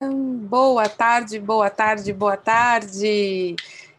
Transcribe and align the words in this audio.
Boa 0.00 0.88
tarde, 0.88 1.40
boa 1.40 1.68
tarde, 1.68 2.12
boa 2.12 2.36
tarde. 2.36 3.56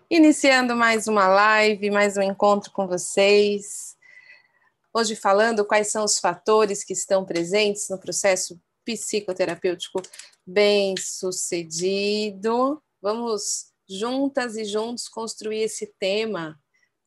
Iniciando 0.09 0.73
mais 0.73 1.09
uma 1.09 1.27
live, 1.27 1.91
mais 1.91 2.15
um 2.15 2.21
encontro 2.21 2.71
com 2.71 2.87
vocês. 2.87 3.97
Hoje 4.93 5.13
falando 5.13 5.65
quais 5.65 5.91
são 5.91 6.05
os 6.05 6.17
fatores 6.17 6.85
que 6.85 6.93
estão 6.93 7.25
presentes 7.25 7.89
no 7.89 7.99
processo 7.99 8.57
psicoterapêutico 8.85 10.01
bem 10.47 10.95
sucedido. 10.97 12.81
Vamos 13.01 13.73
juntas 13.85 14.55
e 14.55 14.63
juntos 14.63 15.09
construir 15.09 15.63
esse 15.63 15.85
tema. 15.99 16.57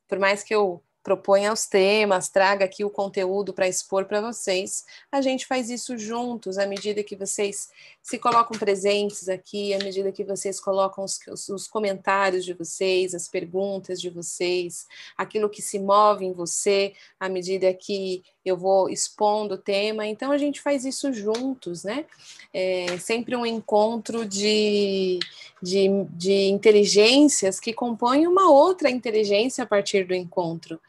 Por 0.07 0.19
mais 0.19 0.43
que 0.43 0.53
eu 0.53 0.83
proponha 1.03 1.51
os 1.51 1.65
temas, 1.65 2.29
traga 2.29 2.63
aqui 2.63 2.85
o 2.85 2.89
conteúdo 2.89 3.53
para 3.53 3.67
expor 3.67 4.05
para 4.05 4.21
vocês. 4.21 4.85
A 5.11 5.21
gente 5.21 5.45
faz 5.45 5.69
isso 5.69 5.97
juntos, 5.97 6.57
à 6.57 6.65
medida 6.65 7.03
que 7.03 7.15
vocês 7.15 7.69
se 8.01 8.17
colocam 8.17 8.57
presentes 8.57 9.27
aqui, 9.27 9.73
à 9.73 9.79
medida 9.79 10.11
que 10.11 10.23
vocês 10.23 10.61
colocam 10.61 11.03
os, 11.03 11.19
os, 11.49 11.67
comentários 11.67 12.45
de 12.45 12.53
vocês, 12.53 13.13
as 13.13 13.27
perguntas 13.27 13.99
de 13.99 14.09
vocês, 14.09 14.87
aquilo 15.17 15.49
que 15.49 15.61
se 15.61 15.77
move 15.77 16.25
em 16.25 16.31
você, 16.31 16.93
à 17.19 17.27
medida 17.27 17.73
que 17.73 18.23
eu 18.45 18.57
vou 18.57 18.89
expondo 18.89 19.55
o 19.55 19.57
tema. 19.57 20.05
Então, 20.05 20.31
a 20.31 20.37
gente 20.37 20.61
faz 20.61 20.85
isso 20.85 21.13
juntos, 21.13 21.83
né? 21.83 22.05
É 22.53 22.97
sempre 22.97 23.35
um 23.35 23.45
encontro 23.45 24.25
de, 24.25 25.19
de, 25.61 25.87
de 26.11 26.49
inteligências 26.49 27.59
que 27.59 27.73
compõem 27.73 28.27
uma 28.27 28.51
outra 28.51 28.89
inteligência 28.89 29.63
a 29.63 29.67
partir 29.67 30.05
do 30.05 30.13
encontro. 30.13 30.79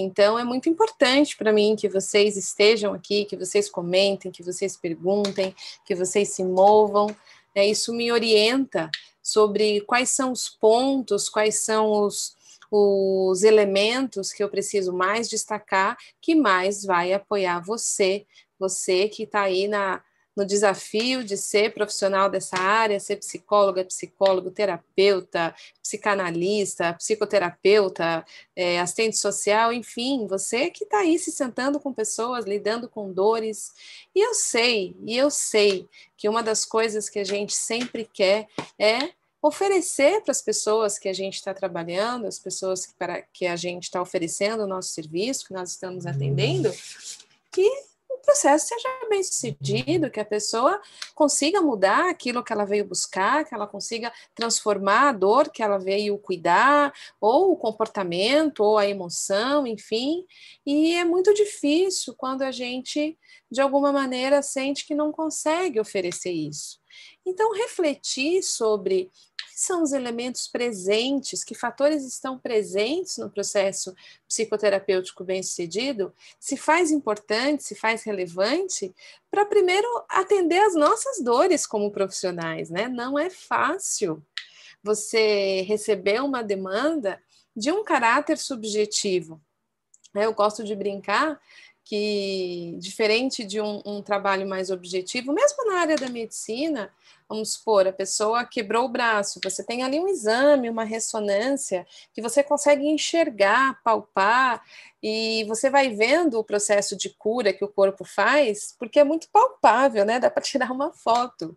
Então, 0.00 0.38
é 0.38 0.44
muito 0.44 0.68
importante 0.68 1.36
para 1.36 1.52
mim 1.52 1.76
que 1.76 1.88
vocês 1.88 2.36
estejam 2.36 2.94
aqui, 2.94 3.24
que 3.24 3.36
vocês 3.36 3.68
comentem, 3.68 4.30
que 4.30 4.42
vocês 4.42 4.76
perguntem, 4.76 5.54
que 5.84 5.94
vocês 5.94 6.30
se 6.30 6.42
movam. 6.42 7.06
Né? 7.54 7.66
Isso 7.66 7.92
me 7.92 8.10
orienta 8.10 8.90
sobre 9.22 9.80
quais 9.82 10.08
são 10.10 10.32
os 10.32 10.48
pontos, 10.48 11.28
quais 11.28 11.64
são 11.64 11.90
os, 11.90 12.34
os 12.70 13.42
elementos 13.42 14.32
que 14.32 14.42
eu 14.42 14.48
preciso 14.48 14.92
mais 14.92 15.28
destacar, 15.28 15.96
que 16.20 16.34
mais 16.34 16.84
vai 16.84 17.12
apoiar 17.12 17.60
você, 17.60 18.26
você 18.58 19.08
que 19.08 19.24
está 19.24 19.42
aí 19.42 19.68
na, 19.68 20.02
no 20.36 20.46
desafio 20.46 21.24
de 21.24 21.36
ser 21.36 21.74
profissional 21.74 22.30
dessa 22.30 22.56
área, 22.56 23.00
ser 23.00 23.16
psicóloga, 23.16 23.84
psicólogo, 23.84 24.50
terapeuta, 24.50 25.54
psicanalista, 25.82 26.94
psicoterapeuta, 26.94 28.24
é, 28.54 28.80
assistente 28.80 29.18
social, 29.18 29.72
enfim, 29.72 30.26
você 30.26 30.70
que 30.70 30.84
está 30.84 30.98
aí 30.98 31.18
se 31.18 31.32
sentando 31.32 31.80
com 31.80 31.92
pessoas, 31.92 32.44
lidando 32.44 32.88
com 32.88 33.12
dores. 33.12 33.72
E 34.14 34.20
eu 34.20 34.34
sei, 34.34 34.96
e 35.04 35.16
eu 35.16 35.30
sei 35.30 35.88
que 36.16 36.28
uma 36.28 36.42
das 36.42 36.64
coisas 36.64 37.08
que 37.08 37.18
a 37.18 37.24
gente 37.24 37.54
sempre 37.54 38.08
quer 38.12 38.46
é 38.78 39.10
oferecer 39.42 40.20
para 40.22 40.32
as 40.32 40.42
pessoas 40.42 40.98
que 40.98 41.08
a 41.08 41.12
gente 41.12 41.34
está 41.34 41.54
trabalhando, 41.54 42.26
as 42.26 42.38
pessoas 42.38 42.84
que, 42.86 42.94
para, 42.94 43.22
que 43.22 43.46
a 43.46 43.56
gente 43.56 43.84
está 43.84 44.00
oferecendo 44.00 44.64
o 44.64 44.66
nosso 44.66 44.90
serviço, 44.90 45.46
que 45.46 45.54
nós 45.54 45.70
estamos 45.70 46.06
atendendo, 46.06 46.70
que 47.50 47.89
processo 48.20 48.68
seja 48.68 48.88
bem 49.08 49.22
sucedido, 49.22 50.10
que 50.10 50.20
a 50.20 50.24
pessoa 50.24 50.80
consiga 51.14 51.60
mudar 51.60 52.08
aquilo 52.08 52.42
que 52.42 52.52
ela 52.52 52.64
veio 52.64 52.84
buscar, 52.84 53.44
que 53.44 53.54
ela 53.54 53.66
consiga 53.66 54.12
transformar 54.34 55.08
a 55.08 55.12
dor 55.12 55.50
que 55.50 55.62
ela 55.62 55.78
veio 55.78 56.18
cuidar, 56.18 56.92
ou 57.20 57.52
o 57.52 57.56
comportamento, 57.56 58.60
ou 58.60 58.78
a 58.78 58.86
emoção, 58.86 59.66
enfim. 59.66 60.24
E 60.64 60.94
é 60.94 61.04
muito 61.04 61.32
difícil 61.34 62.14
quando 62.16 62.42
a 62.42 62.50
gente, 62.50 63.18
de 63.50 63.60
alguma 63.60 63.92
maneira, 63.92 64.42
sente 64.42 64.86
que 64.86 64.94
não 64.94 65.12
consegue 65.12 65.80
oferecer 65.80 66.32
isso. 66.32 66.80
Então, 67.24 67.52
refletir 67.52 68.42
sobre 68.42 69.10
são 69.60 69.82
os 69.82 69.92
elementos 69.92 70.48
presentes, 70.48 71.44
que 71.44 71.54
fatores 71.54 72.04
estão 72.04 72.38
presentes 72.38 73.18
no 73.18 73.28
processo 73.28 73.94
psicoterapêutico 74.26 75.22
bem-sucedido, 75.22 76.14
se 76.38 76.56
faz 76.56 76.90
importante, 76.90 77.62
se 77.62 77.74
faz 77.74 78.02
relevante, 78.02 78.94
para 79.30 79.44
primeiro 79.44 79.86
atender 80.08 80.60
as 80.60 80.74
nossas 80.74 81.22
dores 81.22 81.66
como 81.66 81.90
profissionais, 81.90 82.70
né? 82.70 82.88
Não 82.88 83.18
é 83.18 83.28
fácil 83.28 84.24
você 84.82 85.60
receber 85.62 86.22
uma 86.22 86.42
demanda 86.42 87.22
de 87.54 87.70
um 87.70 87.84
caráter 87.84 88.38
subjetivo. 88.38 89.40
Eu 90.14 90.32
gosto 90.32 90.64
de 90.64 90.74
brincar 90.74 91.38
que, 91.90 92.76
diferente 92.78 93.42
de 93.42 93.60
um, 93.60 93.82
um, 93.84 94.00
trabalho 94.00 94.48
mais 94.48 94.70
objetivo, 94.70 95.32
mesmo 95.32 95.66
na 95.66 95.80
área 95.80 95.96
da 95.96 96.08
medicina, 96.08 96.88
vamos 97.28 97.54
supor, 97.54 97.88
a 97.88 97.92
pessoa 97.92 98.44
quebrou 98.44 98.84
o 98.84 98.88
braço, 98.88 99.40
você 99.42 99.64
tem 99.64 99.82
ali 99.82 99.98
um 99.98 100.06
exame, 100.06 100.70
uma 100.70 100.84
ressonância, 100.84 101.84
que 102.14 102.22
você 102.22 102.44
consegue 102.44 102.86
enxergar, 102.86 103.82
palpar, 103.82 104.62
e 105.02 105.44
você 105.48 105.68
vai 105.68 105.88
vendo 105.90 106.38
o 106.38 106.44
processo 106.44 106.96
de 106.96 107.10
cura 107.10 107.52
que 107.52 107.64
o 107.64 107.72
corpo 107.72 108.04
faz, 108.04 108.72
porque 108.78 109.00
é 109.00 109.04
muito 109.04 109.28
palpável, 109.28 110.04
né? 110.04 110.20
Dá 110.20 110.30
para 110.30 110.44
tirar 110.44 110.70
uma 110.70 110.92
foto. 110.92 111.56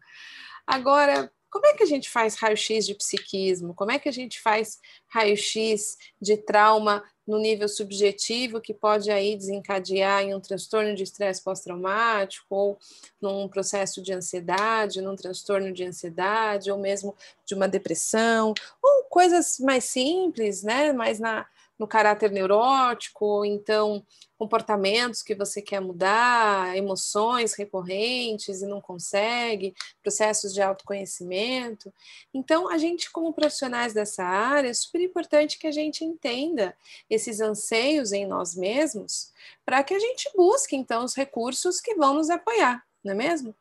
Agora, 0.66 1.32
como 1.48 1.68
é 1.68 1.74
que 1.74 1.84
a 1.84 1.88
gente 1.88 2.10
faz 2.10 2.34
raio-x 2.34 2.88
de 2.88 2.96
psiquismo? 2.96 3.76
Como 3.76 3.92
é 3.92 4.00
que 4.00 4.10
a 4.10 4.12
gente 4.12 4.42
faz 4.42 4.80
raio-x 5.10 5.96
de 6.20 6.38
trauma 6.38 7.04
no 7.26 7.38
nível 7.38 7.68
subjetivo 7.68 8.60
que 8.60 8.74
pode 8.74 9.10
aí 9.10 9.36
desencadear 9.36 10.24
em 10.24 10.36
um 10.36 10.40
transtorno 10.40 10.94
de 10.94 11.04
estresse 11.04 11.42
pós-traumático 11.42 12.46
ou 12.50 12.78
num 13.22 13.48
processo 13.48 14.02
de 14.02 14.14
ansiedade, 14.14 15.02
num 15.02 15.16
transtorno 15.16 15.72
de 15.72 15.86
ansiedade 15.86 16.72
ou 16.72 16.78
mesmo 16.78 17.16
de 17.46 17.56
uma 17.56 17.68
depressão 17.68 18.54
ou 18.82 19.04
coisas 19.06 19.60
mais 19.60 19.86
simples, 19.86 20.64
né, 20.64 20.92
mais 20.92 21.20
na 21.20 21.46
no 21.84 21.88
caráter 21.88 22.32
neurótico, 22.32 23.26
ou 23.26 23.46
então 23.46 24.06
comportamentos 24.38 25.22
que 25.22 25.36
você 25.36 25.62
quer 25.62 25.82
mudar, 25.82 26.78
emoções 26.78 27.54
recorrentes 27.54 28.62
e 28.62 28.66
não 28.66 28.80
consegue, 28.80 29.76
processos 30.02 30.54
de 30.54 30.62
autoconhecimento. 30.62 31.94
Então, 32.34 32.70
a 32.70 32.78
gente, 32.78 33.12
como 33.12 33.34
profissionais 33.34 33.94
dessa 33.94 34.24
área, 34.24 34.70
é 34.70 34.74
super 34.74 35.02
importante 35.02 35.60
que 35.60 35.68
a 35.68 35.72
gente 35.72 36.06
entenda 36.06 36.74
esses 37.10 37.42
anseios 37.42 38.14
em 38.14 38.26
nós 38.26 38.56
mesmos, 38.56 39.34
para 39.66 39.84
que 39.84 39.94
a 39.94 40.00
gente 40.00 40.32
busque, 40.36 40.78
então, 40.78 41.04
os 41.04 41.16
recursos 41.16 41.82
que 41.82 41.96
vão 41.96 42.14
nos 42.14 42.30
apoiar, 42.30 42.82
não 43.04 43.12
é 43.12 43.16
mesmo? 43.16 43.54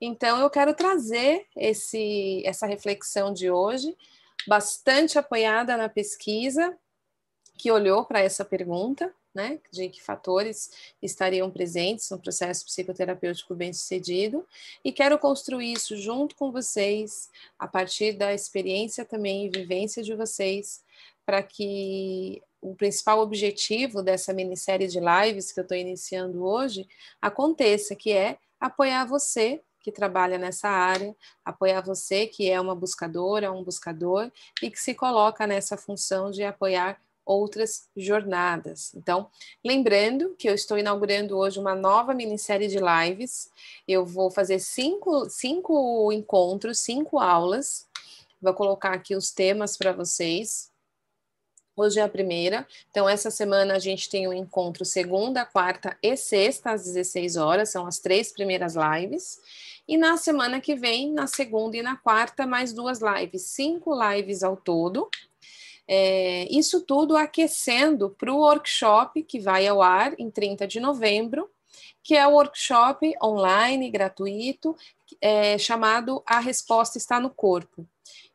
Então, 0.00 0.38
eu 0.40 0.50
quero 0.50 0.72
trazer 0.72 1.46
esse, 1.56 2.42
essa 2.44 2.66
reflexão 2.66 3.32
de 3.32 3.50
hoje, 3.50 3.96
bastante 4.46 5.18
apoiada 5.18 5.76
na 5.76 5.88
pesquisa, 5.88 6.76
que 7.56 7.70
olhou 7.70 8.04
para 8.04 8.20
essa 8.20 8.44
pergunta, 8.44 9.12
né, 9.34 9.60
de 9.70 9.88
que 9.90 10.02
fatores 10.02 10.70
estariam 11.02 11.50
presentes 11.50 12.08
no 12.10 12.18
processo 12.18 12.64
psicoterapêutico 12.64 13.54
bem-sucedido, 13.54 14.46
e 14.82 14.90
quero 14.90 15.18
construir 15.18 15.72
isso 15.72 15.96
junto 15.96 16.34
com 16.34 16.50
vocês, 16.50 17.30
a 17.58 17.68
partir 17.68 18.14
da 18.14 18.32
experiência 18.32 19.04
também 19.04 19.44
e 19.44 19.50
vivência 19.50 20.02
de 20.02 20.14
vocês, 20.14 20.82
para 21.26 21.42
que 21.42 22.42
o 22.62 22.74
principal 22.74 23.20
objetivo 23.20 24.02
dessa 24.02 24.32
minissérie 24.32 24.88
de 24.88 25.00
lives 25.00 25.52
que 25.52 25.60
eu 25.60 25.62
estou 25.62 25.76
iniciando 25.76 26.44
hoje 26.44 26.88
aconteça, 27.20 27.94
que 27.94 28.12
é 28.12 28.38
apoiar 28.58 29.04
você 29.04 29.60
que 29.80 29.92
trabalha 29.92 30.36
nessa 30.36 30.68
área, 30.68 31.14
apoiar 31.44 31.80
você 31.80 32.26
que 32.26 32.50
é 32.50 32.60
uma 32.60 32.74
buscadora, 32.74 33.52
um 33.52 33.62
buscador 33.62 34.32
e 34.60 34.68
que 34.68 34.80
se 34.80 34.94
coloca 34.94 35.46
nessa 35.46 35.76
função 35.76 36.30
de 36.30 36.42
apoiar 36.42 37.00
outras 37.26 37.88
jornadas. 37.96 38.94
Então, 38.94 39.28
lembrando 39.64 40.36
que 40.38 40.48
eu 40.48 40.54
estou 40.54 40.78
inaugurando 40.78 41.36
hoje 41.36 41.58
uma 41.58 41.74
nova 41.74 42.14
minissérie 42.14 42.68
de 42.68 42.78
lives. 42.78 43.50
Eu 43.86 44.06
vou 44.06 44.30
fazer 44.30 44.60
cinco, 44.60 45.28
cinco 45.28 46.12
encontros, 46.12 46.78
cinco 46.78 47.18
aulas. 47.18 47.88
Vou 48.40 48.54
colocar 48.54 48.92
aqui 48.92 49.16
os 49.16 49.32
temas 49.32 49.76
para 49.76 49.92
vocês. 49.92 50.70
Hoje 51.78 52.00
é 52.00 52.02
a 52.02 52.08
primeira, 52.08 52.66
então 52.90 53.06
essa 53.06 53.30
semana 53.30 53.74
a 53.74 53.78
gente 53.78 54.08
tem 54.08 54.26
um 54.26 54.32
encontro 54.32 54.82
segunda, 54.82 55.44
quarta 55.44 55.94
e 56.02 56.16
sexta 56.16 56.70
às 56.70 56.84
16 56.84 57.36
horas, 57.36 57.68
são 57.68 57.86
as 57.86 57.98
três 57.98 58.32
primeiras 58.32 58.74
lives. 58.74 59.38
E 59.86 59.98
na 59.98 60.16
semana 60.16 60.58
que 60.58 60.74
vem, 60.74 61.12
na 61.12 61.26
segunda 61.26 61.76
e 61.76 61.82
na 61.82 61.94
quarta, 61.94 62.46
mais 62.46 62.72
duas 62.72 63.00
lives, 63.00 63.42
cinco 63.42 63.92
lives 63.94 64.42
ao 64.42 64.56
todo, 64.56 65.10
é, 65.88 66.46
isso 66.50 66.80
tudo 66.80 67.16
aquecendo 67.16 68.10
para 68.10 68.32
o 68.32 68.38
workshop 68.38 69.22
que 69.22 69.38
vai 69.38 69.66
ao 69.66 69.80
ar 69.80 70.14
em 70.18 70.30
30 70.30 70.66
de 70.66 70.80
novembro, 70.80 71.48
que 72.02 72.16
é 72.16 72.26
o 72.26 72.32
workshop 72.32 73.14
online 73.22 73.90
gratuito 73.90 74.76
é, 75.20 75.56
chamado 75.58 76.22
A 76.26 76.40
Resposta 76.40 76.98
Está 76.98 77.20
no 77.20 77.30
Corpo. 77.30 77.86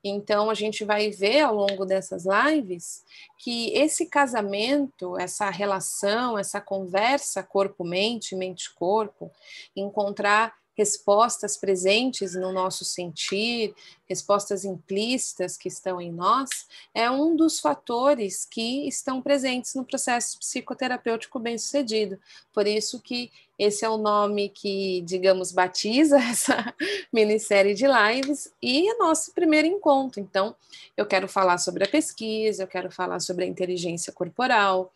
Então, 0.04 0.50
a 0.50 0.54
gente 0.54 0.84
vai 0.84 1.12
ver 1.12 1.42
ao 1.42 1.54
longo 1.54 1.86
dessas 1.86 2.26
lives 2.26 3.04
que 3.38 3.72
esse 3.74 4.08
casamento, 4.08 5.18
essa 5.18 5.50
relação, 5.50 6.40
essa 6.40 6.60
conversa 6.60 7.44
corpo-mente, 7.44 8.36
mente-corpo, 8.36 9.32
encontrar 9.76 10.56
respostas 10.76 11.58
presentes 11.58 12.34
no 12.34 12.52
nosso 12.52 12.84
sentir, 12.86 13.74
respostas 14.08 14.66
implícitas 14.66 15.58
que 15.58 15.68
estão 15.68 16.02
em 16.02 16.12
nós, 16.12 16.50
é 16.94 17.10
um 17.10 17.36
dos 17.36 17.60
fatores 17.60 18.46
que 18.46 18.88
estão 18.88 19.22
presentes 19.22 19.76
no 19.76 19.86
processo 19.86 20.40
psicoterapêutico 20.40 21.40
bem-sucedido. 21.40 22.20
Por 22.54 22.68
isso 22.68 23.00
que 23.00 23.32
esse 23.60 23.86
é 23.86 23.90
o 23.90 23.98
nome 23.98 24.50
que, 24.50 25.02
digamos, 25.02 25.52
batiza 25.52 26.18
essa 26.32 26.74
minissérie 27.14 27.76
de 27.76 27.86
lives 27.86 28.52
e 28.62 28.90
é 28.90 28.98
nosso 28.98 29.34
primeiro 29.34 29.68
encontro. 29.68 30.20
Então, 30.20 30.56
eu 30.98 31.06
quero 31.06 31.28
falar 31.28 31.58
sobre 31.58 31.84
a 31.84 31.88
pesquisa, 31.88 32.64
eu 32.64 32.68
quero 32.68 32.90
falar 32.90 33.20
sobre 33.20 33.46
a 33.46 33.48
inteligência 33.48 34.12
corporal, 34.12 34.92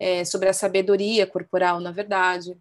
é, 0.00 0.24
sobre 0.24 0.48
a 0.48 0.52
sabedoria 0.52 1.26
corporal, 1.26 1.80
na 1.80 1.92
verdade, 1.92 2.56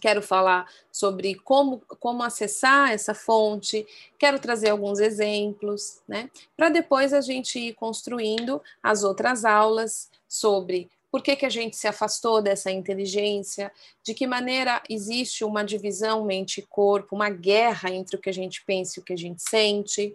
quero 0.00 0.22
falar 0.22 0.70
sobre 0.90 1.34
como, 1.34 1.80
como 2.00 2.22
acessar 2.22 2.92
essa 2.92 3.14
fonte, 3.14 3.86
quero 4.18 4.38
trazer 4.38 4.70
alguns 4.70 4.98
exemplos, 4.98 6.00
né? 6.06 6.30
Para 6.56 6.68
depois 6.68 7.12
a 7.12 7.20
gente 7.20 7.58
ir 7.58 7.74
construindo 7.74 8.62
as 8.82 9.04
outras 9.04 9.44
aulas 9.44 10.10
sobre 10.28 10.90
por 11.10 11.22
que, 11.22 11.36
que 11.36 11.46
a 11.46 11.50
gente 11.50 11.76
se 11.76 11.88
afastou 11.88 12.42
dessa 12.42 12.70
inteligência, 12.70 13.72
de 14.02 14.12
que 14.12 14.26
maneira 14.26 14.82
existe 14.88 15.44
uma 15.44 15.64
divisão 15.64 16.24
mente 16.24 16.58
e 16.58 16.66
corpo, 16.66 17.14
uma 17.14 17.30
guerra 17.30 17.90
entre 17.90 18.16
o 18.16 18.20
que 18.20 18.28
a 18.28 18.34
gente 18.34 18.62
pensa 18.64 18.98
e 18.98 19.00
o 19.00 19.04
que 19.04 19.14
a 19.14 19.18
gente 19.18 19.42
sente. 19.42 20.14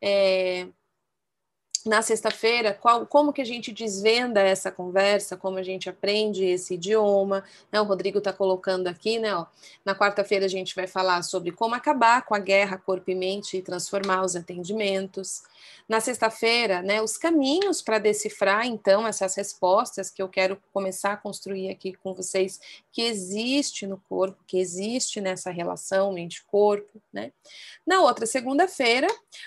É, 0.00 0.68
na 1.84 2.02
sexta-feira, 2.02 2.74
qual, 2.74 3.06
como 3.06 3.32
que 3.32 3.40
a 3.40 3.44
gente 3.44 3.72
desvenda 3.72 4.40
essa 4.40 4.70
conversa, 4.70 5.36
como 5.36 5.58
a 5.58 5.62
gente 5.62 5.88
aprende 5.88 6.44
esse 6.44 6.74
idioma, 6.74 7.44
né? 7.70 7.80
O 7.80 7.84
Rodrigo 7.84 8.18
está 8.18 8.32
colocando 8.32 8.88
aqui, 8.88 9.18
né? 9.18 9.34
Ó, 9.34 9.46
na 9.84 9.94
quarta-feira 9.94 10.46
a 10.46 10.48
gente 10.48 10.74
vai 10.74 10.86
falar 10.86 11.22
sobre 11.22 11.52
como 11.52 11.74
acabar 11.74 12.22
com 12.22 12.34
a 12.34 12.38
guerra 12.38 12.78
corpo 12.78 13.10
e 13.10 13.14
mente 13.14 13.56
e 13.56 13.62
transformar 13.62 14.24
os 14.24 14.36
atendimentos 14.36 15.42
na 15.88 16.00
sexta-feira, 16.00 16.82
né, 16.82 17.00
os 17.00 17.16
caminhos 17.16 17.80
para 17.80 17.98
decifrar 17.98 18.66
então 18.66 19.06
essas 19.06 19.34
respostas 19.34 20.10
que 20.10 20.20
eu 20.20 20.28
quero 20.28 20.60
começar 20.70 21.12
a 21.14 21.16
construir 21.16 21.70
aqui 21.70 21.94
com 21.94 22.12
vocês, 22.12 22.60
que 22.92 23.00
existe 23.00 23.86
no 23.86 23.96
corpo, 24.06 24.44
que 24.46 24.58
existe 24.58 25.18
nessa 25.18 25.50
relação 25.50 26.12
mente-corpo, 26.12 27.00
né? 27.10 27.32
Na 27.86 28.02
outra 28.02 28.26
segunda-feira, 28.26 29.06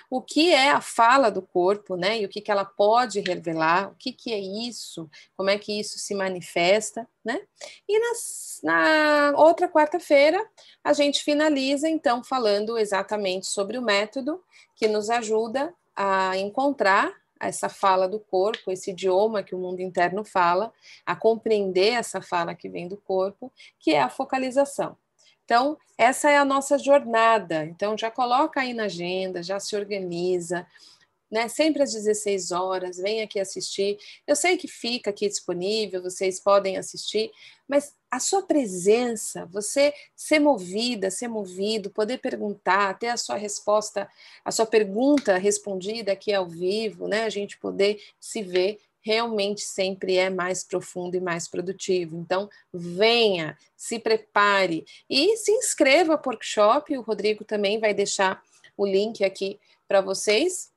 o 0.10 0.20
que 0.20 0.52
é 0.52 0.72
a 0.72 0.82
fala 0.82 1.30
do 1.30 1.44
corpo, 1.44 1.96
né, 1.96 2.18
o 2.26 2.30
que 2.30 2.42
que 2.42 2.52
ela 2.52 2.66
pode 2.66 3.20
revelar, 3.20 3.92
o 3.92 3.96
que 3.96 4.12
que 4.12 4.34
é 4.34 4.40
isso, 4.40 5.10
como 5.36 5.50
é 5.50 5.58
que 5.58 5.80
isso 5.80 6.00
se 6.00 6.14
manifesta, 6.14 7.08
né? 7.24 7.42
E 7.88 8.00
nas, 8.00 8.60
na 8.64 9.34
outra 9.36 9.68
quarta-feira, 9.68 10.44
a 10.84 10.94
gente 10.94 11.24
finaliza 11.24 11.90
então 11.90 12.24
falando 12.24 12.78
exatamente 12.78 13.48
sobre 13.48 13.78
o 13.78 13.82
método 13.82 14.44
que 14.76 14.88
nos 14.88 15.10
ajuda 15.10 15.74
a 15.96 16.38
encontrar 16.38 17.14
essa 17.40 17.68
fala 17.68 18.08
do 18.08 18.20
corpo, 18.20 18.72
esse 18.72 18.92
idioma 18.92 19.44
que 19.44 19.56
o 19.56 19.58
mundo 19.58 19.82
interno 19.82 20.24
fala, 20.24 20.72
a 21.06 21.16
compreender 21.16 21.94
essa 21.94 22.22
fala 22.22 22.54
que 22.54 22.70
vem 22.70 22.88
do 22.88 22.98
corpo, 22.98 23.52
que 23.80 23.92
é 23.92 24.02
a 24.02 24.10
focalização. 24.10 24.96
Então, 25.44 25.78
essa 25.98 26.30
é 26.30 26.38
a 26.38 26.46
nossa 26.46 26.78
jornada. 26.78 27.66
Então, 27.66 27.98
já 27.98 28.10
coloca 28.10 28.62
aí 28.62 28.74
na 28.74 28.84
agenda, 28.84 29.44
já 29.44 29.60
se 29.60 29.76
organiza, 29.76 30.66
né? 31.32 31.48
Sempre 31.48 31.82
às 31.82 31.94
16 31.94 32.52
horas, 32.52 32.98
vem 32.98 33.22
aqui 33.22 33.40
assistir. 33.40 33.98
Eu 34.28 34.36
sei 34.36 34.58
que 34.58 34.68
fica 34.68 35.10
aqui 35.10 35.28
disponível, 35.28 36.04
vocês 36.04 36.40
podem 36.40 36.78
assistir, 36.78 37.32
mas 37.68 37.96
a 38.12 38.20
sua 38.20 38.42
presença, 38.42 39.46
você 39.46 39.94
ser 40.14 40.40
movida, 40.40 41.10
ser 41.10 41.30
movido, 41.30 41.90
poder 41.90 42.18
perguntar, 42.18 43.00
ter 43.00 43.08
a 43.08 43.16
sua 43.16 43.38
resposta, 43.38 44.10
a 44.44 44.52
sua 44.52 44.66
pergunta 44.66 45.38
respondida 45.38 46.12
aqui 46.12 46.34
ao 46.34 46.46
vivo, 46.46 47.08
né? 47.08 47.24
A 47.24 47.30
gente 47.30 47.58
poder 47.58 48.02
se 48.20 48.44
ver 48.44 48.80
realmente 49.04 49.62
sempre 49.62 50.18
é 50.18 50.30
mais 50.30 50.64
profundo 50.64 51.16
e 51.16 51.22
mais 51.22 51.48
produtivo. 51.48 52.18
Então, 52.18 52.50
venha, 52.72 53.58
se 53.76 53.98
prepare 53.98 54.86
e 55.10 55.36
se 55.38 55.52
inscreva 55.54 56.18
para 56.18 56.30
o 56.30 56.34
workshop. 56.34 56.98
O 56.98 57.02
Rodrigo 57.02 57.44
também 57.44 57.80
vai 57.80 57.94
deixar 57.94 58.44
o 58.78 58.86
link 58.86 59.24
aqui 59.24 59.60
para 59.88 60.02
vocês 60.02 60.71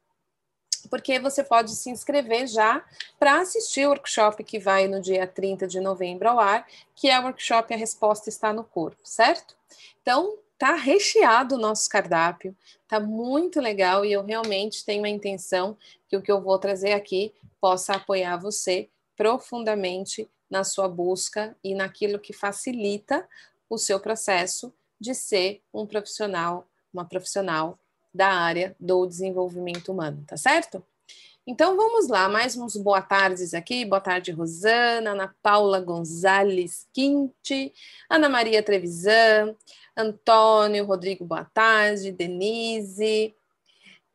porque 0.88 1.18
você 1.18 1.42
pode 1.42 1.74
se 1.74 1.90
inscrever 1.90 2.46
já 2.46 2.84
para 3.18 3.40
assistir 3.40 3.86
o 3.86 3.90
workshop 3.90 4.42
que 4.44 4.58
vai 4.58 4.86
no 4.86 5.00
dia 5.00 5.26
30 5.26 5.66
de 5.66 5.80
novembro 5.80 6.28
ao 6.28 6.38
ar, 6.38 6.66
que 6.94 7.08
é 7.08 7.18
o 7.18 7.24
workshop 7.24 7.72
A 7.72 7.76
Resposta 7.76 8.28
Está 8.28 8.52
no 8.52 8.64
Corpo, 8.64 9.00
certo? 9.04 9.56
Então, 10.02 10.38
tá 10.58 10.74
recheado 10.74 11.56
o 11.56 11.58
nosso 11.58 11.88
cardápio, 11.88 12.56
tá 12.86 13.00
muito 13.00 13.60
legal 13.60 14.04
e 14.04 14.12
eu 14.12 14.24
realmente 14.24 14.84
tenho 14.84 15.04
a 15.04 15.08
intenção 15.08 15.76
que 16.08 16.16
o 16.16 16.22
que 16.22 16.30
eu 16.30 16.40
vou 16.40 16.58
trazer 16.58 16.92
aqui 16.92 17.34
possa 17.60 17.94
apoiar 17.94 18.36
você 18.36 18.88
profundamente 19.16 20.28
na 20.50 20.64
sua 20.64 20.88
busca 20.88 21.56
e 21.62 21.74
naquilo 21.74 22.18
que 22.18 22.32
facilita 22.32 23.28
o 23.68 23.78
seu 23.78 23.98
processo 23.98 24.72
de 25.00 25.14
ser 25.14 25.62
um 25.72 25.86
profissional, 25.86 26.68
uma 26.92 27.04
profissional 27.04 27.78
da 28.14 28.28
área 28.28 28.76
do 28.78 29.04
desenvolvimento 29.06 29.90
humano, 29.90 30.24
tá 30.26 30.36
certo? 30.36 30.82
Então 31.46 31.76
vamos 31.76 32.08
lá, 32.08 32.26
mais 32.28 32.56
uns 32.56 32.74
boa 32.76 33.02
tardes 33.02 33.52
aqui. 33.52 33.84
Boa 33.84 34.00
tarde, 34.00 34.30
Rosana, 34.30 35.10
Ana 35.10 35.34
Paula 35.42 35.78
Gonzalez 35.78 36.86
Quinte, 36.92 37.70
Ana 38.08 38.30
Maria 38.30 38.62
Trevisan, 38.62 39.54
Antônio, 39.94 40.86
Rodrigo, 40.86 41.24
boa 41.24 41.44
tarde, 41.44 42.12
Denise. 42.12 43.34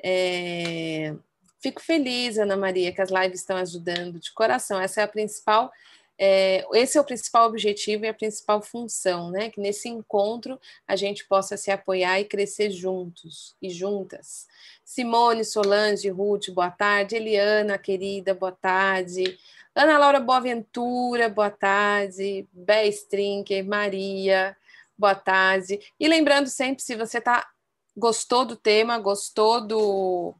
É... 0.01 1.13
Fico 1.62 1.81
feliz, 1.81 2.38
Ana 2.38 2.56
Maria, 2.56 2.92
que 2.92 3.01
as 3.01 3.12
lives 3.12 3.42
estão 3.42 3.57
ajudando 3.57 4.18
de 4.18 4.34
coração. 4.34 4.80
Essa 4.81 5.01
é 5.01 5.04
a 5.04 5.07
principal 5.07 5.72
é, 6.21 6.66
esse 6.74 6.98
é 6.98 7.01
o 7.01 7.06
principal 7.06 7.48
objetivo 7.48 8.04
e 8.04 8.10
a 8.10 8.13
principal 8.13 8.62
função, 8.62 9.31
né? 9.31 9.50
Que 9.50 9.62
nesse 9.62 9.88
encontro 9.88 10.60
a 10.86 10.94
gente 10.98 11.25
possa 11.25 11.56
se 11.56 11.71
apoiar 11.71 12.19
e 12.19 12.25
crescer 12.25 12.71
juntos 12.71 13.56
e 13.62 13.69
juntas. 13.69 14.45
Simone, 14.83 15.45
Solange, 15.45 16.10
Ruth, 16.10 16.50
boa 16.50 16.69
tarde. 16.69 17.16
Eliana, 17.16 17.77
querida, 17.77 18.33
boa 18.33 18.51
tarde. 18.51 19.39
Ana 19.74 19.98
Laura 19.98 20.19
Boaventura, 20.19 21.30
boa 21.30 21.50
tarde. 21.50 22.45
Bé 22.51 22.86
Strinker, 22.88 23.65
Maria, 23.65 24.57
boa 24.98 25.15
tarde. 25.15 25.80
E 25.98 26.06
lembrando 26.06 26.50
sempre, 26.50 26.83
se 26.83 26.98
você 26.98 27.22
tá, 27.22 27.48
gostou 27.95 28.44
do 28.44 28.57
tema, 28.57 29.00
gostou 29.00 29.65
do, 29.65 30.36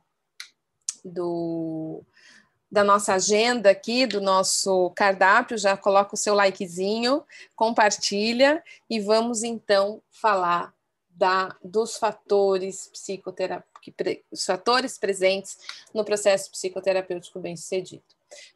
do 1.06 2.04
da 2.72 2.84
nossa 2.84 3.14
agenda 3.16 3.70
aqui, 3.70 4.06
do 4.06 4.22
nosso 4.22 4.92
cardápio, 4.92 5.58
já 5.58 5.76
coloca 5.76 6.14
o 6.14 6.18
seu 6.18 6.36
likezinho, 6.36 7.24
compartilha 7.56 8.64
e 8.90 9.00
vamos 9.00 9.44
então 9.44 10.02
falar 10.12 10.74
da, 11.10 11.56
dos 11.64 11.98
fatores 11.98 12.88
psicoterapêuticos, 12.88 13.70
os 14.32 14.46
fatores 14.46 14.98
presentes 14.98 15.58
no 15.94 16.06
processo 16.06 16.52
psicoterapêutico 16.52 17.40
bem-sucedido. 17.40 18.04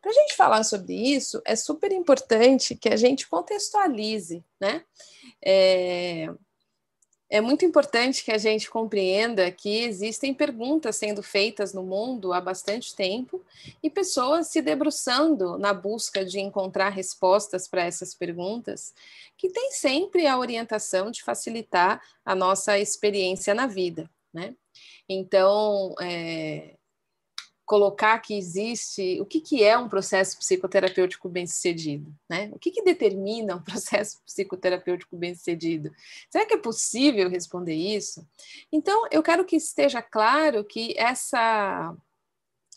Para 0.02 0.12
a 0.12 0.14
gente 0.14 0.36
falar 0.36 0.64
sobre 0.64 0.94
isso, 0.94 1.42
é 1.46 1.56
super 1.56 1.92
importante 1.92 2.76
que 2.76 2.90
a 2.90 2.96
gente 2.96 3.28
contextualize, 3.28 4.44
né? 4.60 4.84
É, 5.44 6.30
é 7.34 7.42
muito 7.42 7.66
importante 7.66 8.24
que 8.24 8.32
a 8.32 8.38
gente 8.38 8.70
compreenda 8.70 9.50
que 9.50 9.80
existem 9.80 10.36
perguntas 10.36 10.98
sendo 10.98 11.24
feitas 11.24 11.74
no 11.74 11.82
mundo 11.82 12.32
há 12.32 12.40
bastante 12.40 12.96
tempo 12.96 13.44
e 13.82 13.90
pessoas 13.90 14.50
se 14.50 14.62
debruçando 14.62 15.58
na 15.58 15.74
busca 15.74 16.24
de 16.24 16.40
encontrar 16.40 16.90
respostas 16.90 17.68
para 17.68 17.86
essas 17.86 18.14
perguntas, 18.14 18.94
que 19.36 19.50
tem 19.50 19.72
sempre 19.72 20.28
a 20.28 20.38
orientação 20.38 21.10
de 21.10 21.24
facilitar 21.24 22.04
a 22.24 22.36
nossa 22.36 22.78
experiência 22.78 23.56
na 23.56 23.66
vida, 23.66 24.08
né? 24.32 24.54
Então, 25.10 25.96
é, 26.00 26.76
colocar 27.66 28.20
que 28.20 28.38
existe 28.38 29.20
o 29.22 29.26
que, 29.26 29.40
que 29.40 29.64
é 29.64 29.78
um 29.78 29.88
processo 29.88 30.38
psicoterapêutico 30.38 31.30
bem-sucedido, 31.30 32.14
né? 32.30 32.50
O 32.54 32.60
que, 32.60 32.72
que 32.72 32.84
determina 32.84 33.56
um 33.56 33.62
processo 33.64 34.22
psicoterapêutico 34.26 35.16
bem-sucedido? 35.16 35.92
Será 36.30 36.46
que 36.46 36.54
é 36.54 36.58
possível 36.58 37.30
responder 37.30 37.76
isso? 37.76 38.28
Então, 38.72 39.08
eu 39.12 39.24
quero 39.24 39.46
que 39.46 39.56
esteja 39.56 40.02
claro 40.02 40.64
que 40.64 40.94
essa 40.98 41.96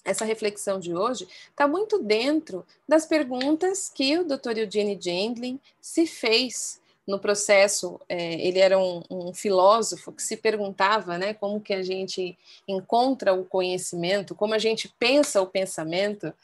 essa 0.05 0.25
reflexão 0.25 0.79
de 0.79 0.95
hoje 0.95 1.27
está 1.51 1.67
muito 1.67 2.01
dentro 2.01 2.65
das 2.89 3.05
perguntas 3.05 3.89
que 3.93 4.17
o 4.17 4.25
Dr. 4.25 4.59
Eugene 4.59 4.97
Gendlin 5.01 5.61
se 5.81 6.07
fez 6.07 6.81
no 7.07 7.19
processo, 7.21 8.01
é, 8.09 8.35
ele 8.47 8.59
era 8.59 8.79
um, 8.79 9.03
um, 9.09 9.33
filósofo 9.33 10.11
que 10.11 10.23
se 10.23 10.37
perguntava 10.37 11.17
né, 11.17 11.35
como 11.35 11.61
que 11.61 11.73
a 11.73 11.83
gente 11.83 12.37
encontra 12.67 13.33
o 13.33 13.45
conhecimento, 13.45 14.35
como 14.35 14.55
a 14.55 14.59
gente 14.59 14.89
pensa 14.99 15.41
o 15.41 15.47
pensamento, 15.47 16.35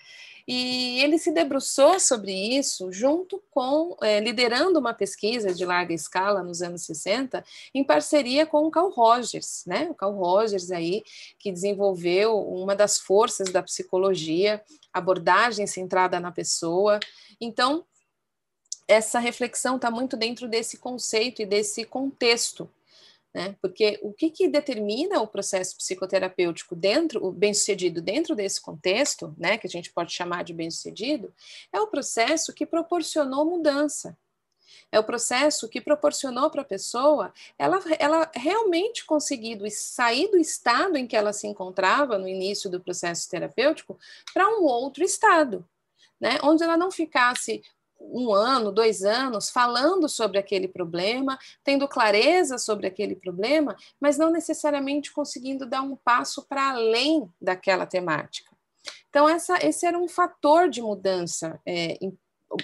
e 0.46 1.00
ele 1.00 1.18
se 1.18 1.30
debruçou 1.30 2.00
sobre 2.00 2.32
isso 2.32 2.90
junto 2.90 3.42
com, 3.50 3.96
é, 4.02 4.18
liderando 4.18 4.78
uma 4.78 4.92
pesquisa 4.92 5.54
de 5.54 5.64
larga 5.64 5.94
escala 5.94 6.42
nos 6.42 6.62
anos 6.62 6.82
60, 6.82 7.44
em 7.72 7.84
parceria 7.84 8.44
com 8.44 8.66
o 8.66 8.70
Carl 8.70 8.90
Rogers, 8.90 9.62
né? 9.66 9.88
O 9.90 9.94
Carl 9.94 10.14
Rogers 10.14 10.70
aí, 10.72 11.04
que 11.38 11.52
desenvolveu 11.52 12.36
uma 12.36 12.74
das 12.74 12.98
forças 12.98 13.50
da 13.50 13.62
psicologia, 13.62 14.60
abordagem 14.92 15.66
centrada 15.66 16.18
na 16.18 16.32
pessoa. 16.32 16.98
Então, 17.40 17.84
essa 18.86 19.18
reflexão 19.18 19.76
está 19.76 19.90
muito 19.90 20.16
dentro 20.16 20.48
desse 20.48 20.76
conceito 20.78 21.42
e 21.42 21.46
desse 21.46 21.84
contexto 21.84 22.68
né? 23.34 23.56
Porque 23.62 23.98
o 24.02 24.12
que, 24.12 24.30
que 24.30 24.46
determina 24.46 25.20
o 25.20 25.26
processo 25.26 25.76
psicoterapêutico 25.76 26.76
dentro, 26.76 27.24
o 27.24 27.32
bem-sucedido 27.32 28.02
dentro 28.02 28.34
desse 28.36 28.60
contexto, 28.60 29.34
né, 29.38 29.56
que 29.56 29.66
a 29.66 29.70
gente 29.70 29.90
pode 29.90 30.12
chamar 30.12 30.44
de 30.44 30.52
bem-sucedido, 30.52 31.32
é 31.72 31.80
o 31.80 31.86
processo 31.86 32.52
que 32.52 32.66
proporcionou 32.66 33.46
mudança. 33.46 34.16
É 34.90 34.98
o 34.98 35.04
processo 35.04 35.68
que 35.70 35.80
proporcionou 35.80 36.50
para 36.50 36.60
a 36.60 36.66
pessoa 36.66 37.32
ela, 37.58 37.80
ela 37.98 38.30
realmente 38.34 39.06
conseguir 39.06 39.58
sair 39.70 40.30
do 40.30 40.36
estado 40.36 40.98
em 40.98 41.06
que 41.06 41.16
ela 41.16 41.32
se 41.32 41.46
encontrava 41.46 42.18
no 42.18 42.28
início 42.28 42.68
do 42.68 42.78
processo 42.78 43.28
terapêutico 43.30 43.98
para 44.34 44.46
um 44.50 44.64
outro 44.64 45.02
estado, 45.02 45.66
né? 46.20 46.38
onde 46.42 46.62
ela 46.62 46.76
não 46.76 46.90
ficasse 46.90 47.62
um 48.10 48.32
ano, 48.32 48.72
dois 48.72 49.02
anos 49.02 49.50
falando 49.50 50.08
sobre 50.08 50.38
aquele 50.38 50.68
problema, 50.68 51.38
tendo 51.62 51.88
clareza 51.88 52.58
sobre 52.58 52.86
aquele 52.86 53.14
problema, 53.14 53.76
mas 54.00 54.18
não 54.18 54.30
necessariamente 54.30 55.12
conseguindo 55.12 55.66
dar 55.66 55.82
um 55.82 55.96
passo 55.96 56.46
para 56.46 56.70
além 56.70 57.28
daquela 57.40 57.86
temática. 57.86 58.50
Então, 59.08 59.28
essa, 59.28 59.58
esse 59.64 59.86
era 59.86 59.98
um 59.98 60.08
fator 60.08 60.68
de 60.68 60.80
mudança 60.80 61.60
é, 61.66 61.98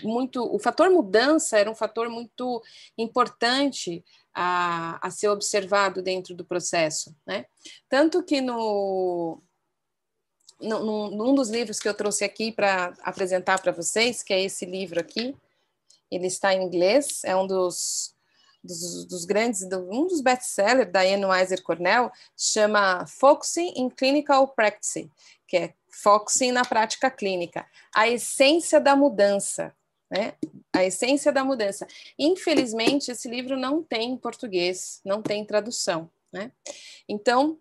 muito. 0.02 0.42
O 0.42 0.58
fator 0.58 0.90
mudança 0.90 1.58
era 1.58 1.70
um 1.70 1.74
fator 1.74 2.08
muito 2.08 2.62
importante 2.96 4.04
a, 4.34 4.98
a 5.06 5.10
ser 5.10 5.28
observado 5.28 6.02
dentro 6.02 6.34
do 6.34 6.44
processo. 6.44 7.14
Né? 7.26 7.46
Tanto 7.88 8.22
que 8.22 8.40
no, 8.40 9.42
num, 10.60 11.10
num 11.10 11.34
dos 11.34 11.48
livros 11.48 11.78
que 11.78 11.88
eu 11.88 11.94
trouxe 11.94 12.24
aqui 12.24 12.52
para 12.52 12.94
apresentar 13.02 13.60
para 13.60 13.72
vocês, 13.72 14.22
que 14.22 14.32
é 14.32 14.42
esse 14.42 14.64
livro 14.66 15.00
aqui, 15.00 15.36
ele 16.10 16.26
está 16.26 16.54
em 16.54 16.62
inglês, 16.62 17.22
é 17.24 17.36
um 17.36 17.46
dos, 17.46 18.14
dos, 18.62 19.04
dos 19.04 19.24
grandes, 19.24 19.62
um 19.62 20.06
dos 20.06 20.20
best-sellers 20.20 20.90
da 20.90 21.00
Anne 21.00 21.26
Weiser 21.26 21.62
Cornell, 21.62 22.10
chama 22.36 23.06
Focusing 23.06 23.72
in 23.76 23.90
Clinical 23.90 24.48
Practice, 24.48 25.10
que 25.46 25.56
é 25.56 25.74
Focusing 25.90 26.52
na 26.52 26.64
prática 26.64 27.10
clínica, 27.10 27.66
a 27.94 28.08
essência 28.08 28.80
da 28.80 28.94
mudança, 28.94 29.74
né? 30.10 30.34
A 30.72 30.84
essência 30.84 31.30
da 31.30 31.44
mudança. 31.44 31.86
Infelizmente, 32.18 33.10
esse 33.10 33.28
livro 33.28 33.56
não 33.56 33.82
tem 33.82 34.12
em 34.12 34.16
português, 34.16 35.00
não 35.04 35.20
tem 35.20 35.44
tradução, 35.44 36.10
né? 36.32 36.50
Então, 37.08 37.58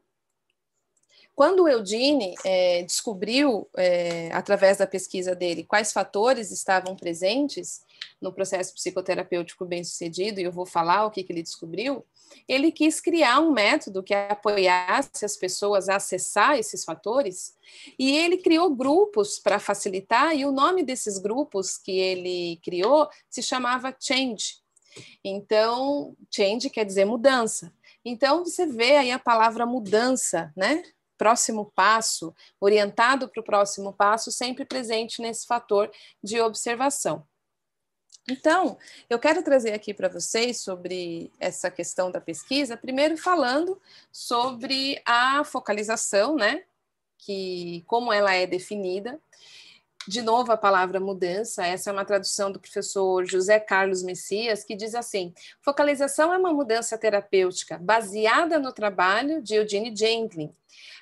quando 1.37 1.65
o 1.65 1.69
Eudine 1.69 2.33
é, 2.43 2.81
descobriu, 2.81 3.69
é, 3.77 4.31
através 4.33 4.79
da 4.79 4.87
pesquisa 4.87 5.35
dele, 5.35 5.63
quais 5.63 5.93
fatores 5.93 6.49
estavam 6.49 6.95
presentes 6.95 7.85
no 8.19 8.33
processo 8.33 8.73
psicoterapêutico 8.73 9.63
bem-sucedido, 9.63 10.39
e 10.39 10.45
eu 10.45 10.51
vou 10.51 10.65
falar 10.65 11.05
o 11.05 11.11
que, 11.11 11.23
que 11.23 11.31
ele 11.31 11.43
descobriu, 11.43 12.03
ele 12.47 12.71
quis 12.71 12.99
criar 12.99 13.39
um 13.39 13.51
método 13.51 14.01
que 14.01 14.15
apoiasse 14.15 15.23
as 15.23 15.37
pessoas 15.37 15.89
a 15.89 15.97
acessar 15.97 16.57
esses 16.57 16.83
fatores, 16.83 17.55
e 17.99 18.17
ele 18.17 18.37
criou 18.37 18.73
grupos 18.73 19.37
para 19.37 19.59
facilitar, 19.59 20.35
e 20.35 20.43
o 20.43 20.51
nome 20.51 20.81
desses 20.81 21.19
grupos 21.19 21.77
que 21.77 21.99
ele 21.99 22.59
criou 22.63 23.07
se 23.29 23.43
chamava 23.43 23.95
Change. 23.99 24.55
Então, 25.23 26.17
change 26.31 26.71
quer 26.71 26.83
dizer 26.83 27.05
mudança. 27.05 27.71
Então, 28.03 28.43
você 28.43 28.65
vê 28.65 28.97
aí 28.97 29.11
a 29.11 29.19
palavra 29.19 29.67
mudança, 29.67 30.51
né? 30.55 30.81
Próximo 31.17 31.71
passo, 31.75 32.33
orientado 32.59 33.27
para 33.27 33.41
o 33.41 33.43
próximo 33.43 33.91
passo, 33.93 34.31
sempre 34.31 34.65
presente 34.65 35.21
nesse 35.21 35.45
fator 35.45 35.91
de 36.23 36.39
observação. 36.39 37.25
Então, 38.29 38.77
eu 39.09 39.17
quero 39.17 39.41
trazer 39.41 39.73
aqui 39.73 39.93
para 39.93 40.09
vocês 40.09 40.59
sobre 40.59 41.31
essa 41.39 41.71
questão 41.71 42.11
da 42.11 42.19
pesquisa, 42.19 42.75
primeiro 42.75 43.17
falando 43.17 43.81
sobre 44.11 45.01
a 45.05 45.45
focalização, 45.45 46.35
né? 46.35 46.63
Que 47.17 47.83
como 47.87 48.11
ela 48.11 48.33
é 48.33 48.45
definida. 48.45 49.17
De 50.07 50.21
novo, 50.21 50.53
a 50.53 50.57
palavra 50.57 51.01
mudança, 51.01 51.65
essa 51.67 51.89
é 51.89 51.93
uma 51.93 52.05
tradução 52.05 52.49
do 52.49 52.61
professor 52.61 53.25
José 53.25 53.59
Carlos 53.59 54.01
Messias, 54.01 54.63
que 54.63 54.73
diz 54.73 54.95
assim: 54.95 55.33
focalização 55.61 56.33
é 56.33 56.37
uma 56.37 56.53
mudança 56.53 56.97
terapêutica 56.97 57.77
baseada 57.77 58.57
no 58.57 58.71
trabalho 58.71 59.41
de 59.41 59.55
Eugene 59.55 59.93
Jenkins, 59.93 60.55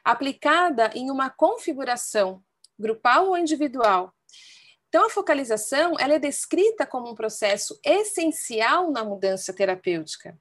aplicada 0.03 0.89
em 0.95 1.11
uma 1.11 1.29
configuração 1.29 2.41
grupal 2.79 3.27
ou 3.27 3.37
individual. 3.37 4.11
Então, 4.89 5.05
a 5.05 5.09
focalização 5.09 5.99
ela 5.99 6.13
é 6.15 6.19
descrita 6.19 6.87
como 6.87 7.11
um 7.11 7.15
processo 7.15 7.79
essencial 7.83 8.89
na 8.89 9.03
mudança 9.03 9.53
terapêutica. 9.53 10.35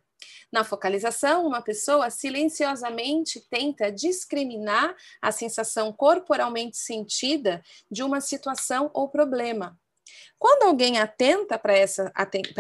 Na 0.53 0.65
focalização, 0.65 1.47
uma 1.47 1.63
pessoa 1.63 2.11
silenciosamente 2.11 3.41
tenta 3.51 3.91
discriminar 3.91 4.95
a 5.21 5.33
sensação 5.33 5.93
corporalmente 5.93 6.77
sentida 6.77 7.63
de 7.91 8.03
uma 8.03 8.21
situação 8.21 8.91
ou 8.95 9.09
problema. 9.09 9.79
Quando 10.39 10.65
alguém 10.65 10.99
atenta 10.99 11.59
para 11.59 11.77
essa, 11.77 12.13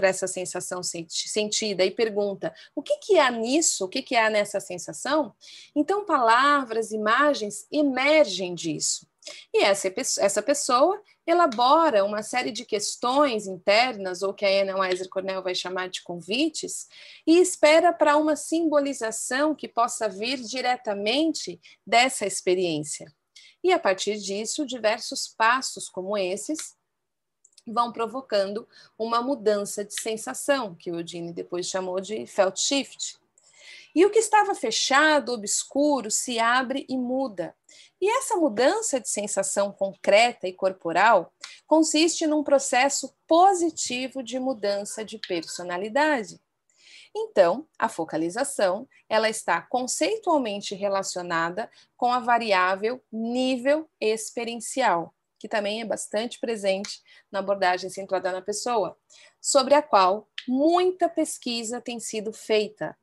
essa 0.02 0.26
sensação 0.26 0.80
sentida 0.82 1.84
e 1.84 1.90
pergunta 1.90 2.54
o 2.74 2.82
que, 2.82 2.96
que 2.98 3.18
há 3.18 3.30
nisso, 3.30 3.84
o 3.84 3.88
que, 3.88 4.00
que 4.00 4.16
há 4.16 4.30
nessa 4.30 4.58
sensação, 4.60 5.34
então 5.76 6.06
palavras, 6.06 6.92
imagens 6.92 7.66
emergem 7.70 8.54
disso. 8.54 9.06
E 9.52 9.62
essa, 9.62 9.92
essa 10.18 10.42
pessoa 10.42 11.00
elabora 11.26 12.04
uma 12.04 12.22
série 12.22 12.50
de 12.50 12.64
questões 12.64 13.46
internas, 13.46 14.22
ou 14.22 14.34
que 14.34 14.44
a 14.44 14.62
Anna 14.62 14.76
Weiser 14.76 15.08
Cornell 15.08 15.42
vai 15.42 15.54
chamar 15.54 15.88
de 15.88 16.02
convites, 16.02 16.86
e 17.26 17.38
espera 17.38 17.92
para 17.92 18.16
uma 18.16 18.36
simbolização 18.36 19.54
que 19.54 19.68
possa 19.68 20.08
vir 20.08 20.38
diretamente 20.40 21.60
dessa 21.86 22.26
experiência. 22.26 23.12
E 23.62 23.72
a 23.72 23.78
partir 23.78 24.18
disso, 24.18 24.66
diversos 24.66 25.28
passos 25.28 25.88
como 25.88 26.18
esses 26.18 26.76
vão 27.66 27.90
provocando 27.90 28.68
uma 28.98 29.22
mudança 29.22 29.84
de 29.84 29.94
sensação, 29.94 30.74
que 30.74 30.90
o 30.90 31.00
Eugene 31.00 31.32
depois 31.32 31.66
chamou 31.66 31.98
de 31.98 32.26
felt 32.26 32.58
shift. 32.58 33.18
E 33.94 34.04
o 34.04 34.10
que 34.10 34.18
estava 34.18 34.54
fechado, 34.54 35.32
obscuro, 35.32 36.10
se 36.10 36.38
abre 36.38 36.84
e 36.88 36.98
muda. 36.98 37.54
E 38.00 38.10
essa 38.18 38.36
mudança 38.36 39.00
de 39.00 39.08
sensação 39.08 39.72
concreta 39.72 40.48
e 40.48 40.52
corporal 40.52 41.32
consiste 41.66 42.26
num 42.26 42.42
processo 42.42 43.14
positivo 43.26 44.22
de 44.22 44.38
mudança 44.38 45.04
de 45.04 45.18
personalidade. 45.18 46.40
Então, 47.16 47.68
a 47.78 47.88
focalização, 47.88 48.88
ela 49.08 49.28
está 49.28 49.62
conceitualmente 49.62 50.74
relacionada 50.74 51.70
com 51.96 52.12
a 52.12 52.18
variável 52.18 53.00
nível 53.12 53.88
experiencial, 54.00 55.14
que 55.38 55.48
também 55.48 55.80
é 55.80 55.84
bastante 55.84 56.40
presente 56.40 57.00
na 57.30 57.38
abordagem 57.38 57.88
centrada 57.88 58.32
na 58.32 58.42
pessoa, 58.42 58.98
sobre 59.40 59.74
a 59.74 59.82
qual 59.82 60.28
muita 60.48 61.08
pesquisa 61.08 61.80
tem 61.80 62.00
sido 62.00 62.32
feita. 62.32 62.96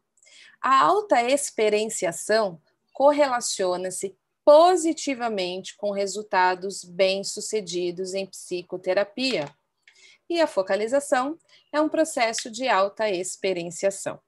A 0.62 0.82
alta 0.86 1.24
experienciação 1.24 2.62
correlaciona-se 2.94 4.16
positivamente 4.46 5.76
com 5.76 5.92
resultados 5.92 6.84
bem-sucedidos 6.84 8.14
em 8.14 8.28
psicoterapia. 8.28 9.50
E 10.30 10.40
a 10.40 10.48
focalização 10.48 11.38
é 11.72 11.82
um 11.82 11.90
processo 11.90 12.52
de 12.52 12.68
alta 12.68 13.10
experienciação. 13.10 14.20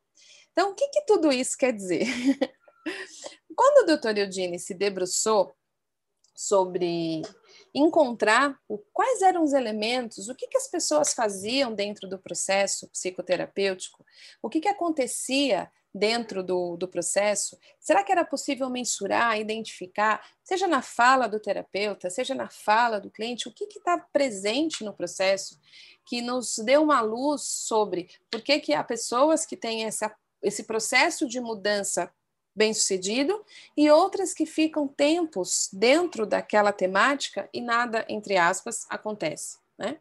Então, 0.52 0.72
o 0.72 0.75
que, 0.75 0.88
que 0.90 1.02
tudo 1.06 1.32
isso 1.32 1.58
quer 1.58 1.72
dizer? 1.72 2.06
Quando 3.56 3.88
o 3.88 3.96
Dr. 3.96 4.18
Eudine 4.18 4.60
se 4.60 4.74
debruçou 4.74 5.56
sobre 6.36 7.22
encontrar 7.74 8.60
o, 8.68 8.78
quais 8.92 9.22
eram 9.22 9.44
os 9.44 9.54
elementos, 9.54 10.30
o 10.30 10.36
que, 10.36 10.48
que 10.48 10.58
as 10.58 10.68
pessoas 10.68 11.13
faziam 11.13 11.74
dentro 11.74 12.08
do 12.10 12.20
processo 12.20 12.88
psicoterapêutico, 12.90 14.04
o 14.42 14.50
que, 14.50 14.60
que 14.60 14.68
acontecia 14.68 15.72
dentro 15.93 16.43
do, 16.43 16.75
do 16.75 16.88
processo? 16.88 17.57
Será 17.79 18.03
que 18.03 18.12
era 18.12 18.25
possível 18.25 18.69
mensurar, 18.69 19.39
identificar, 19.39 20.25
seja 20.43 20.67
na 20.67 20.81
fala 20.81 21.27
do 21.27 21.39
terapeuta, 21.39 22.09
seja 22.09 22.33
na 22.33 22.50
fala 22.50 23.00
do 23.00 23.12
cliente, 23.12 23.47
o 23.47 23.51
que 23.51 23.65
está 23.65 23.97
presente 23.97 24.83
no 24.83 24.93
processo 24.93 25.59
que 26.05 26.21
nos 26.21 26.57
deu 26.59 26.83
uma 26.83 27.01
luz 27.01 27.43
sobre 27.43 28.09
por 28.29 28.41
que, 28.41 28.59
que 28.59 28.73
há 28.73 28.83
pessoas 28.83 29.45
que 29.45 29.55
têm 29.55 29.85
essa, 29.85 30.13
esse 30.41 30.63
processo 30.63 31.27
de 31.27 31.39
mudança 31.39 32.12
bem 32.55 32.73
sucedido 32.73 33.43
e 33.75 33.89
outras 33.89 34.33
que 34.33 34.45
ficam 34.45 34.88
tempos 34.88 35.69
dentro 35.73 36.25
daquela 36.25 36.71
temática 36.71 37.50
e 37.53 37.62
nada, 37.62 38.05
entre 38.07 38.38
aspas, 38.38 38.85
acontece, 38.89 39.57
né? 39.77 40.00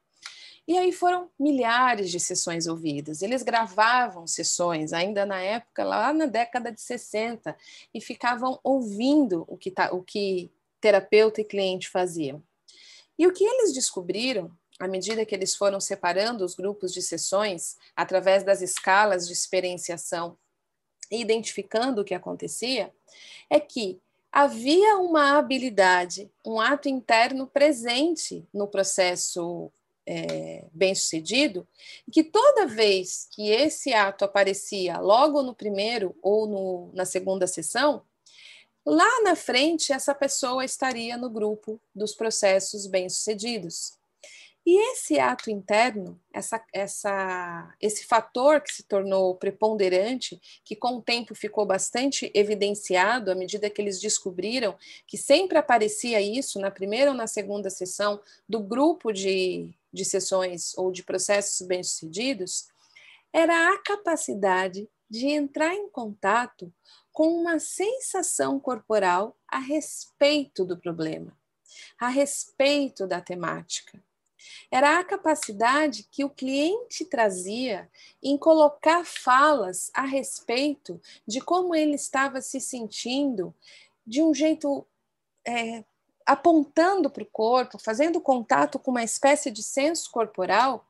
E 0.67 0.79
aí 0.79 0.93
foram 0.93 1.29
milhares 1.39 2.11
de 2.11 2.21
sessões 2.21 2.67
ouvidas. 2.67 3.21
Eles 3.21 3.43
gravavam 3.43 4.27
sessões, 4.27 4.93
ainda 4.93 5.27
na 5.27 5.41
época, 5.41 5.83
lá 5.83 6.13
na 6.13 6.27
década 6.27 6.71
de 6.71 6.81
60, 6.81 7.57
e 7.93 8.01
ficavam 8.01 8.61
ouvindo 8.63 9.45
o 9.49 9.57
que, 9.57 9.71
tá, 9.71 9.93
o 9.93 10.03
que 10.03 10.53
terapeuta 10.81 11.41
e 11.41 11.45
cliente 11.45 11.89
faziam. 11.89 12.43
E 13.19 13.27
o 13.27 13.33
que 13.33 13.45
eles 13.45 13.73
descobriram, 13.73 14.51
à 14.79 14.87
medida 14.87 15.27
que 15.27 15.35
eles 15.35 15.55
foram 15.55 15.81
separando 15.81 16.45
os 16.45 16.55
grupos 16.55 16.93
de 16.93 17.03
sessões, 17.03 17.77
através 17.97 18.45
das 18.45 18.63
escalas 18.63 19.27
de 19.27 19.33
experienciação 19.33 20.39
e 21.11 21.21
identificando 21.21 22.01
o 22.01 22.05
que 22.05 22.15
acontecia, 22.15 22.93
é 23.51 23.59
que 23.59 24.01
havia 24.31 24.97
uma 24.97 25.37
habilidade, 25.37 26.31
um 26.45 26.61
ato 26.61 26.89
interno 26.89 27.47
presente 27.47 28.49
no 28.53 28.67
processo 28.67 29.71
é, 30.13 30.67
bem 30.73 30.95
sucedido, 30.95 31.67
que 32.13 32.23
toda 32.23 32.67
vez 32.67 33.27
que 33.31 33.49
esse 33.49 33.95
ato 33.95 34.25
aparecia 34.25 34.99
logo 34.99 35.43
no 35.43 35.55
primeiro 35.55 36.15
ou 36.23 36.47
no, 36.47 36.91
na 36.93 37.07
segunda 37.07 37.47
sessão, 37.47 38.03
lá 38.85 39.23
na 39.23 39.35
frente 39.35 39.93
essa 39.93 40.15
pessoa 40.15 40.65
estaria 40.65 41.17
no 41.17 41.31
grupo 41.31 41.81
dos 41.95 42.15
processos 42.15 42.87
bem 42.87 43.09
sucedidos. 43.09 43.99
E 44.65 44.93
esse 44.93 45.19
ato 45.19 45.51
interno, 45.51 46.21
essa, 46.33 46.63
essa, 46.73 47.75
esse 47.81 48.05
fator 48.05 48.61
que 48.61 48.73
se 48.73 48.85
tornou 48.85 49.35
preponderante, 49.35 50.41
que 50.65 50.77
com 50.77 50.99
o 50.99 51.03
tempo 51.03 51.35
ficou 51.35 51.67
bastante 51.67 52.31
evidenciado 52.33 53.33
à 53.33 53.35
medida 53.35 53.69
que 53.69 53.83
eles 53.83 54.01
descobriram 54.01 54.77
que 55.05 55.19
sempre 55.19 55.59
aparecia 55.59 56.21
isso 56.21 56.61
na 56.61 56.71
primeira 56.71 57.11
ou 57.11 57.17
na 57.17 57.27
segunda 57.27 57.71
sessão 57.71 58.21
do 58.49 58.61
grupo 58.61 59.11
de, 59.11 59.75
de 59.93 60.05
sessões 60.05 60.77
ou 60.77 60.91
de 60.91 61.03
processos 61.03 61.67
bem-sucedidos, 61.67 62.69
era 63.33 63.73
a 63.73 63.79
capacidade 63.79 64.89
de 65.09 65.27
entrar 65.27 65.75
em 65.75 65.89
contato 65.91 66.73
com 67.13 67.29
uma 67.29 67.59
sensação 67.59 68.59
corporal 68.59 69.37
a 69.47 69.59
respeito 69.59 70.65
do 70.65 70.79
problema, 70.79 71.37
a 72.01 72.09
respeito 72.09 73.07
da 73.07 73.21
temática. 73.21 74.03
Era 74.71 74.99
a 74.99 75.05
capacidade 75.05 76.09
que 76.11 76.25
o 76.25 76.31
cliente 76.31 77.05
trazia 77.05 77.91
em 78.23 78.37
colocar 78.37 79.05
falas 79.05 79.91
a 79.95 80.03
respeito 80.03 81.01
de 81.27 81.41
como 81.41 81.75
ele 81.75 81.95
estava 81.95 82.41
se 82.41 82.61
sentindo 82.61 83.55
de 84.07 84.23
um 84.23 84.35
jeito 84.35 84.87
é, 85.47 85.85
apontando 86.27 87.11
para 87.11 87.23
o 87.23 87.27
corpo, 87.27 87.79
fazendo 87.79 88.21
contato 88.21 88.79
com 88.79 88.91
uma 88.91 89.03
espécie 89.03 89.51
de 89.51 89.63
senso 89.63 90.11
corporal 90.11 90.85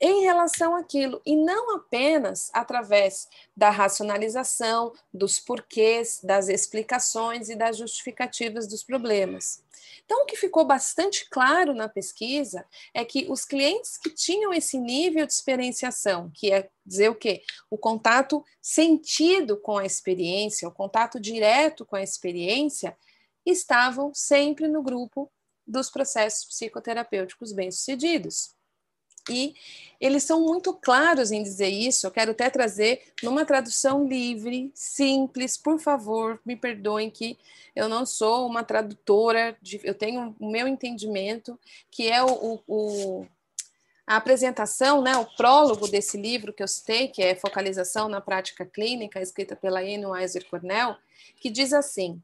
em 0.00 0.22
relação 0.22 0.74
àquilo, 0.74 1.20
e 1.26 1.36
não 1.36 1.76
apenas 1.76 2.50
através 2.54 3.28
da 3.54 3.68
racionalização, 3.68 4.94
dos 5.12 5.38
porquês, 5.38 6.20
das 6.22 6.48
explicações 6.48 7.50
e 7.50 7.54
das 7.54 7.76
justificativas 7.76 8.66
dos 8.66 8.82
problemas. 8.82 9.62
Então, 10.06 10.22
o 10.22 10.26
que 10.26 10.36
ficou 10.36 10.64
bastante 10.64 11.28
claro 11.28 11.74
na 11.74 11.88
pesquisa 11.88 12.64
é 12.94 13.04
que 13.04 13.26
os 13.28 13.44
clientes 13.44 13.98
que 13.98 14.10
tinham 14.10 14.52
esse 14.52 14.78
nível 14.78 15.26
de 15.26 15.32
experienciação, 15.32 16.30
que 16.34 16.50
é 16.50 16.68
dizer 16.84 17.10
o 17.10 17.14
quê? 17.14 17.42
O 17.70 17.76
contato 17.76 18.44
sentido 18.60 19.56
com 19.58 19.76
a 19.76 19.84
experiência, 19.84 20.66
o 20.66 20.72
contato 20.72 21.20
direto 21.20 21.84
com 21.84 21.94
a 21.94 22.02
experiência, 22.02 22.96
estavam 23.44 24.12
sempre 24.14 24.68
no 24.68 24.82
grupo 24.82 25.30
dos 25.66 25.90
processos 25.90 26.44
psicoterapêuticos 26.44 27.52
bem-sucedidos. 27.52 28.54
E 29.28 29.54
eles 30.00 30.24
são 30.24 30.40
muito 30.40 30.72
claros 30.72 31.30
em 31.30 31.42
dizer 31.42 31.68
isso. 31.68 32.06
Eu 32.06 32.10
quero 32.10 32.30
até 32.30 32.48
trazer 32.48 33.12
numa 33.22 33.44
tradução 33.44 34.06
livre, 34.06 34.70
simples, 34.74 35.56
por 35.56 35.78
favor, 35.78 36.40
me 36.44 36.56
perdoem 36.56 37.10
que 37.10 37.38
eu 37.76 37.88
não 37.88 38.06
sou 38.06 38.46
uma 38.46 38.64
tradutora, 38.64 39.56
de, 39.60 39.80
eu 39.84 39.94
tenho 39.94 40.34
o 40.38 40.50
meu 40.50 40.66
entendimento, 40.66 41.58
que 41.90 42.08
é 42.08 42.22
o, 42.22 42.60
o, 42.66 43.26
a 44.06 44.16
apresentação, 44.16 45.02
né, 45.02 45.16
o 45.16 45.26
prólogo 45.36 45.86
desse 45.86 46.16
livro 46.16 46.52
que 46.52 46.62
eu 46.62 46.68
citei, 46.68 47.08
que 47.08 47.22
é 47.22 47.34
Focalização 47.34 48.08
na 48.08 48.20
Prática 48.20 48.64
Clínica, 48.66 49.20
escrita 49.20 49.54
pela 49.54 49.80
Anne 49.80 50.06
Weiser 50.06 50.48
Cornell, 50.48 50.96
que 51.36 51.50
diz 51.50 51.72
assim: 51.72 52.20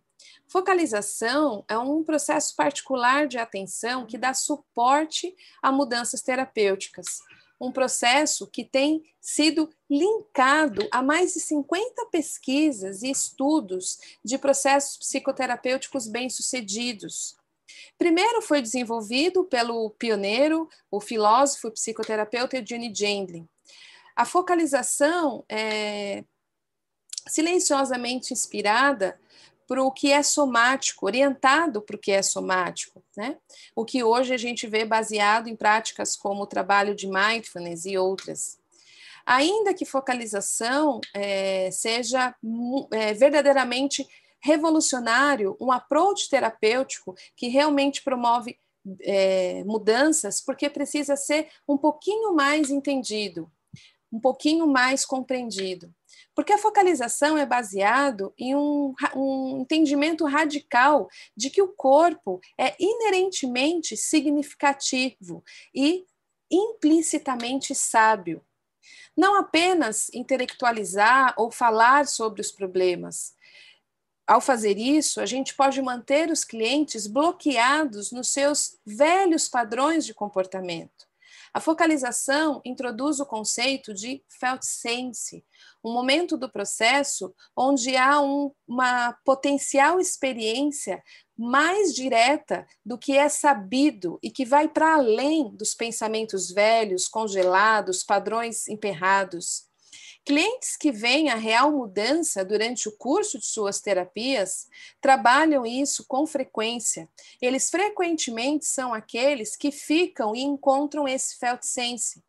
Focalização 0.49 1.65
é 1.69 1.77
um 1.77 2.03
processo 2.05 2.55
particular 2.55 3.27
de 3.27 3.39
atenção 3.39 4.07
que 4.07 4.17
dá 4.17 4.33
suporte 4.33 5.35
a 5.62 5.73
mudanças 5.73 6.23
terapêuticas. 6.23 7.21
Um 7.61 7.73
processo 7.73 8.47
que 8.47 8.65
tem 8.65 9.03
sido 9.21 9.71
linkado 9.89 10.87
a 10.91 11.03
mais 11.03 11.35
de 11.35 11.41
50 11.41 12.07
pesquisas 12.07 13.03
e 13.03 13.11
estudos 13.11 13.99
de 14.23 14.37
processos 14.37 14.99
psicoterapêuticos 14.99 16.07
bem-sucedidos. 16.07 17.37
Primeiro 17.99 18.43
foi 18.43 18.61
desenvolvido 18.61 19.45
pelo 19.45 19.91
pioneiro, 19.91 20.69
o 20.91 21.01
filósofo 21.01 21.69
e 21.69 21.73
psicoterapeuta 21.73 22.57
Eugene 22.57 22.95
Gendlin. 22.95 23.49
A 24.15 24.25
focalização 24.25 25.45
é 25.49 26.25
silenciosamente 27.27 28.33
inspirada 28.33 29.19
para 29.66 29.83
o 29.83 29.90
que 29.90 30.12
é 30.12 30.22
somático, 30.22 31.07
orientado 31.07 31.83
para 31.83 31.96
o 31.96 31.98
que 31.98 32.12
é 32.12 32.22
somático, 32.22 33.02
né? 33.16 33.37
O 33.74 33.85
que 33.85 34.05
hoje 34.05 34.33
a 34.33 34.37
gente 34.37 34.66
vê 34.66 34.85
baseado 34.85 35.48
em 35.48 35.57
práticas 35.57 36.16
como 36.16 36.42
o 36.42 36.46
trabalho 36.46 36.94
de 36.94 37.07
mindfulness 37.07 37.85
e 37.85 37.98
outras. 37.98 38.59
Ainda 39.24 39.74
que 39.74 39.85
focalização 39.85 41.00
é, 41.12 41.68
seja 41.72 42.35
é, 42.92 43.12
verdadeiramente 43.12 44.07
revolucionário, 44.40 45.57
um 45.61 45.72
approach 45.72 46.29
terapêutico 46.29 47.16
que 47.35 47.48
realmente 47.48 48.02
promove 48.02 48.57
é, 49.00 49.64
mudanças, 49.64 50.40
porque 50.40 50.70
precisa 50.70 51.16
ser 51.16 51.48
um 51.66 51.76
pouquinho 51.76 52.35
mais 52.35 52.70
entendido, 52.70 53.50
um 54.12 54.20
pouquinho 54.20 54.68
mais 54.68 55.05
compreendido. 55.05 55.92
Porque 56.37 56.53
a 56.53 56.59
focalização 56.59 57.38
é 57.38 57.46
baseado 57.46 58.31
em 58.37 58.55
um, 58.55 58.94
um 59.14 59.61
entendimento 59.62 60.27
radical 60.27 61.09
de 61.35 61.49
que 61.49 61.62
o 61.62 61.68
corpo 61.68 62.42
é 62.59 62.77
inerentemente 62.79 63.96
significativo 63.96 65.42
e 65.75 66.05
implicitamente 66.51 67.75
sábio. 67.75 68.44
Não 69.16 69.38
apenas 69.38 70.11
intelectualizar 70.12 71.33
ou 71.38 71.51
falar 71.51 72.07
sobre 72.07 72.42
os 72.42 72.53
problemas. 72.53 73.35
Ao 74.27 74.40
fazer 74.40 74.77
isso, 74.77 75.22
a 75.22 75.27
gente 75.27 75.55
pode 75.55 75.81
manter 75.81 76.31
os 76.31 76.44
clientes 76.44 77.07
bloqueados 77.07 78.12
nos 78.12 78.29
seus 78.29 78.79
velhos 78.85 79.49
padrões 79.49 80.05
de 80.05 80.12
comportamento. 80.12 81.06
A 81.57 81.61
focalização 81.61 82.61
introduz 82.66 83.19
o 83.19 83.25
conceito 83.25 83.95
de 83.95 84.23
felt 84.29 84.62
sense, 84.62 85.42
um 85.83 85.90
momento 85.90 86.37
do 86.37 86.53
processo 86.53 87.35
onde 87.57 87.97
há 87.97 88.21
um, 88.21 88.53
uma 88.69 89.14
potencial 89.25 89.99
experiência 89.99 91.03
mais 91.35 91.95
direta 91.95 92.66
do 92.85 92.99
que 92.99 93.16
é 93.16 93.31
sabido 93.31 94.19
e 94.23 94.31
que 94.31 94.45
vai 94.45 94.69
para 94.69 94.97
além 94.97 95.49
dos 95.57 95.75
pensamentos 95.75 96.51
velhos, 96.51 97.09
congelados, 97.09 98.05
padrões 98.05 98.69
emperrados. 98.69 99.64
Clientes 100.27 100.77
que 100.77 100.91
veem 100.91 101.31
a 101.31 101.37
real 101.37 101.71
mudança 101.71 102.45
durante 102.45 102.89
o 102.89 102.97
curso 102.97 103.39
de 103.39 103.47
suas 103.47 103.81
terapias 103.81 104.69
trabalham 105.01 105.65
isso 105.65 106.05
com 106.05 106.27
frequência. 106.27 107.09
Eles 107.41 107.71
frequentemente 107.71 108.67
são 108.67 108.93
aqueles 108.93 109.55
que 109.55 109.71
ficam 109.71 110.35
e 110.35 110.43
encontram 110.43 111.07
esse 111.07 111.39
felt 111.39 111.62
sense. 111.62 112.25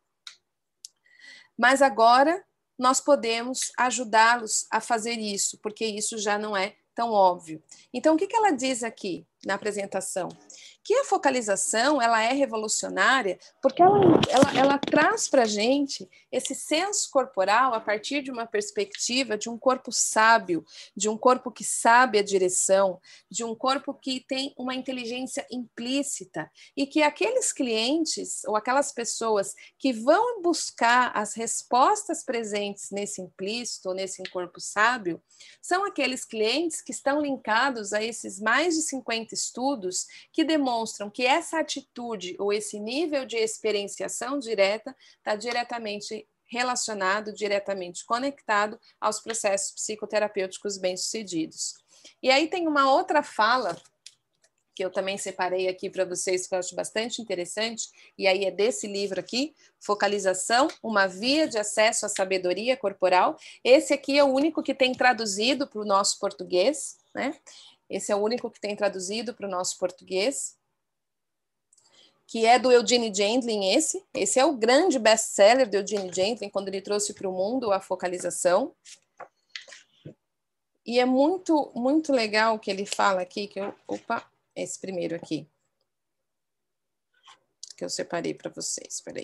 Mas 1.57 1.81
agora 1.81 2.45
nós 2.77 3.01
podemos 3.01 3.71
ajudá-los 3.75 4.67
a 4.69 4.79
fazer 4.79 5.17
isso, 5.17 5.57
porque 5.57 5.83
isso 5.83 6.19
já 6.19 6.37
não 6.37 6.55
é 6.55 6.75
tão 6.93 7.11
óbvio. 7.11 7.63
Então, 7.91 8.13
o 8.13 8.17
que, 8.17 8.27
ela 8.35 8.51
diz 8.51 8.83
aqui? 8.83 9.25
Na 9.45 9.53
apresentação 9.55 10.29
que 10.87 10.93
a 10.93 11.03
focalização 11.03 12.01
ela 12.01 12.23
é 12.23 12.31
revolucionária 12.31 13.37
porque 13.61 13.81
ela, 13.81 13.99
ela, 14.29 14.57
ela 14.57 14.77
traz 14.77 15.27
para 15.27 15.41
a 15.41 15.45
gente 15.45 16.09
esse 16.31 16.55
senso 16.55 17.11
corporal 17.11 17.73
a 17.73 17.81
partir 17.81 18.21
de 18.21 18.31
uma 18.31 18.45
perspectiva 18.45 19.37
de 19.37 19.49
um 19.49 19.57
corpo 19.57 19.91
sábio, 19.91 20.63
de 20.95 21.09
um 21.09 21.17
corpo 21.17 21.51
que 21.51 21.65
sabe 21.65 22.17
a 22.17 22.23
direção, 22.23 23.01
de 23.29 23.43
um 23.43 23.53
corpo 23.53 23.93
que 23.93 24.21
tem 24.21 24.53
uma 24.57 24.73
inteligência 24.73 25.45
implícita 25.51 26.49
e 26.73 26.87
que 26.87 27.03
aqueles 27.03 27.51
clientes 27.51 28.45
ou 28.45 28.55
aquelas 28.55 28.93
pessoas 28.93 29.55
que 29.77 29.91
vão 29.91 30.41
buscar 30.41 31.11
as 31.13 31.33
respostas 31.33 32.23
presentes 32.23 32.91
nesse 32.91 33.21
implícito 33.21 33.89
ou 33.89 33.93
nesse 33.93 34.23
corpo 34.29 34.61
sábio 34.61 35.21
são 35.61 35.85
aqueles 35.85 36.23
clientes 36.23 36.81
que 36.81 36.93
estão 36.93 37.19
linkados 37.19 37.91
a 37.91 38.01
esses 38.01 38.39
mais 38.39 38.73
de 38.73 38.83
50 38.83 39.26
estudos 39.33 40.05
que 40.31 40.43
demonstram 40.43 40.67
demonstram 40.67 41.09
que 41.09 41.25
essa 41.25 41.59
atitude 41.59 42.35
ou 42.39 42.51
esse 42.51 42.79
nível 42.79 43.25
de 43.25 43.37
experienciação 43.37 44.39
direta 44.39 44.95
está 45.17 45.35
diretamente 45.35 46.27
relacionado, 46.45 47.33
diretamente 47.33 48.05
conectado 48.05 48.79
aos 48.99 49.19
processos 49.19 49.71
psicoterapêuticos 49.73 50.77
bem-sucedidos. 50.77 51.75
E 52.21 52.31
aí 52.31 52.47
tem 52.47 52.67
uma 52.67 52.91
outra 52.91 53.21
fala 53.21 53.75
que 54.73 54.85
eu 54.85 54.91
também 54.91 55.17
separei 55.17 55.67
aqui 55.67 55.89
para 55.89 56.05
vocês, 56.05 56.47
que 56.47 56.53
eu 56.53 56.59
acho 56.59 56.75
bastante 56.75 57.19
interessante, 57.19 57.89
e 58.15 58.27
aí 58.27 58.45
é 58.45 58.51
desse 58.51 58.85
livro 58.85 59.19
aqui, 59.19 59.55
Focalização, 59.79 60.67
uma 60.83 61.07
via 61.07 61.47
de 61.47 61.57
acesso 61.57 62.05
à 62.05 62.09
sabedoria 62.09 62.77
corporal. 62.77 63.35
Esse 63.63 63.91
aqui 63.91 64.19
é 64.19 64.23
o 64.23 64.27
único 64.27 64.61
que 64.61 64.75
tem 64.75 64.93
traduzido 64.93 65.65
para 65.65 65.81
o 65.81 65.85
nosso 65.85 66.19
português, 66.19 66.99
né? 67.13 67.33
Esse 67.89 68.11
é 68.11 68.15
o 68.15 68.19
único 68.19 68.51
que 68.51 68.59
tem 68.59 68.75
traduzido 68.75 69.33
para 69.33 69.47
o 69.47 69.51
nosso 69.51 69.77
português 69.77 70.57
que 72.27 72.45
é 72.45 72.59
do 72.59 72.71
Eugene 72.71 73.11
Gendlin 73.13 73.73
esse. 73.73 74.05
Esse 74.13 74.37
é 74.37 74.45
o 74.45 74.53
grande 74.53 74.99
best-seller 74.99 75.67
do 75.67 75.77
Eugene 75.77 76.13
Gendlin, 76.13 76.49
quando 76.49 76.67
ele 76.67 76.81
trouxe 76.81 77.13
para 77.13 77.27
o 77.27 77.31
mundo 77.31 77.71
a 77.71 77.79
focalização. 77.79 78.75
E 80.85 80.99
é 80.99 81.05
muito, 81.05 81.71
muito 81.73 82.11
legal 82.11 82.55
o 82.55 82.59
que 82.59 82.69
ele 82.69 82.85
fala 82.85 83.21
aqui, 83.21 83.47
que 83.47 83.59
eu... 83.59 83.73
Opa, 83.87 84.29
esse 84.53 84.77
primeiro 84.77 85.15
aqui. 85.15 85.47
Que 87.77 87.85
eu 87.85 87.89
separei 87.89 88.33
para 88.33 88.51
vocês, 88.51 88.95
espera 88.95 89.21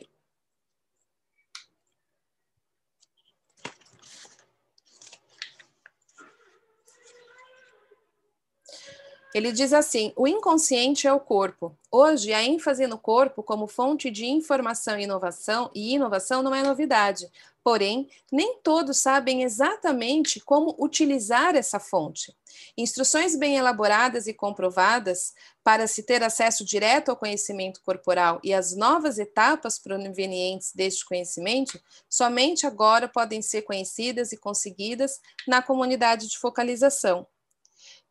Ele 9.33 9.51
diz 9.51 9.73
assim: 9.73 10.13
o 10.15 10.27
inconsciente 10.27 11.07
é 11.07 11.13
o 11.13 11.19
corpo. 11.19 11.75
Hoje, 11.91 12.31
a 12.31 12.43
ênfase 12.43 12.85
no 12.85 12.99
corpo 12.99 13.41
como 13.41 13.67
fonte 13.67 14.11
de 14.11 14.25
informação 14.25 14.97
e 14.97 15.03
inovação 15.03 15.71
e 15.73 15.95
inovação 15.95 16.43
não 16.43 16.53
é 16.53 16.61
novidade. 16.61 17.27
Porém, 17.63 18.09
nem 18.31 18.59
todos 18.61 18.97
sabem 18.97 19.41
exatamente 19.41 20.39
como 20.41 20.75
utilizar 20.77 21.55
essa 21.55 21.79
fonte. 21.79 22.35
Instruções 22.77 23.37
bem 23.37 23.55
elaboradas 23.55 24.27
e 24.27 24.33
comprovadas 24.33 25.33
para 25.63 25.87
se 25.87 26.03
ter 26.03 26.21
acesso 26.21 26.65
direto 26.65 27.09
ao 27.09 27.15
conhecimento 27.15 27.81
corporal 27.81 28.39
e 28.43 28.53
as 28.53 28.75
novas 28.75 29.17
etapas 29.17 29.79
provenientes 29.79 30.73
deste 30.75 31.05
conhecimento 31.05 31.81
somente 32.09 32.67
agora 32.67 33.07
podem 33.07 33.41
ser 33.41 33.61
conhecidas 33.61 34.33
e 34.33 34.37
conseguidas 34.37 35.21
na 35.47 35.61
comunidade 35.61 36.27
de 36.27 36.37
focalização. 36.37 37.25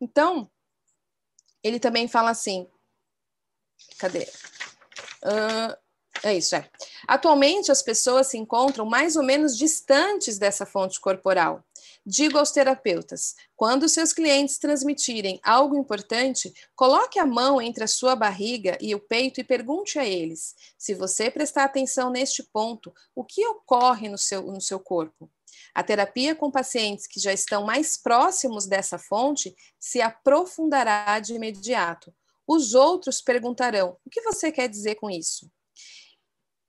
Então, 0.00 0.50
ele 1.62 1.78
também 1.78 2.08
fala 2.08 2.30
assim: 2.30 2.68
cadê? 3.98 4.28
Uh, 5.24 5.76
é 6.22 6.34
isso, 6.36 6.54
é. 6.54 6.68
Atualmente, 7.08 7.72
as 7.72 7.82
pessoas 7.82 8.28
se 8.28 8.38
encontram 8.38 8.84
mais 8.84 9.16
ou 9.16 9.22
menos 9.22 9.56
distantes 9.56 10.38
dessa 10.38 10.64
fonte 10.64 11.00
corporal. 11.00 11.64
Digo 12.04 12.36
aos 12.36 12.50
terapeutas: 12.50 13.36
quando 13.54 13.88
seus 13.88 14.12
clientes 14.12 14.58
transmitirem 14.58 15.38
algo 15.42 15.76
importante, 15.76 16.52
coloque 16.74 17.18
a 17.18 17.24
mão 17.24 17.62
entre 17.62 17.84
a 17.84 17.88
sua 17.88 18.16
barriga 18.16 18.76
e 18.80 18.92
o 18.92 18.98
peito 18.98 19.40
e 19.40 19.44
pergunte 19.44 20.00
a 20.00 20.04
eles: 20.04 20.56
se 20.76 20.94
você 20.94 21.30
prestar 21.30 21.64
atenção 21.64 22.10
neste 22.10 22.42
ponto, 22.42 22.92
o 23.14 23.24
que 23.24 23.46
ocorre 23.46 24.08
no 24.08 24.18
seu, 24.18 24.42
no 24.42 24.60
seu 24.60 24.80
corpo? 24.80 25.30
A 25.72 25.82
terapia 25.84 26.34
com 26.34 26.50
pacientes 26.50 27.06
que 27.06 27.20
já 27.20 27.32
estão 27.32 27.64
mais 27.64 27.96
próximos 27.96 28.66
dessa 28.66 28.98
fonte 28.98 29.54
se 29.78 30.02
aprofundará 30.02 31.20
de 31.20 31.34
imediato. 31.34 32.12
Os 32.44 32.74
outros 32.74 33.20
perguntarão: 33.20 33.96
o 34.04 34.10
que 34.10 34.22
você 34.22 34.50
quer 34.50 34.68
dizer 34.68 34.96
com 34.96 35.08
isso? 35.08 35.48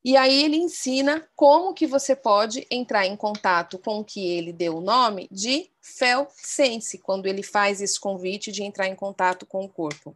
E 0.03 0.17
aí 0.17 0.43
ele 0.43 0.57
ensina 0.57 1.25
como 1.33 1.73
que 1.73 1.87
você 1.87 2.13
pode 2.15 2.67
entrar 2.69 3.05
em 3.05 3.15
contato 3.15 3.79
com 3.79 3.99
o 3.99 4.03
que 4.03 4.27
ele 4.27 4.51
deu 4.51 4.77
o 4.77 4.81
nome 4.81 5.29
de 5.31 5.71
felt 5.79 6.29
sense, 6.33 6.97
quando 6.97 7.25
ele 7.25 7.41
faz 7.41 7.81
esse 7.81 7.99
convite 7.99 8.51
de 8.51 8.63
entrar 8.63 8.87
em 8.87 8.95
contato 8.95 9.45
com 9.45 9.63
o 9.63 9.69
corpo. 9.69 10.15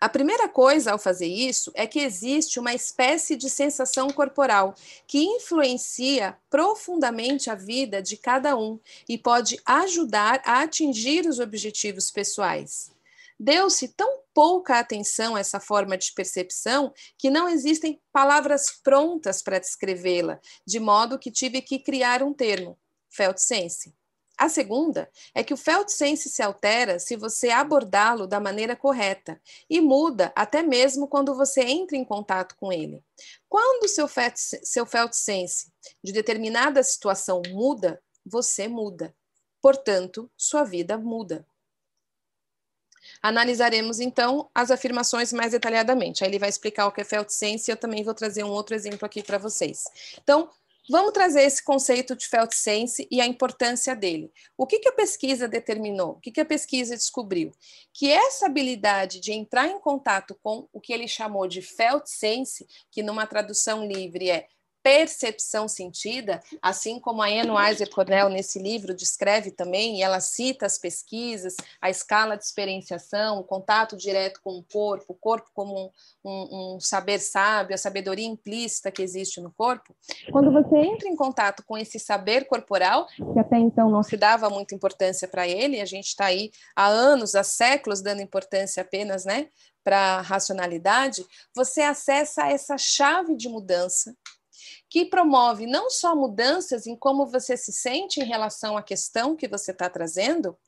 A 0.00 0.08
primeira 0.08 0.48
coisa 0.48 0.92
ao 0.92 0.98
fazer 0.98 1.26
isso 1.26 1.70
é 1.74 1.86
que 1.86 2.00
existe 2.00 2.58
uma 2.58 2.72
espécie 2.72 3.36
de 3.36 3.50
sensação 3.50 4.08
corporal 4.08 4.74
que 5.06 5.22
influencia 5.22 6.38
profundamente 6.48 7.50
a 7.50 7.54
vida 7.54 8.00
de 8.00 8.16
cada 8.16 8.56
um 8.56 8.80
e 9.06 9.18
pode 9.18 9.60
ajudar 9.66 10.40
a 10.46 10.62
atingir 10.62 11.26
os 11.26 11.38
objetivos 11.38 12.10
pessoais. 12.10 12.90
Deu-se 13.42 13.88
tão 13.88 14.20
pouca 14.34 14.78
atenção 14.78 15.34
a 15.34 15.40
essa 15.40 15.58
forma 15.58 15.96
de 15.96 16.12
percepção 16.12 16.92
que 17.16 17.30
não 17.30 17.48
existem 17.48 17.98
palavras 18.12 18.70
prontas 18.84 19.40
para 19.40 19.58
descrevê-la, 19.58 20.38
de 20.66 20.78
modo 20.78 21.18
que 21.18 21.30
tive 21.30 21.62
que 21.62 21.78
criar 21.78 22.22
um 22.22 22.34
termo, 22.34 22.78
felt 23.08 23.38
sense. 23.38 23.94
A 24.36 24.50
segunda 24.50 25.10
é 25.34 25.42
que 25.42 25.54
o 25.54 25.56
felt 25.56 25.88
sense 25.88 26.28
se 26.28 26.42
altera 26.42 26.98
se 26.98 27.16
você 27.16 27.48
abordá-lo 27.48 28.26
da 28.26 28.38
maneira 28.38 28.76
correta 28.76 29.40
e 29.70 29.80
muda 29.80 30.30
até 30.36 30.62
mesmo 30.62 31.08
quando 31.08 31.34
você 31.34 31.62
entra 31.62 31.96
em 31.96 32.04
contato 32.04 32.54
com 32.56 32.70
ele. 32.70 33.02
Quando 33.48 33.88
seu 33.88 34.06
seu 34.62 34.84
felt 34.84 35.14
sense 35.14 35.72
de 36.04 36.12
determinada 36.12 36.82
situação 36.82 37.40
muda, 37.48 38.02
você 38.22 38.68
muda. 38.68 39.14
Portanto, 39.62 40.30
sua 40.36 40.62
vida 40.62 40.98
muda. 40.98 41.46
Analisaremos 43.22 44.00
então 44.00 44.48
as 44.54 44.70
afirmações 44.70 45.32
mais 45.32 45.52
detalhadamente. 45.52 46.24
Aí 46.24 46.30
ele 46.30 46.38
vai 46.38 46.48
explicar 46.48 46.86
o 46.86 46.92
que 46.92 47.00
é 47.00 47.04
felt 47.04 47.28
sense 47.30 47.70
e 47.70 47.72
eu 47.72 47.76
também 47.76 48.02
vou 48.02 48.14
trazer 48.14 48.44
um 48.44 48.50
outro 48.50 48.74
exemplo 48.74 49.04
aqui 49.04 49.22
para 49.22 49.38
vocês. 49.38 49.84
Então, 50.22 50.48
Vamos 50.88 51.12
trazer 51.12 51.42
esse 51.42 51.62
conceito 51.62 52.16
de 52.16 52.26
felt 52.26 52.52
sense 52.52 53.06
e 53.12 53.20
a 53.20 53.26
importância 53.26 53.94
dele. 53.94 54.32
O 54.56 54.66
que, 54.66 54.80
que 54.80 54.88
a 54.88 54.92
pesquisa 54.92 55.46
determinou? 55.46 56.12
O 56.12 56.20
que, 56.20 56.32
que 56.32 56.40
a 56.40 56.44
pesquisa 56.44 56.96
descobriu? 56.96 57.52
Que 57.92 58.10
essa 58.10 58.46
habilidade 58.46 59.20
de 59.20 59.30
entrar 59.30 59.68
em 59.68 59.78
contato 59.78 60.36
com 60.42 60.68
o 60.72 60.80
que 60.80 60.92
ele 60.92 61.06
chamou 61.06 61.46
de 61.46 61.62
felt 61.62 62.06
sense, 62.06 62.66
que 62.90 63.04
numa 63.04 63.24
tradução 63.24 63.86
livre 63.86 64.30
é 64.30 64.48
percepção 64.82 65.68
sentida, 65.68 66.40
assim 66.62 66.98
como 66.98 67.22
a 67.22 67.26
Anne 67.26 67.50
Weiser 67.50 67.90
Cornell 67.90 68.28
nesse 68.28 68.58
livro 68.58 68.94
descreve 68.94 69.50
também, 69.50 69.98
e 69.98 70.02
ela 70.02 70.20
cita 70.20 70.66
as 70.66 70.78
pesquisas, 70.78 71.54
a 71.80 71.90
escala 71.90 72.36
de 72.36 72.44
experienciação, 72.44 73.38
o 73.38 73.44
contato 73.44 73.96
direto 73.96 74.40
com 74.42 74.58
o 74.58 74.62
corpo, 74.62 75.12
o 75.12 75.14
corpo 75.14 75.50
como 75.54 75.92
um, 76.24 76.30
um, 76.30 76.74
um 76.76 76.80
saber 76.80 77.18
sábio, 77.18 77.74
a 77.74 77.78
sabedoria 77.78 78.26
implícita 78.26 78.90
que 78.90 79.02
existe 79.02 79.40
no 79.40 79.52
corpo. 79.52 79.94
Quando 80.32 80.50
você 80.52 80.76
entra 80.76 81.08
em 81.08 81.16
contato 81.16 81.62
com 81.66 81.76
esse 81.76 81.98
saber 81.98 82.46
corporal, 82.46 83.06
que 83.06 83.38
até 83.38 83.58
então 83.58 83.90
não 83.90 84.02
se 84.02 84.16
dava 84.16 84.48
muita 84.48 84.74
importância 84.74 85.28
para 85.28 85.46
ele, 85.46 85.80
a 85.80 85.86
gente 85.86 86.06
está 86.06 86.26
aí 86.26 86.50
há 86.74 86.86
anos, 86.86 87.34
há 87.34 87.42
séculos 87.42 88.00
dando 88.00 88.22
importância 88.22 88.82
apenas, 88.82 89.24
né, 89.24 89.48
para 89.82 90.18
a 90.18 90.20
racionalidade, 90.20 91.24
você 91.54 91.80
acessa 91.80 92.46
essa 92.46 92.76
chave 92.76 93.34
de 93.34 93.48
mudança 93.48 94.14
que 94.90 95.06
promove 95.06 95.68
não 95.68 95.88
só 95.88 96.16
mudanças 96.16 96.84
em 96.84 96.96
como 96.96 97.24
você 97.24 97.56
se 97.56 97.72
sente 97.72 98.20
em 98.20 98.24
relação 98.24 98.76
à 98.76 98.82
questão 98.82 99.36
que 99.36 99.46
você 99.46 99.70
está 99.70 99.88
trazendo, 99.88 100.58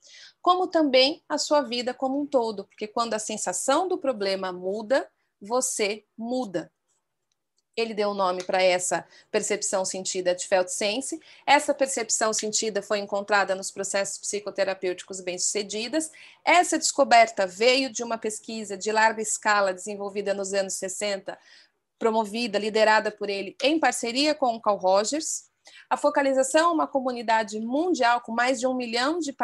como 0.40 0.68
também 0.68 1.24
a 1.28 1.36
sua 1.36 1.60
vida 1.60 1.92
como 1.92 2.20
um 2.20 2.26
todo, 2.26 2.64
porque 2.66 2.86
quando 2.86 3.14
a 3.14 3.18
sensação 3.18 3.88
do 3.88 3.98
problema 3.98 4.52
muda, 4.52 5.10
você 5.40 6.04
muda. 6.16 6.70
Ele 7.74 7.94
deu 7.94 8.10
o 8.10 8.14
nome 8.14 8.44
para 8.44 8.62
essa 8.62 9.04
percepção 9.30 9.82
sentida 9.84 10.34
de 10.34 10.46
felt 10.46 10.68
sense. 10.68 11.18
Essa 11.46 11.72
percepção 11.72 12.30
sentida 12.32 12.82
foi 12.82 12.98
encontrada 12.98 13.54
nos 13.54 13.70
processos 13.70 14.18
psicoterapêuticos 14.18 15.20
bem-sucedidas. 15.20 16.12
Essa 16.44 16.78
descoberta 16.78 17.46
veio 17.46 17.90
de 17.90 18.02
uma 18.02 18.18
pesquisa 18.18 18.76
de 18.76 18.92
larga 18.92 19.22
escala 19.22 19.72
desenvolvida 19.72 20.34
nos 20.34 20.52
anos 20.52 20.74
60 20.74 21.36
promovida, 22.02 22.58
liderada 22.58 23.12
por 23.12 23.30
ele, 23.30 23.54
em 23.62 23.78
parceria 23.78 24.34
com 24.34 24.56
o 24.56 24.60
Carl 24.60 24.76
Rogers, 24.76 25.52
A 25.88 25.96
focalização 25.96 26.70
é 26.70 26.72
uma 26.72 26.86
comunidade 26.86 27.60
mundial 27.60 28.20
com 28.20 28.32
mais 28.32 28.58
de 28.58 28.66
um 28.66 28.74
milhão 28.74 29.18
de, 29.18 29.34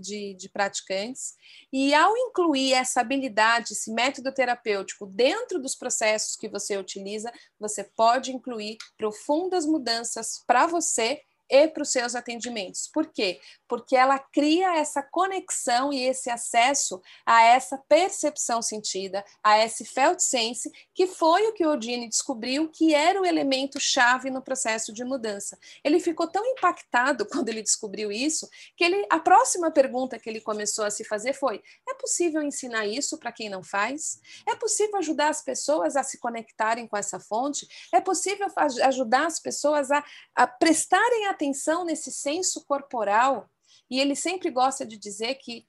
de, 0.00 0.34
de 0.34 0.48
praticantes, 0.48 1.34
e 1.72 1.94
ao 1.94 2.16
incluir 2.16 2.72
essa 2.72 3.00
habilidade, 3.00 3.72
esse 3.72 3.92
método 3.92 4.32
terapêutico 4.32 5.06
dentro 5.06 5.60
dos 5.60 5.76
processos 5.76 6.34
que 6.34 6.48
você 6.48 6.76
utiliza, 6.76 7.30
você 7.60 7.84
pode 7.84 8.32
incluir 8.32 8.76
profundas 8.96 9.66
mudanças 9.66 10.42
para 10.46 10.66
você 10.66 11.20
e 11.50 11.66
para 11.68 11.82
os 11.82 11.90
seus 11.90 12.14
atendimentos. 12.14 12.88
Por 12.92 13.06
quê? 13.06 13.40
Porque 13.66 13.96
ela 13.96 14.18
cria 14.18 14.76
essa 14.76 15.02
conexão 15.02 15.92
e 15.92 16.04
esse 16.04 16.30
acesso 16.30 17.00
a 17.24 17.42
essa 17.42 17.78
percepção 17.88 18.60
sentida, 18.60 19.24
a 19.42 19.58
esse 19.58 19.84
felt 19.84 20.20
sense, 20.20 20.70
que 20.94 21.06
foi 21.06 21.46
o 21.46 21.52
que 21.52 21.64
o 21.64 21.70
Odine 21.70 22.08
descobriu 22.08 22.68
que 22.68 22.94
era 22.94 23.20
o 23.20 23.26
elemento 23.26 23.80
chave 23.80 24.30
no 24.30 24.42
processo 24.42 24.92
de 24.92 25.04
mudança. 25.04 25.58
Ele 25.82 26.00
ficou 26.00 26.26
tão 26.26 26.44
impactado 26.44 27.24
quando 27.30 27.48
ele 27.48 27.62
descobriu 27.62 28.12
isso, 28.12 28.48
que 28.76 28.84
ele 28.84 29.06
a 29.10 29.18
próxima 29.18 29.70
pergunta 29.70 30.18
que 30.18 30.28
ele 30.28 30.40
começou 30.40 30.84
a 30.84 30.90
se 30.90 31.04
fazer 31.04 31.32
foi: 31.32 31.62
é 31.88 31.94
possível 31.94 32.42
ensinar 32.42 32.86
isso 32.86 33.18
para 33.18 33.32
quem 33.32 33.48
não 33.48 33.62
faz? 33.62 34.20
É 34.46 34.54
possível 34.54 34.96
ajudar 34.98 35.28
as 35.28 35.42
pessoas 35.42 35.96
a 35.96 36.02
se 36.02 36.18
conectarem 36.18 36.86
com 36.86 36.96
essa 36.96 37.18
fonte? 37.18 37.66
É 37.92 38.00
possível 38.00 38.48
ajudar 38.82 39.26
as 39.26 39.40
pessoas 39.40 39.90
a, 39.90 40.04
a 40.34 40.46
prestarem 40.46 41.26
atenção 41.26 41.37
atenção 41.38 41.84
nesse 41.84 42.10
senso 42.10 42.64
corporal, 42.66 43.48
e 43.88 44.00
ele 44.00 44.16
sempre 44.16 44.50
gosta 44.50 44.84
de 44.84 44.98
dizer 44.98 45.36
que 45.36 45.66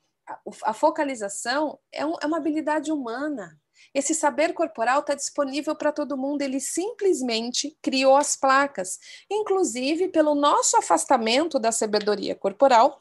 a, 0.64 0.74
focalização 0.74 1.80
é, 1.92 2.06
um, 2.06 2.16
é 2.22 2.26
uma 2.26 2.38
habilidade 2.38 2.92
humana. 2.92 3.60
Esse 3.94 4.14
saber 4.14 4.54
corporal 4.54 5.00
está 5.00 5.16
disponível 5.16 5.76
para 5.76 5.92
todo 5.92 6.18
mundo, 6.18 6.42
ele 6.42 6.60
simplesmente 6.60 7.78
criou 7.82 8.18
as 8.18 8.36
placas, 8.36 9.00
inclusive 9.30 10.10
pelo 10.10 10.36
nosso 10.36 10.76
afastamento 10.78 11.58
da 11.60 11.72
sabedoria 11.72 12.36
corporal 12.36 13.00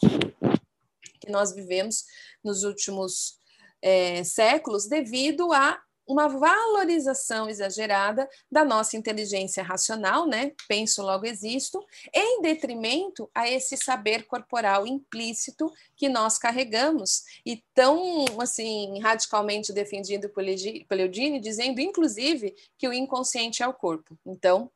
que 1.20 1.30
nós 1.30 1.52
vivemos 1.52 2.04
nos 2.44 2.62
últimos 2.64 3.38
é, 3.82 4.22
séculos, 4.24 4.86
devido 4.86 5.52
a 5.52 5.80
uma 6.08 6.26
valorização 6.26 7.48
exagerada 7.48 8.28
da 8.50 8.64
nossa 8.64 8.96
inteligência 8.96 9.62
racional, 9.62 10.26
né? 10.26 10.52
Penso, 10.66 11.02
logo 11.02 11.26
existo, 11.26 11.84
em 12.12 12.40
detrimento 12.40 13.30
a 13.34 13.48
esse 13.48 13.76
saber 13.76 14.26
corporal 14.26 14.86
implícito 14.86 15.70
que 15.94 16.08
nós 16.08 16.38
carregamos 16.38 17.24
e 17.44 17.62
tão 17.74 18.24
assim 18.40 18.98
radicalmente 19.00 19.72
defendido 19.72 20.30
por 20.30 20.42
Eudine, 20.98 21.38
dizendo 21.38 21.80
inclusive 21.80 22.56
que 22.78 22.88
o 22.88 22.92
inconsciente 22.92 23.62
é 23.62 23.68
o 23.68 23.74
corpo. 23.74 24.18
Então, 24.24 24.70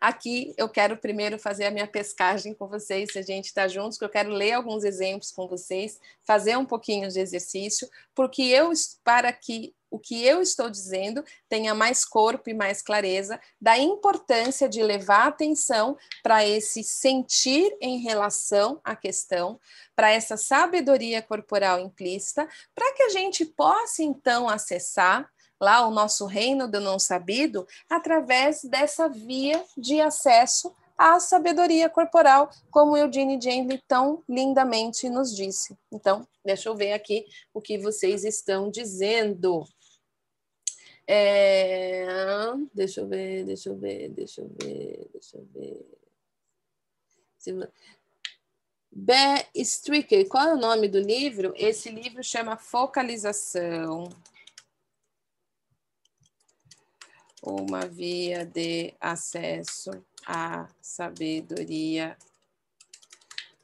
Aqui 0.00 0.54
eu 0.58 0.68
quero 0.68 0.96
primeiro 0.96 1.38
fazer 1.38 1.64
a 1.64 1.70
minha 1.70 1.86
pescagem 1.86 2.52
com 2.52 2.66
vocês, 2.66 3.12
se 3.12 3.18
a 3.18 3.22
gente 3.22 3.46
está 3.46 3.66
juntos, 3.66 3.98
que 3.98 4.04
eu 4.04 4.08
quero 4.08 4.30
ler 4.30 4.52
alguns 4.52 4.84
exemplos 4.84 5.30
com 5.30 5.48
vocês, 5.48 5.98
fazer 6.22 6.56
um 6.56 6.66
pouquinho 6.66 7.08
de 7.08 7.18
exercício, 7.18 7.88
porque 8.14 8.42
eu 8.42 8.70
para 9.02 9.32
que 9.32 9.74
o 9.90 9.98
que 9.98 10.24
eu 10.24 10.42
estou 10.42 10.68
dizendo 10.68 11.24
tenha 11.48 11.74
mais 11.74 12.04
corpo 12.04 12.50
e 12.50 12.54
mais 12.54 12.82
clareza 12.82 13.40
da 13.60 13.78
importância 13.78 14.68
de 14.68 14.82
levar 14.82 15.28
atenção 15.28 15.96
para 16.22 16.46
esse 16.46 16.82
sentir 16.82 17.76
em 17.80 17.98
relação 17.98 18.80
à 18.84 18.94
questão, 18.96 19.60
para 19.94 20.10
essa 20.10 20.36
sabedoria 20.36 21.22
corporal 21.22 21.80
implícita, 21.80 22.48
para 22.74 22.94
que 22.94 23.04
a 23.04 23.08
gente 23.10 23.44
possa 23.44 24.02
então 24.02 24.48
acessar 24.48 25.30
lá 25.60 25.86
o 25.86 25.90
nosso 25.90 26.26
reino 26.26 26.68
do 26.68 26.80
não 26.80 26.98
sabido 26.98 27.66
através 27.88 28.62
dessa 28.62 29.08
via 29.08 29.64
de 29.76 30.00
acesso 30.00 30.74
à 30.96 31.20
sabedoria 31.20 31.90
corporal, 31.90 32.50
como 32.70 32.96
Eugene 32.96 33.38
Jane 33.40 33.82
tão 33.86 34.22
lindamente 34.28 35.10
nos 35.10 35.34
disse. 35.34 35.76
Então, 35.92 36.26
deixa 36.44 36.68
eu 36.68 36.74
ver 36.74 36.92
aqui 36.92 37.26
o 37.52 37.60
que 37.60 37.78
vocês 37.78 38.24
estão 38.24 38.70
dizendo. 38.70 39.64
É... 41.06 42.04
Deixa 42.74 43.00
eu 43.00 43.08
ver, 43.08 43.44
deixa 43.44 43.68
eu 43.70 43.76
ver, 43.76 44.08
deixa 44.10 44.40
eu 44.40 44.48
ver, 44.60 45.08
deixa 45.12 45.38
eu 45.38 45.44
ver. 45.54 45.96
Bear 48.90 49.48
Stricker, 49.54 50.26
qual 50.28 50.48
é 50.48 50.54
o 50.54 50.60
nome 50.60 50.88
do 50.88 50.98
livro? 50.98 51.52
Esse 51.56 51.90
livro 51.90 52.24
chama 52.24 52.56
Focalização. 52.56 54.08
Uma 57.42 57.86
via 57.86 58.44
de 58.44 58.92
acesso 59.00 59.90
à 60.26 60.68
sabedoria 60.80 62.16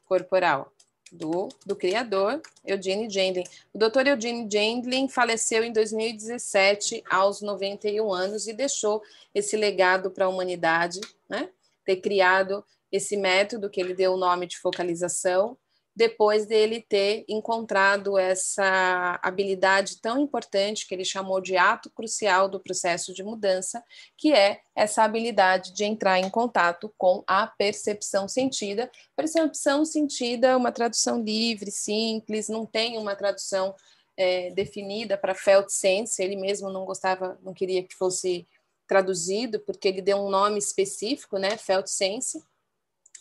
corporal 0.05 0.72
do, 1.13 1.47
do 1.65 1.75
criador, 1.75 2.41
Eugene 2.65 3.09
Gendlin. 3.09 3.43
O 3.71 3.77
doutor 3.77 4.07
Eugene 4.07 4.49
Gendlin 4.51 5.07
faleceu 5.07 5.63
em 5.63 5.71
2017, 5.71 7.03
aos 7.09 7.41
91 7.41 8.11
anos, 8.11 8.47
e 8.47 8.53
deixou 8.53 9.01
esse 9.33 9.55
legado 9.55 10.09
para 10.09 10.25
a 10.25 10.29
humanidade, 10.29 10.99
né? 11.29 11.49
ter 11.85 11.97
criado 11.97 12.65
esse 12.91 13.15
método 13.15 13.69
que 13.69 13.79
ele 13.79 13.93
deu 13.93 14.13
o 14.13 14.17
nome 14.17 14.47
de 14.47 14.57
focalização, 14.57 15.57
depois 15.95 16.45
dele 16.45 16.81
ter 16.81 17.23
encontrado 17.27 18.17
essa 18.17 19.19
habilidade 19.21 20.01
tão 20.01 20.19
importante 20.19 20.87
que 20.87 20.93
ele 20.95 21.05
chamou 21.05 21.39
de 21.39 21.55
ato 21.55 21.89
crucial 21.91 22.49
do 22.49 22.59
processo 22.59 23.13
de 23.13 23.23
mudança, 23.23 23.83
que 24.17 24.33
é 24.33 24.61
essa 24.75 25.03
habilidade 25.03 25.71
de 25.71 25.83
entrar 25.83 26.19
em 26.19 26.29
contato 26.29 26.93
com 26.97 27.23
a 27.27 27.45
percepção 27.45 28.27
sentida. 28.27 28.89
Percepção 29.15 29.85
sentida 29.85 30.47
é 30.47 30.55
uma 30.55 30.71
tradução 30.71 31.21
livre, 31.21 31.69
simples, 31.69 32.49
não 32.49 32.65
tem 32.65 32.97
uma 32.97 33.15
tradução 33.15 33.75
é, 34.17 34.49
definida 34.51 35.17
para 35.17 35.35
felt 35.35 35.69
sense, 35.69 36.21
ele 36.23 36.35
mesmo 36.35 36.69
não 36.69 36.85
gostava, 36.85 37.37
não 37.43 37.53
queria 37.53 37.83
que 37.83 37.95
fosse 37.95 38.47
traduzido, 38.87 39.59
porque 39.59 39.87
ele 39.87 40.01
deu 40.01 40.17
um 40.17 40.29
nome 40.29 40.57
específico, 40.57 41.37
né, 41.37 41.57
felt 41.57 41.87
sense, 41.87 42.43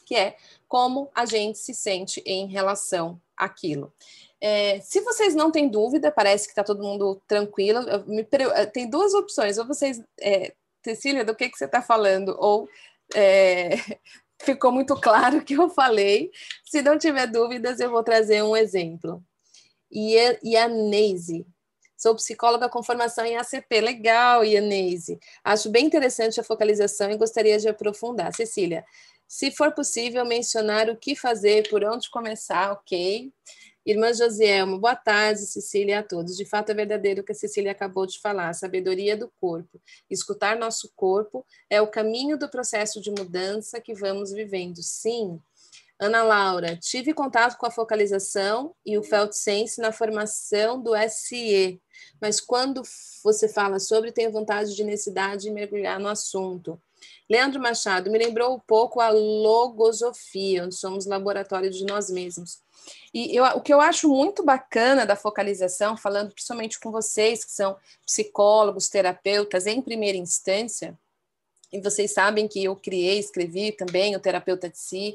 que 0.04 0.14
é 0.14 0.36
como 0.68 1.10
a 1.14 1.24
gente 1.24 1.58
se 1.58 1.74
sente 1.74 2.22
em 2.26 2.46
relação 2.46 3.20
àquilo. 3.36 3.92
É, 4.40 4.80
se 4.80 5.00
vocês 5.00 5.34
não 5.34 5.50
têm 5.52 5.68
dúvida, 5.68 6.10
parece 6.10 6.46
que 6.46 6.52
está 6.52 6.64
todo 6.64 6.82
mundo 6.82 7.20
tranquilo. 7.28 7.80
Me, 8.06 8.26
tem 8.72 8.88
duas 8.88 9.14
opções, 9.14 9.58
ou 9.58 9.66
vocês, 9.66 10.02
é, 10.20 10.52
Cecília, 10.84 11.24
do 11.24 11.34
que, 11.34 11.48
que 11.48 11.56
você 11.56 11.66
está 11.66 11.80
falando, 11.80 12.36
ou 12.38 12.68
é, 13.14 13.70
ficou 14.42 14.72
muito 14.72 14.96
claro 14.96 15.44
que 15.44 15.54
eu 15.54 15.68
falei. 15.70 16.30
Se 16.64 16.82
não 16.82 16.98
tiver 16.98 17.26
dúvidas, 17.26 17.78
eu 17.80 17.90
vou 17.90 18.02
trazer 18.02 18.42
um 18.42 18.56
exemplo. 18.56 19.22
Ianese, 19.92 21.46
Sou 22.02 22.16
psicóloga 22.16 22.68
com 22.68 22.82
formação 22.82 23.24
em 23.24 23.36
ACP. 23.36 23.80
Legal, 23.80 24.44
Ianese. 24.44 25.20
Acho 25.44 25.70
bem 25.70 25.86
interessante 25.86 26.40
a 26.40 26.42
focalização 26.42 27.08
e 27.12 27.16
gostaria 27.16 27.56
de 27.60 27.68
aprofundar. 27.68 28.34
Cecília, 28.34 28.84
se 29.32 29.50
for 29.50 29.72
possível, 29.72 30.26
mencionar 30.26 30.90
o 30.90 30.96
que 30.96 31.16
fazer, 31.16 31.66
por 31.70 31.82
onde 31.82 32.10
começar, 32.10 32.70
ok? 32.70 33.32
Irmã 33.84 34.12
Josielma, 34.12 34.78
boa 34.78 34.94
tarde, 34.94 35.46
Cecília, 35.46 36.00
a 36.00 36.02
todos. 36.02 36.36
De 36.36 36.44
fato, 36.44 36.68
é 36.68 36.74
verdadeiro 36.74 37.22
o 37.22 37.24
que 37.24 37.32
a 37.32 37.34
Cecília 37.34 37.72
acabou 37.72 38.04
de 38.04 38.20
falar, 38.20 38.52
sabedoria 38.52 39.16
do 39.16 39.32
corpo. 39.40 39.80
Escutar 40.10 40.58
nosso 40.58 40.92
corpo 40.94 41.46
é 41.70 41.80
o 41.80 41.86
caminho 41.86 42.36
do 42.36 42.46
processo 42.46 43.00
de 43.00 43.10
mudança 43.10 43.80
que 43.80 43.94
vamos 43.94 44.32
vivendo. 44.32 44.82
Sim. 44.82 45.40
Ana 45.98 46.22
Laura, 46.22 46.76
tive 46.76 47.14
contato 47.14 47.56
com 47.56 47.64
a 47.64 47.70
focalização 47.70 48.74
e 48.84 48.98
o 48.98 49.02
Felt 49.02 49.32
Sense 49.32 49.80
na 49.80 49.92
formação 49.92 50.78
do 50.78 50.92
SE, 51.08 51.80
mas 52.20 52.38
quando 52.38 52.82
você 53.24 53.48
fala 53.48 53.78
sobre, 53.78 54.12
tenho 54.12 54.30
vontade 54.30 54.76
de 54.76 54.84
necessidade 54.84 55.44
de 55.44 55.50
mergulhar 55.50 55.98
no 55.98 56.08
assunto. 56.08 56.78
Leandro 57.28 57.60
Machado 57.60 58.10
me 58.10 58.18
lembrou 58.18 58.54
um 58.54 58.58
pouco 58.58 59.00
a 59.00 59.08
logosofia, 59.10 60.70
somos 60.70 61.06
laboratório 61.06 61.70
de 61.70 61.84
nós 61.84 62.10
mesmos. 62.10 62.60
E 63.14 63.36
eu, 63.36 63.44
o 63.44 63.60
que 63.60 63.72
eu 63.72 63.80
acho 63.80 64.08
muito 64.08 64.44
bacana 64.44 65.06
da 65.06 65.14
focalização, 65.14 65.96
falando 65.96 66.32
principalmente 66.32 66.80
com 66.80 66.90
vocês 66.90 67.44
que 67.44 67.52
são 67.52 67.76
psicólogos, 68.04 68.88
terapeutas 68.88 69.66
em 69.66 69.80
primeira 69.80 70.18
instância, 70.18 70.98
e 71.72 71.80
vocês 71.80 72.12
sabem 72.12 72.46
que 72.46 72.62
eu 72.62 72.76
criei, 72.76 73.18
escrevi 73.18 73.72
também 73.72 74.14
o 74.14 74.20
terapeuta 74.20 74.68
de 74.68 74.78
si, 74.78 75.14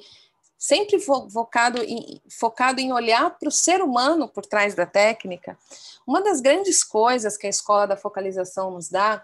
sempre 0.58 1.00
focado 1.00 1.84
em, 1.84 2.19
focado 2.30 2.82
em 2.82 2.91
olhar 2.91 3.38
para 3.38 3.47
o 3.47 3.52
ser 3.52 3.82
humano 3.82 4.28
por 4.28 4.45
trás 4.45 4.73
da 4.73 4.86
técnica. 4.86 5.58
Uma 6.06 6.21
das 6.21 6.41
grandes 6.41 6.84
coisas 6.84 7.38
que 7.38 7.45
a 7.45 7.50
escola 7.50 7.86
da 7.86 7.95
focalização 7.95 8.71
nos 8.71 8.89
dá, 8.89 9.23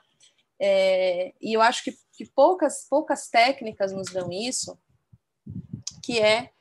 é, 0.59 1.33
e 1.41 1.53
eu 1.53 1.61
acho 1.61 1.83
que 1.83 1.97
que 2.13 2.25
poucas, 2.25 2.85
poucas 2.89 3.27
técnicas 3.27 3.91
nos 3.91 4.11
dão 4.11 4.31
isso, 4.31 4.77
que 6.01 6.19
é 6.19 6.51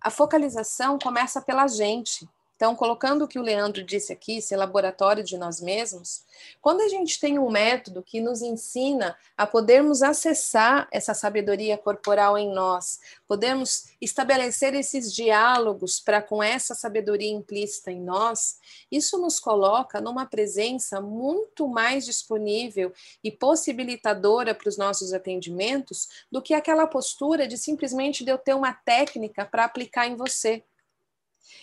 a 0.00 0.10
focalização 0.10 0.98
começa 0.98 1.40
pela 1.40 1.66
gente. 1.68 2.28
Então, 2.64 2.74
colocando 2.74 3.26
o 3.26 3.28
que 3.28 3.38
o 3.38 3.42
Leandro 3.42 3.84
disse 3.84 4.10
aqui, 4.10 4.38
esse 4.38 4.56
laboratório 4.56 5.22
de 5.22 5.36
nós 5.36 5.60
mesmos, 5.60 6.24
quando 6.62 6.80
a 6.80 6.88
gente 6.88 7.20
tem 7.20 7.38
um 7.38 7.50
método 7.50 8.02
que 8.02 8.22
nos 8.22 8.40
ensina 8.40 9.14
a 9.36 9.46
podermos 9.46 10.02
acessar 10.02 10.88
essa 10.90 11.12
sabedoria 11.12 11.76
corporal 11.76 12.38
em 12.38 12.50
nós, 12.54 13.00
podemos 13.28 13.90
estabelecer 14.00 14.74
esses 14.74 15.14
diálogos 15.14 16.00
para 16.00 16.22
com 16.22 16.42
essa 16.42 16.74
sabedoria 16.74 17.30
implícita 17.30 17.92
em 17.92 18.00
nós, 18.00 18.58
isso 18.90 19.18
nos 19.18 19.38
coloca 19.38 20.00
numa 20.00 20.24
presença 20.24 21.02
muito 21.02 21.68
mais 21.68 22.06
disponível 22.06 22.94
e 23.22 23.30
possibilitadora 23.30 24.54
para 24.54 24.70
os 24.70 24.78
nossos 24.78 25.12
atendimentos 25.12 26.08
do 26.32 26.40
que 26.40 26.54
aquela 26.54 26.86
postura 26.86 27.46
de 27.46 27.58
simplesmente 27.58 28.24
de 28.24 28.30
eu 28.30 28.38
ter 28.38 28.54
uma 28.54 28.72
técnica 28.72 29.44
para 29.44 29.66
aplicar 29.66 30.06
em 30.06 30.16
você. 30.16 30.64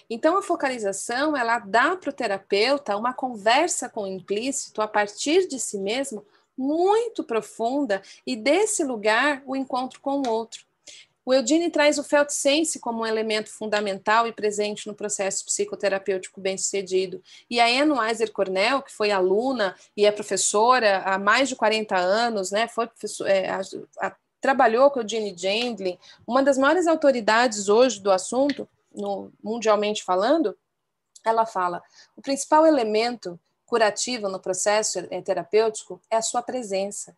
Então, 0.09 0.37
a 0.37 0.41
focalização, 0.41 1.35
ela 1.35 1.59
dá 1.59 1.95
para 1.95 2.09
o 2.09 2.13
terapeuta 2.13 2.97
uma 2.97 3.13
conversa 3.13 3.89
com 3.89 4.03
o 4.03 4.07
implícito 4.07 4.81
a 4.81 4.87
partir 4.87 5.47
de 5.47 5.59
si 5.59 5.77
mesmo 5.77 6.25
muito 6.57 7.23
profunda 7.23 8.01
e 8.25 8.35
desse 8.35 8.83
lugar 8.83 9.41
o 9.45 9.55
encontro 9.55 9.99
com 9.99 10.21
o 10.21 10.29
outro. 10.29 10.65
O 11.23 11.33
Eudine 11.33 11.69
traz 11.69 11.99
o 11.99 12.03
felt 12.03 12.29
sense 12.29 12.79
como 12.79 13.03
um 13.03 13.05
elemento 13.05 13.49
fundamental 13.49 14.27
e 14.27 14.33
presente 14.33 14.87
no 14.87 14.95
processo 14.95 15.45
psicoterapêutico 15.45 16.41
bem-sucedido. 16.41 17.21
E 17.49 17.59
a 17.59 17.65
Anne 17.65 17.91
Weiser 17.91 18.31
Cornell, 18.31 18.81
que 18.81 18.91
foi 18.91 19.11
aluna 19.11 19.75
e 19.95 20.05
é 20.05 20.11
professora 20.11 21.03
há 21.05 21.19
mais 21.19 21.47
de 21.47 21.55
40 21.55 21.95
anos, 21.95 22.51
né, 22.51 22.67
foi 22.67 22.89
é, 23.27 23.49
a, 23.49 23.61
a, 23.99 24.15
trabalhou 24.41 24.89
com 24.89 24.99
o 24.99 25.03
Eugene 25.03 25.35
Gendlin, 25.37 25.97
uma 26.25 26.41
das 26.41 26.57
maiores 26.57 26.87
autoridades 26.87 27.69
hoje 27.69 28.01
do 28.01 28.11
assunto, 28.11 28.67
no, 28.93 29.31
mundialmente 29.43 30.03
falando, 30.03 30.57
ela 31.23 31.45
fala: 31.45 31.81
o 32.15 32.21
principal 32.21 32.65
elemento 32.65 33.39
curativo 33.65 34.27
no 34.27 34.39
processo 34.39 35.01
terapêutico 35.23 36.01
é 36.09 36.17
a 36.17 36.21
sua 36.21 36.41
presença. 36.41 37.15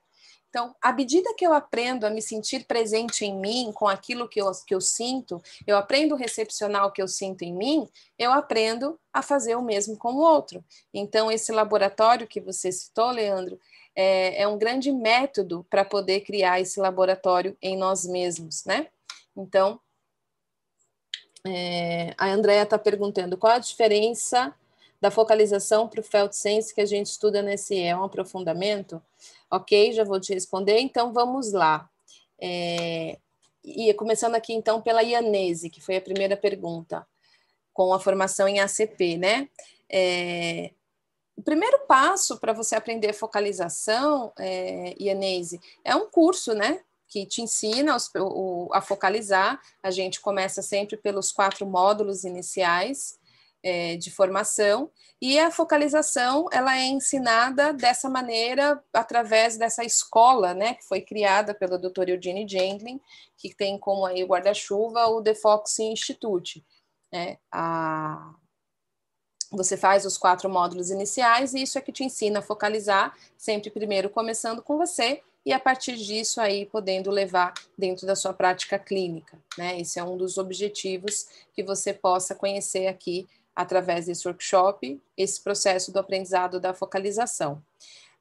Então, 0.53 0.75
à 0.79 0.93
medida 0.93 1.33
que 1.33 1.43
eu 1.43 1.51
aprendo 1.51 2.05
a 2.05 2.11
me 2.11 2.21
sentir 2.21 2.65
presente 2.65 3.25
em 3.25 3.35
mim, 3.35 3.71
com 3.73 3.87
aquilo 3.87 4.29
que 4.29 4.39
eu, 4.39 4.51
que 4.67 4.75
eu 4.75 4.79
sinto, 4.79 5.41
eu 5.65 5.75
aprendo 5.75 6.13
a 6.13 6.17
recepcionar 6.17 6.85
o 6.85 6.91
que 6.91 7.01
eu 7.01 7.07
sinto 7.07 7.41
em 7.41 7.51
mim, 7.51 7.89
eu 8.19 8.31
aprendo 8.31 8.99
a 9.11 9.23
fazer 9.23 9.55
o 9.55 9.63
mesmo 9.63 9.97
com 9.97 10.13
o 10.13 10.19
outro. 10.19 10.63
Então, 10.93 11.31
esse 11.31 11.51
laboratório 11.51 12.27
que 12.27 12.39
você 12.39 12.71
citou, 12.71 13.09
Leandro, 13.09 13.59
é, 13.95 14.43
é 14.43 14.47
um 14.47 14.55
grande 14.55 14.91
método 14.91 15.65
para 15.71 15.83
poder 15.83 16.21
criar 16.21 16.61
esse 16.61 16.79
laboratório 16.79 17.57
em 17.59 17.75
nós 17.75 18.05
mesmos, 18.05 18.63
né? 18.63 18.89
Então, 19.35 19.79
é, 21.45 22.13
a 22.17 22.29
Andrea 22.29 22.63
está 22.63 22.77
perguntando 22.77 23.37
qual 23.37 23.53
a 23.53 23.59
diferença 23.59 24.53
da 25.01 25.11
focalização 25.11 25.87
para 25.87 25.99
o 25.99 26.03
Felt 26.03 26.31
Sense 26.31 26.73
que 26.73 26.79
a 26.79 26.85
gente 26.85 27.07
estuda 27.07 27.41
nesse 27.41 27.77
é 27.77 27.95
um 27.95 28.03
aprofundamento? 28.03 29.01
Ok, 29.51 29.91
já 29.91 30.03
vou 30.03 30.19
te 30.19 30.33
responder. 30.33 30.79
Então 30.79 31.11
vamos 31.11 31.51
lá. 31.51 31.89
É, 32.39 33.17
e 33.63 33.93
começando 33.93 34.35
aqui 34.35 34.53
então 34.53 34.81
pela 34.81 35.03
Ianese, 35.03 35.69
que 35.69 35.81
foi 35.81 35.97
a 35.97 36.01
primeira 36.01 36.37
pergunta, 36.37 37.05
com 37.73 37.93
a 37.93 37.99
formação 37.99 38.47
em 38.47 38.59
ACP, 38.59 39.17
né? 39.17 39.49
É, 39.89 40.71
o 41.35 41.41
primeiro 41.41 41.79
passo 41.87 42.39
para 42.39 42.53
você 42.53 42.75
aprender 42.75 43.13
focalização, 43.13 44.31
é, 44.39 44.95
Ianese, 44.99 45.59
é 45.83 45.95
um 45.95 46.09
curso, 46.09 46.53
né? 46.53 46.81
Que 47.13 47.27
te 47.27 47.43
ensina 47.43 47.95
os, 47.95 48.09
o, 48.17 48.69
a 48.73 48.81
focalizar. 48.81 49.61
A 49.83 49.91
gente 49.91 50.19
começa 50.19 50.63
sempre 50.63 50.97
pelos 50.97 51.31
quatro 51.31 51.63
módulos 51.63 52.23
iniciais 52.23 53.19
é, 53.61 53.95
de 53.97 54.09
formação 54.09 54.89
e 55.21 55.37
a 55.39 55.51
focalização 55.51 56.47
ela 56.51 56.75
é 56.75 56.85
ensinada 56.85 57.71
dessa 57.71 58.09
maneira 58.09 58.83
através 58.91 59.57
dessa 59.57 59.83
escola, 59.85 60.55
né, 60.55 60.73
que 60.73 60.83
foi 60.85 61.01
criada 61.01 61.53
pelo 61.53 61.77
Dr. 61.77 62.09
Eugene 62.09 62.47
Gendlin, 62.49 62.99
que 63.37 63.53
tem 63.53 63.77
como 63.77 64.07
aí 64.07 64.23
guarda-chuva 64.23 65.05
o 65.05 65.21
The 65.21 65.35
Fox 65.35 65.77
Institute. 65.77 66.65
Né, 67.11 67.37
a, 67.51 68.33
você 69.51 69.77
faz 69.77 70.03
os 70.03 70.17
quatro 70.17 70.49
módulos 70.49 70.89
iniciais 70.89 71.53
e 71.53 71.61
isso 71.61 71.77
é 71.77 71.81
que 71.81 71.91
te 71.91 72.03
ensina 72.03 72.39
a 72.39 72.41
focalizar, 72.41 73.15
sempre 73.37 73.69
primeiro 73.69 74.09
começando 74.09 74.63
com 74.63 74.79
você 74.79 75.21
e 75.45 75.51
a 75.51 75.59
partir 75.59 75.95
disso 75.97 76.39
aí 76.39 76.65
podendo 76.65 77.11
levar 77.11 77.53
dentro 77.77 78.07
da 78.07 78.15
sua 78.15 78.33
prática 78.33 78.79
clínica, 78.79 79.37
né? 79.57 79.79
Esse 79.79 79.99
é 79.99 80.03
um 80.03 80.15
dos 80.15 80.37
objetivos 80.37 81.27
que 81.53 81.63
você 81.63 81.93
possa 81.93 82.33
conhecer 82.33 82.87
aqui 82.87 83.27
através 83.55 84.05
desse 84.05 84.27
workshop, 84.27 85.01
esse 85.17 85.41
processo 85.41 85.91
do 85.91 85.99
aprendizado 85.99 86.59
da 86.59 86.73
focalização. 86.73 87.61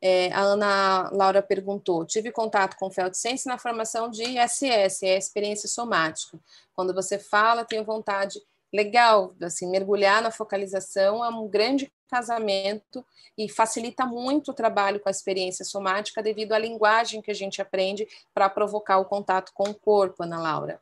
É, 0.04 0.32
a 0.32 0.40
Ana 0.40 1.10
Laura 1.12 1.40
perguntou: 1.40 2.04
tive 2.04 2.32
contato 2.32 2.76
com 2.76 2.90
Feldsense 2.90 3.46
na 3.46 3.56
formação 3.56 4.10
de 4.10 4.24
ISS, 4.24 5.04
é 5.04 5.14
a 5.14 5.18
experiência 5.18 5.68
somática. 5.68 6.38
Quando 6.74 6.92
você 6.92 7.20
fala, 7.20 7.64
tenho 7.64 7.84
vontade 7.84 8.42
legal, 8.72 9.34
assim, 9.42 9.70
mergulhar 9.70 10.22
na 10.22 10.30
focalização 10.30 11.24
é 11.24 11.28
um 11.28 11.46
grande 11.46 11.92
casamento 12.08 13.04
e 13.36 13.48
facilita 13.48 14.04
muito 14.04 14.50
o 14.50 14.54
trabalho 14.54 15.00
com 15.00 15.08
a 15.08 15.10
experiência 15.10 15.64
somática 15.64 16.22
devido 16.22 16.52
à 16.52 16.58
linguagem 16.58 17.22
que 17.22 17.30
a 17.30 17.34
gente 17.34 17.60
aprende 17.60 18.06
para 18.34 18.48
provocar 18.48 18.98
o 18.98 19.04
contato 19.04 19.52
com 19.54 19.64
o 19.70 19.74
corpo, 19.74 20.22
Ana 20.22 20.40
Laura. 20.40 20.80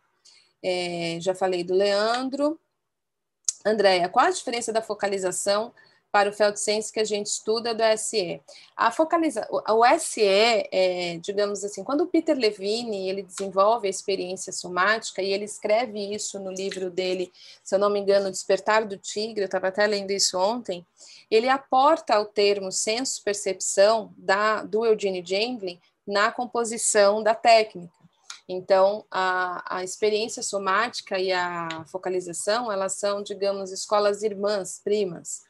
É, 0.62 1.18
já 1.20 1.34
falei 1.34 1.64
do 1.64 1.74
Leandro. 1.74 2.58
Andréia, 3.64 4.08
qual 4.08 4.26
a 4.26 4.30
diferença 4.30 4.72
da 4.72 4.82
focalização 4.82 5.72
para 6.12 6.30
o 6.30 6.32
FeldSense 6.32 6.92
que 6.92 7.00
a 7.00 7.04
gente 7.04 7.26
estuda 7.26 7.74
do 7.74 7.82
SE. 7.96 8.40
A 8.76 8.90
focaliza 8.90 9.46
o 9.50 9.98
SE, 9.98 10.22
é, 10.22 11.18
digamos 11.22 11.64
assim, 11.64 11.84
quando 11.84 12.02
o 12.02 12.06
Peter 12.06 12.36
Levine 12.36 13.08
ele 13.08 13.22
desenvolve 13.22 13.86
a 13.86 13.90
experiência 13.90 14.52
somática 14.52 15.22
e 15.22 15.32
ele 15.32 15.44
escreve 15.44 16.12
isso 16.12 16.38
no 16.40 16.50
livro 16.50 16.90
dele, 16.90 17.32
se 17.62 17.74
eu 17.74 17.78
não 17.78 17.90
me 17.90 18.00
engano, 18.00 18.30
Despertar 18.30 18.84
do 18.84 18.96
Tigre, 18.96 19.42
eu 19.42 19.46
estava 19.46 19.68
até 19.68 19.86
lendo 19.86 20.10
isso 20.10 20.38
ontem, 20.38 20.84
ele 21.30 21.48
aporta 21.48 22.18
o 22.18 22.24
termo 22.24 22.72
senso-percepção 22.72 24.12
da 24.16 24.62
do 24.62 24.84
Eugene 24.84 25.22
Gendlin 25.24 25.80
na 26.06 26.32
composição 26.32 27.22
da 27.22 27.34
técnica. 27.34 28.00
Então, 28.48 29.04
a, 29.08 29.76
a 29.78 29.84
experiência 29.84 30.42
somática 30.42 31.16
e 31.20 31.30
a 31.30 31.84
focalização, 31.86 32.70
elas 32.70 32.94
são, 32.94 33.22
digamos, 33.22 33.70
escolas 33.70 34.24
irmãs, 34.24 34.80
primas. 34.82 35.42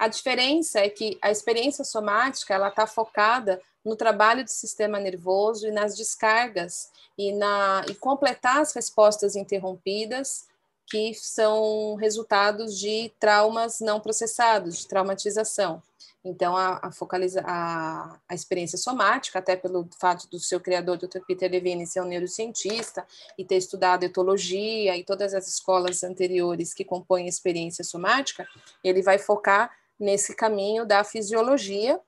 A 0.00 0.08
diferença 0.08 0.80
é 0.80 0.88
que 0.88 1.18
a 1.20 1.30
experiência 1.30 1.84
somática 1.84 2.54
ela 2.54 2.68
está 2.68 2.86
focada 2.86 3.60
no 3.84 3.94
trabalho 3.94 4.42
do 4.42 4.48
sistema 4.48 4.98
nervoso 4.98 5.66
e 5.66 5.70
nas 5.70 5.94
descargas 5.94 6.90
e 7.18 7.34
na 7.34 7.84
e 7.86 7.94
completar 7.94 8.62
as 8.62 8.72
respostas 8.72 9.36
interrompidas 9.36 10.46
que 10.86 11.12
são 11.12 11.96
resultados 11.96 12.78
de 12.78 13.12
traumas 13.20 13.78
não 13.78 14.00
processados, 14.00 14.78
de 14.78 14.88
traumatização. 14.88 15.82
Então, 16.24 16.56
a, 16.56 16.78
a, 16.82 16.92
focaliza, 16.92 17.42
a, 17.46 18.18
a 18.26 18.34
experiência 18.34 18.78
somática, 18.78 19.38
até 19.38 19.54
pelo 19.54 19.86
fato 19.98 20.26
do 20.28 20.38
seu 20.38 20.60
criador, 20.60 20.96
Dr. 20.96 21.20
Peter 21.26 21.50
Levine, 21.50 21.86
ser 21.86 22.00
um 22.00 22.06
neurocientista 22.06 23.06
e 23.38 23.44
ter 23.44 23.56
estudado 23.56 24.04
etologia 24.04 24.96
e 24.96 25.04
todas 25.04 25.34
as 25.34 25.46
escolas 25.46 26.02
anteriores 26.02 26.72
que 26.72 26.84
compõem 26.84 27.26
a 27.26 27.28
experiência 27.28 27.84
somática, 27.84 28.46
ele 28.82 29.02
vai 29.02 29.18
focar 29.18 29.70
nesse 30.00 30.34
caminho 30.34 30.86
da 30.86 31.04
fisiologia 31.04 32.00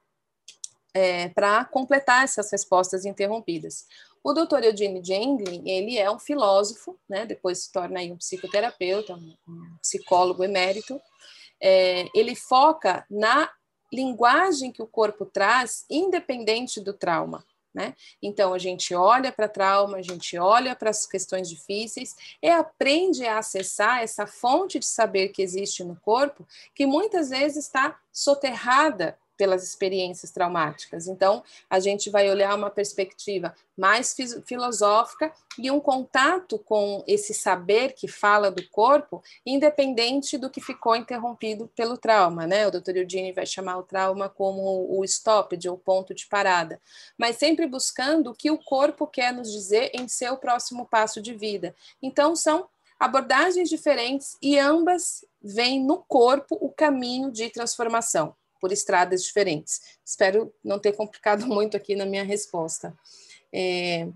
é, 0.94 1.28
para 1.28 1.64
completar 1.66 2.24
essas 2.24 2.50
respostas 2.50 3.04
interrompidas. 3.04 3.86
O 4.24 4.32
Dr. 4.32 4.64
Eugene 4.64 5.04
Gendlin, 5.04 5.68
ele 5.68 5.98
é 5.98 6.10
um 6.10 6.18
filósofo, 6.18 6.98
né, 7.08 7.26
depois 7.26 7.64
se 7.64 7.72
torna 7.72 8.00
um 8.00 8.16
psicoterapeuta, 8.16 9.14
um 9.14 9.76
psicólogo 9.80 10.44
emérito, 10.44 11.00
é, 11.60 12.06
ele 12.14 12.34
foca 12.34 13.04
na 13.10 13.50
linguagem 13.92 14.72
que 14.72 14.82
o 14.82 14.86
corpo 14.86 15.26
traz, 15.26 15.84
independente 15.90 16.80
do 16.80 16.92
trauma. 16.92 17.44
Né? 17.74 17.94
Então, 18.22 18.52
a 18.52 18.58
gente 18.58 18.94
olha 18.94 19.32
para 19.32 19.48
trauma, 19.48 19.96
a 19.96 20.02
gente 20.02 20.36
olha 20.36 20.76
para 20.76 20.90
as 20.90 21.06
questões 21.06 21.48
difíceis 21.48 22.14
e 22.42 22.48
aprende 22.48 23.24
a 23.24 23.38
acessar 23.38 24.02
essa 24.02 24.26
fonte 24.26 24.78
de 24.78 24.84
saber 24.86 25.28
que 25.28 25.40
existe 25.40 25.82
no 25.82 25.96
corpo, 25.96 26.46
que 26.74 26.84
muitas 26.84 27.30
vezes 27.30 27.64
está 27.64 27.98
soterrada 28.12 29.18
pelas 29.42 29.64
experiências 29.64 30.30
traumáticas. 30.30 31.08
Então, 31.08 31.42
a 31.68 31.80
gente 31.80 32.08
vai 32.08 32.30
olhar 32.30 32.54
uma 32.54 32.70
perspectiva 32.70 33.52
mais 33.76 34.14
filosófica 34.46 35.32
e 35.58 35.68
um 35.68 35.80
contato 35.80 36.60
com 36.60 37.02
esse 37.08 37.34
saber 37.34 37.92
que 37.92 38.06
fala 38.06 38.52
do 38.52 38.64
corpo, 38.68 39.20
independente 39.44 40.38
do 40.38 40.48
que 40.48 40.60
ficou 40.60 40.94
interrompido 40.94 41.68
pelo 41.74 41.98
trauma, 41.98 42.46
né? 42.46 42.68
O 42.68 42.70
Dr. 42.70 42.98
Eugene 42.98 43.32
vai 43.32 43.44
chamar 43.44 43.78
o 43.78 43.82
trauma 43.82 44.28
como 44.28 44.86
o 44.96 45.04
stoppage, 45.04 45.68
ou 45.68 45.76
ponto 45.76 46.14
de 46.14 46.24
parada, 46.26 46.80
mas 47.18 47.34
sempre 47.34 47.66
buscando 47.66 48.30
o 48.30 48.36
que 48.36 48.48
o 48.48 48.58
corpo 48.58 49.08
quer 49.08 49.32
nos 49.32 49.50
dizer 49.50 49.90
em 49.92 50.06
seu 50.06 50.36
próximo 50.36 50.86
passo 50.86 51.20
de 51.20 51.34
vida. 51.34 51.74
Então, 52.00 52.36
são 52.36 52.68
abordagens 52.96 53.68
diferentes 53.68 54.36
e 54.40 54.56
ambas 54.56 55.24
vem 55.42 55.84
no 55.84 55.96
corpo 55.96 56.56
o 56.60 56.70
caminho 56.70 57.32
de 57.32 57.50
transformação 57.50 58.36
por 58.62 58.70
estradas 58.70 59.24
diferentes. 59.24 59.98
Espero 60.04 60.54
não 60.62 60.78
ter 60.78 60.92
complicado 60.92 61.44
muito 61.48 61.76
aqui 61.76 61.96
na 61.96 62.06
minha 62.06 62.22
resposta. 62.22 62.96
É, 63.52 64.08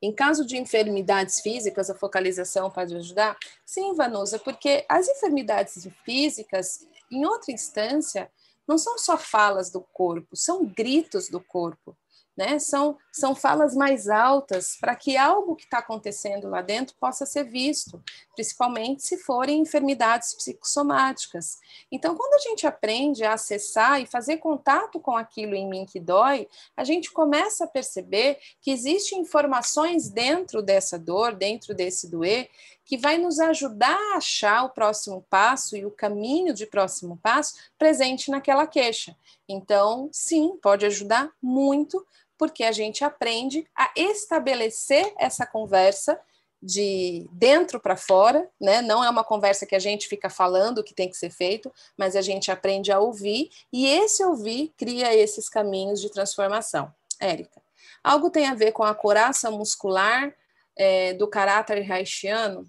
em 0.00 0.12
caso 0.12 0.46
de 0.46 0.56
enfermidades 0.56 1.40
físicas, 1.40 1.90
a 1.90 1.94
focalização 1.94 2.70
pode 2.70 2.96
ajudar? 2.96 3.36
Sim, 3.66 3.94
Vanusa, 3.94 4.38
porque 4.38 4.84
as 4.88 5.06
enfermidades 5.06 5.86
físicas, 6.04 6.86
em 7.10 7.26
outra 7.26 7.52
instância, 7.52 8.32
não 8.66 8.78
são 8.78 8.96
só 8.96 9.18
falas 9.18 9.70
do 9.70 9.82
corpo, 9.82 10.34
são 10.34 10.64
gritos 10.64 11.28
do 11.28 11.38
corpo 11.38 11.94
né? 12.36 12.58
São, 12.58 12.96
são 13.12 13.34
falas 13.34 13.74
mais 13.74 14.08
altas 14.08 14.76
para 14.80 14.96
que 14.96 15.16
algo 15.16 15.54
que 15.54 15.64
está 15.64 15.78
acontecendo 15.78 16.48
lá 16.48 16.62
dentro 16.62 16.96
possa 16.98 17.26
ser 17.26 17.44
visto, 17.44 18.02
principalmente 18.34 19.02
se 19.02 19.18
forem 19.18 19.60
enfermidades 19.60 20.34
psicossomáticas. 20.34 21.58
Então, 21.90 22.16
quando 22.16 22.34
a 22.34 22.38
gente 22.38 22.66
aprende 22.66 23.24
a 23.24 23.34
acessar 23.34 24.00
e 24.00 24.06
fazer 24.06 24.38
contato 24.38 24.98
com 24.98 25.16
aquilo 25.16 25.54
em 25.54 25.68
mim 25.68 25.84
que 25.84 26.00
dói, 26.00 26.48
a 26.76 26.84
gente 26.84 27.10
começa 27.12 27.64
a 27.64 27.68
perceber 27.68 28.38
que 28.60 28.70
existem 28.70 29.20
informações 29.20 30.08
dentro 30.08 30.62
dessa 30.62 30.98
dor, 30.98 31.34
dentro 31.34 31.74
desse 31.74 32.10
doer, 32.10 32.48
que 32.84 32.96
vai 32.96 33.16
nos 33.18 33.38
ajudar 33.38 33.96
a 34.12 34.16
achar 34.16 34.64
o 34.64 34.70
próximo 34.70 35.24
passo 35.30 35.76
e 35.76 35.84
o 35.84 35.90
caminho 35.90 36.52
de 36.52 36.66
próximo 36.66 37.18
passo 37.22 37.54
presente 37.78 38.30
naquela 38.30 38.66
queixa. 38.66 39.16
Então, 39.48 40.08
sim, 40.12 40.58
pode 40.62 40.84
ajudar 40.86 41.30
muito 41.40 42.04
porque 42.42 42.64
a 42.64 42.72
gente 42.72 43.04
aprende 43.04 43.64
a 43.72 43.92
estabelecer 43.94 45.14
essa 45.16 45.46
conversa 45.46 46.20
de 46.60 47.24
dentro 47.30 47.78
para 47.78 47.96
fora, 47.96 48.50
né? 48.60 48.82
Não 48.82 49.04
é 49.04 49.08
uma 49.08 49.22
conversa 49.22 49.64
que 49.64 49.76
a 49.76 49.78
gente 49.78 50.08
fica 50.08 50.28
falando 50.28 50.78
o 50.78 50.82
que 50.82 50.92
tem 50.92 51.08
que 51.08 51.16
ser 51.16 51.30
feito, 51.30 51.72
mas 51.96 52.16
a 52.16 52.20
gente 52.20 52.50
aprende 52.50 52.90
a 52.90 52.98
ouvir 52.98 53.48
e 53.72 53.86
esse 53.86 54.24
ouvir 54.24 54.74
cria 54.76 55.14
esses 55.14 55.48
caminhos 55.48 56.00
de 56.00 56.10
transformação. 56.10 56.92
Érica, 57.20 57.62
algo 58.02 58.28
tem 58.28 58.46
a 58.46 58.54
ver 58.54 58.72
com 58.72 58.82
a 58.82 58.92
coraça 58.92 59.48
muscular 59.48 60.34
é, 60.76 61.14
do 61.14 61.28
caráter 61.28 61.88
haitiano? 61.92 62.68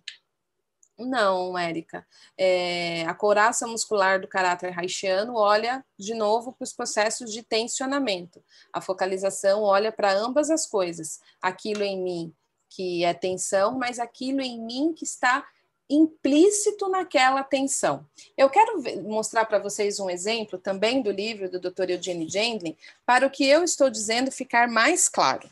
Não, 0.97 1.57
Érica. 1.57 2.05
É, 2.37 3.03
a 3.05 3.13
couraça 3.13 3.65
muscular 3.65 4.21
do 4.21 4.27
caráter 4.27 4.77
haitiano 4.77 5.35
olha 5.35 5.83
de 5.97 6.13
novo 6.13 6.53
para 6.53 6.63
os 6.63 6.73
processos 6.73 7.31
de 7.31 7.41
tensionamento. 7.41 8.43
A 8.71 8.79
focalização 8.79 9.63
olha 9.63 9.91
para 9.91 10.13
ambas 10.13 10.49
as 10.49 10.67
coisas. 10.67 11.19
Aquilo 11.41 11.83
em 11.83 12.01
mim 12.01 12.33
que 12.69 13.03
é 13.03 13.13
tensão, 13.13 13.77
mas 13.77 13.99
aquilo 13.99 14.41
em 14.41 14.59
mim 14.59 14.93
que 14.93 15.03
está 15.03 15.47
implícito 15.89 16.89
naquela 16.89 17.43
tensão. 17.43 18.05
Eu 18.35 18.49
quero 18.49 18.81
mostrar 19.03 19.45
para 19.45 19.59
vocês 19.59 19.99
um 19.99 20.09
exemplo 20.09 20.57
também 20.57 21.01
do 21.01 21.11
livro 21.11 21.49
do 21.49 21.59
Dr. 21.59 21.91
Eugene 21.91 22.27
Gendlin 22.27 22.75
para 23.05 23.27
o 23.27 23.29
que 23.29 23.45
eu 23.45 23.63
estou 23.63 23.89
dizendo 23.89 24.31
ficar 24.31 24.67
mais 24.67 25.07
claro. 25.07 25.47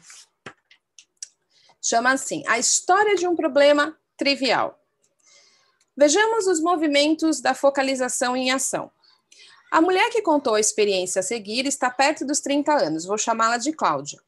Chama 1.80 2.12
assim: 2.12 2.44
A 2.48 2.58
história 2.58 3.16
de 3.16 3.28
um 3.28 3.36
problema 3.36 3.96
trivial. 4.18 4.81
Vejamos 5.96 6.48
os 6.48 6.62
movimentos 6.62 7.42
da 7.42 7.54
focalização 7.54 8.36
em 8.36 8.52
ação. 8.52 8.90
A 9.72 9.82
mulher 9.82 10.10
que 10.10 10.22
contou 10.22 10.56
a 10.56 10.60
experiência 10.60 11.20
a 11.20 11.24
seguir 11.24 11.66
está 11.66 11.90
perto 11.90 12.26
dos 12.26 12.40
30 12.40 12.74
anos, 12.74 13.06
vou 13.06 13.18
chamá-la 13.18 13.58
de 13.58 13.72
Cláudia. 13.72 14.20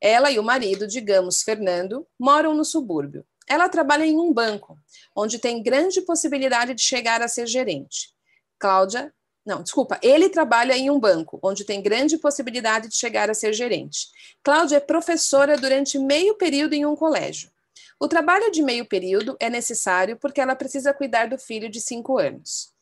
Ela 0.00 0.30
e 0.32 0.38
o 0.38 0.42
marido, 0.42 0.86
digamos 0.86 1.42
Fernando, 1.42 2.06
moram 2.18 2.54
no 2.54 2.64
subúrbio. 2.64 3.24
Ela 3.48 3.68
trabalha 3.68 4.04
em 4.04 4.18
um 4.18 4.32
banco, 4.32 4.76
onde 5.14 5.38
tem 5.38 5.62
grande 5.62 6.00
possibilidade 6.02 6.74
de 6.74 6.82
chegar 6.82 7.22
a 7.22 7.28
ser 7.28 7.46
gerente. 7.46 8.10
Cláudia, 8.58 9.12
não, 9.44 9.62
desculpa, 9.62 9.98
ele 10.02 10.28
trabalha 10.28 10.76
em 10.76 10.90
um 10.90 10.98
banco, 10.98 11.38
onde 11.42 11.64
tem 11.64 11.80
grande 11.80 12.16
possibilidade 12.18 12.88
de 12.88 12.96
chegar 12.96 13.30
a 13.30 13.34
ser 13.34 13.52
gerente. 13.52 14.08
Cláudia 14.42 14.76
é 14.76 14.80
professora 14.80 15.56
durante 15.56 15.98
meio 15.98 16.34
período 16.36 16.74
em 16.74 16.84
um 16.86 16.96
colégio. 16.96 17.51
O 18.02 18.08
trabalho 18.08 18.50
de 18.50 18.64
meio 18.64 18.84
período 18.84 19.36
é 19.38 19.48
necessário 19.48 20.16
porque 20.16 20.40
ela 20.40 20.56
precisa 20.56 20.92
cuidar 20.92 21.28
do 21.28 21.38
filho 21.38 21.70
de 21.70 21.80
cinco 21.80 22.18
anos. 22.18 22.72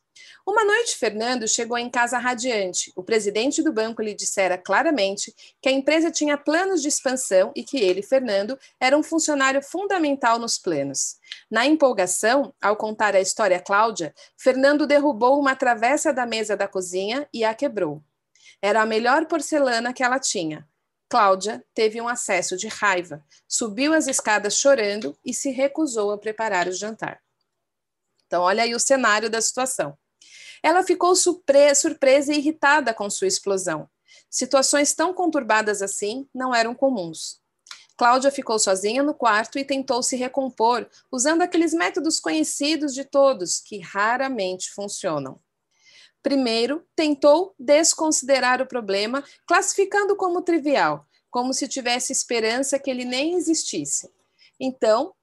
Uma 0.46 0.64
noite, 0.64 0.96
Fernando 0.96 1.46
chegou 1.46 1.76
em 1.76 1.90
casa 1.90 2.16
radiante. 2.16 2.90
O 2.96 3.02
presidente 3.02 3.62
do 3.62 3.70
banco 3.70 4.00
lhe 4.00 4.14
dissera 4.14 4.56
claramente 4.56 5.30
que 5.60 5.68
a 5.68 5.72
empresa 5.72 6.10
tinha 6.10 6.38
planos 6.38 6.80
de 6.80 6.88
expansão 6.88 7.52
e 7.54 7.62
que 7.62 7.76
ele, 7.76 8.00
Fernando, 8.00 8.58
era 8.80 8.96
um 8.96 9.02
funcionário 9.02 9.62
fundamental 9.62 10.38
nos 10.38 10.56
planos. 10.56 11.16
Na 11.50 11.66
empolgação, 11.66 12.54
ao 12.58 12.74
contar 12.74 13.14
a 13.14 13.20
história 13.20 13.58
a 13.58 13.62
Cláudia, 13.62 14.14
Fernando 14.38 14.86
derrubou 14.86 15.38
uma 15.38 15.54
travessa 15.54 16.14
da 16.14 16.24
mesa 16.24 16.56
da 16.56 16.66
cozinha 16.66 17.28
e 17.30 17.44
a 17.44 17.52
quebrou. 17.52 18.02
Era 18.62 18.80
a 18.80 18.86
melhor 18.86 19.26
porcelana 19.26 19.92
que 19.92 20.02
ela 20.02 20.18
tinha. 20.18 20.66
Cláudia 21.10 21.64
teve 21.74 22.00
um 22.00 22.06
acesso 22.06 22.56
de 22.56 22.68
raiva, 22.68 23.20
subiu 23.48 23.92
as 23.92 24.06
escadas 24.06 24.54
chorando 24.54 25.18
e 25.24 25.34
se 25.34 25.50
recusou 25.50 26.12
a 26.12 26.18
preparar 26.18 26.68
o 26.68 26.72
jantar. 26.72 27.20
Então, 28.26 28.42
olha 28.42 28.62
aí 28.62 28.76
o 28.76 28.78
cenário 28.78 29.28
da 29.28 29.42
situação. 29.42 29.98
Ela 30.62 30.84
ficou 30.84 31.16
surpresa 31.16 32.32
e 32.32 32.36
irritada 32.36 32.94
com 32.94 33.10
sua 33.10 33.26
explosão. 33.26 33.90
Situações 34.30 34.94
tão 34.94 35.12
conturbadas 35.12 35.82
assim 35.82 36.28
não 36.32 36.54
eram 36.54 36.76
comuns. 36.76 37.40
Cláudia 37.96 38.30
ficou 38.30 38.60
sozinha 38.60 39.02
no 39.02 39.12
quarto 39.12 39.58
e 39.58 39.64
tentou 39.64 40.04
se 40.04 40.14
recompor 40.14 40.88
usando 41.10 41.42
aqueles 41.42 41.74
métodos 41.74 42.20
conhecidos 42.20 42.94
de 42.94 43.04
todos 43.04 43.58
que 43.58 43.80
raramente 43.80 44.70
funcionam. 44.70 45.40
Primeiro, 46.22 46.84
tentou 46.94 47.54
desconsiderar 47.58 48.60
o 48.60 48.66
problema, 48.66 49.24
classificando 49.46 50.14
como 50.16 50.42
trivial, 50.42 51.06
como 51.30 51.54
se 51.54 51.66
tivesse 51.66 52.12
esperança 52.12 52.78
que 52.78 52.90
ele 52.90 53.04
nem 53.04 53.34
existisse. 53.34 54.10
Então, 54.58 55.14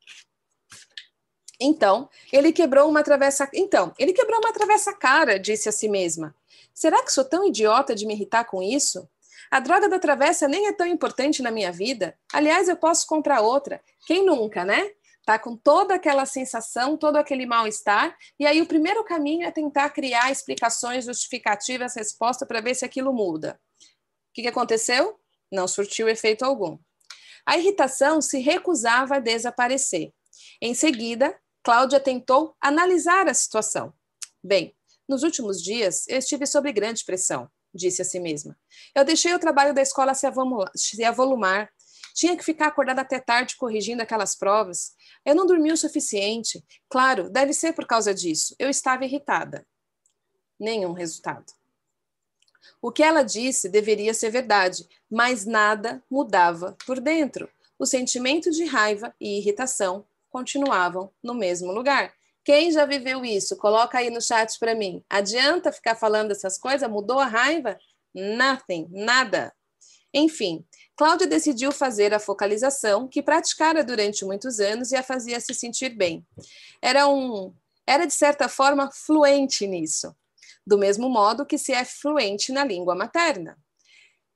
então, 1.60 2.10
ele 2.32 2.52
quebrou 2.52 2.88
uma 2.88 3.04
travessa. 3.04 3.50
Então, 3.54 3.94
ele 3.98 4.14
quebrou 4.14 4.40
uma 4.40 4.54
travessa 4.54 4.94
cara, 4.94 5.40
disse 5.40 5.68
a 5.68 5.72
si 5.72 5.90
mesma. 5.90 6.36
Será 6.74 7.04
que 7.04 7.12
sou 7.12 7.26
tão 7.26 7.48
idiota 7.48 7.96
de 7.96 8.06
me 8.06 8.14
irritar 8.14 8.46
com 8.46 8.62
isso? 8.62 9.10
A 9.50 9.60
droga 9.60 9.90
da 9.90 9.98
travessa 9.98 10.48
nem 10.48 10.68
é 10.68 10.74
tão 10.74 10.86
importante 10.86 11.42
na 11.42 11.50
minha 11.50 11.72
vida. 11.72 12.16
Aliás, 12.32 12.68
eu 12.68 12.76
posso 12.76 13.08
comprar 13.08 13.42
outra. 13.42 13.82
Quem 14.06 14.26
nunca, 14.26 14.64
né? 14.64 14.92
Tá 15.28 15.38
com 15.38 15.58
toda 15.58 15.96
aquela 15.96 16.26
sensação, 16.26 16.96
todo 16.96 17.18
aquele 17.18 17.46
mal-estar, 17.46 18.18
e 18.40 18.48
aí 18.48 18.62
o 18.62 18.66
primeiro 18.66 19.04
caminho 19.04 19.46
é 19.46 19.52
tentar 19.52 19.90
criar 19.90 20.32
explicações 20.32 21.04
justificativas, 21.04 21.98
resposta 21.98 22.46
para 22.46 22.62
ver 22.62 22.74
se 22.76 22.86
aquilo 22.86 23.14
muda. 23.14 23.60
O 23.82 23.86
que, 24.34 24.44
que 24.44 24.48
aconteceu? 24.48 25.20
Não 25.52 25.68
surtiu 25.68 26.08
efeito 26.08 26.46
algum. 26.46 26.80
A 27.46 27.58
irritação 27.58 28.22
se 28.22 28.40
recusava 28.40 29.18
a 29.18 29.20
desaparecer. 29.20 30.14
Em 30.62 30.74
seguida, 30.74 31.38
Cláudia 31.62 32.00
tentou 32.00 32.56
analisar 32.62 33.28
a 33.28 33.34
situação. 33.34 33.94
Bem, 34.42 34.74
nos 35.10 35.24
últimos 35.24 35.62
dias 35.62 36.08
eu 36.08 36.20
estive 36.20 36.46
sob 36.46 36.72
grande 36.72 37.04
pressão, 37.04 37.52
disse 37.74 38.02
a 38.02 38.06
si 38.06 38.18
mesma. 38.22 38.58
Eu 38.96 39.04
deixei 39.04 39.34
o 39.34 39.40
trabalho 39.40 39.74
da 39.74 39.82
escola 39.82 40.14
se 40.14 41.04
avolumar, 41.04 41.70
tinha 42.18 42.36
que 42.36 42.44
ficar 42.44 42.68
acordada 42.68 43.02
até 43.02 43.20
tarde 43.20 43.56
corrigindo 43.56 44.02
aquelas 44.02 44.36
provas. 44.36 44.96
Eu 45.24 45.36
não 45.36 45.46
dormi 45.46 45.72
o 45.72 45.78
suficiente. 45.78 46.66
Claro, 46.90 47.30
deve 47.30 47.54
ser 47.54 47.74
por 47.74 47.86
causa 47.86 48.12
disso. 48.12 48.56
Eu 48.58 48.72
estava 48.72 49.06
irritada. 49.06 49.64
Nenhum 50.60 50.94
resultado. 50.94 51.54
O 52.82 52.92
que 52.92 53.04
ela 53.04 53.22
disse 53.22 53.70
deveria 53.70 54.16
ser 54.16 54.32
verdade, 54.32 54.90
mas 55.08 55.46
nada 55.46 56.04
mudava 56.10 56.76
por 56.88 57.00
dentro. 57.00 57.48
O 57.78 57.86
sentimento 57.86 58.50
de 58.50 58.66
raiva 58.66 59.14
e 59.22 59.38
irritação 59.38 60.04
continuavam 60.28 61.12
no 61.22 61.36
mesmo 61.36 61.72
lugar. 61.72 62.16
Quem 62.44 62.72
já 62.72 62.84
viveu 62.86 63.24
isso? 63.24 63.56
Coloca 63.58 64.00
aí 64.00 64.10
no 64.10 64.22
chat 64.22 64.58
para 64.58 64.74
mim. 64.74 65.04
Adianta 65.08 65.72
ficar 65.72 65.94
falando 65.94 66.32
essas 66.32 66.58
coisas? 66.58 66.90
Mudou 66.90 67.20
a 67.20 67.28
raiva? 67.28 67.78
Nothing, 68.12 68.88
nada. 68.90 69.54
Enfim, 70.14 70.66
Cláudia 70.96 71.28
decidiu 71.28 71.72
fazer 71.72 72.14
a 72.14 72.20
focalização, 72.20 73.08
que 73.08 73.22
praticara 73.22 73.84
durante 73.84 74.26
muitos 74.26 74.60
anos 74.60 74.92
e 74.92 74.96
a 74.96 75.04
fazia 75.04 75.40
se 75.40 75.54
sentir 75.54 75.90
bem. 75.90 76.26
Era 76.82 77.08
um 77.08 77.54
era 77.86 78.06
de 78.06 78.14
certa 78.14 78.50
forma 78.50 78.92
fluente 78.92 79.66
nisso, 79.66 80.14
do 80.66 80.78
mesmo 80.78 81.08
modo 81.10 81.46
que 81.46 81.58
se 81.58 81.72
é 81.72 81.86
fluente 81.86 82.52
na 82.52 82.66
língua 82.66 82.94
materna. 82.94 83.58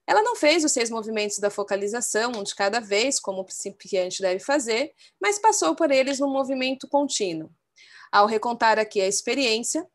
Ela 0.08 0.22
não 0.22 0.36
fez 0.36 0.64
os 0.64 0.72
seis 0.72 0.90
movimentos 0.90 1.38
da 1.38 1.50
focalização, 1.50 2.32
um 2.36 2.44
de 2.44 2.56
cada 2.56 2.80
vez, 2.80 3.20
como 3.20 3.42
o 3.42 3.46
principiante 3.46 4.22
deve 4.22 4.40
fazer, 4.40 4.94
mas 5.22 5.38
passou 5.38 5.76
por 5.76 5.92
eles 5.92 6.20
num 6.20 6.32
movimento 6.32 6.88
contínuo. 6.88 7.52
Ao 8.12 8.26
recontar 8.26 8.80
aqui 8.80 9.02
a 9.02 9.08
experiência, 9.08 9.86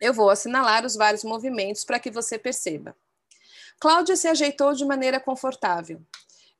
eu 0.00 0.14
vou 0.14 0.30
assinalar 0.30 0.86
os 0.86 0.94
vários 0.94 1.24
movimentos 1.24 1.84
para 1.84 1.98
que 1.98 2.10
você 2.10 2.38
perceba. 2.38 2.96
Cláudia 3.80 4.16
se 4.16 4.26
ajeitou 4.26 4.74
de 4.74 4.84
maneira 4.84 5.20
confortável. 5.20 6.02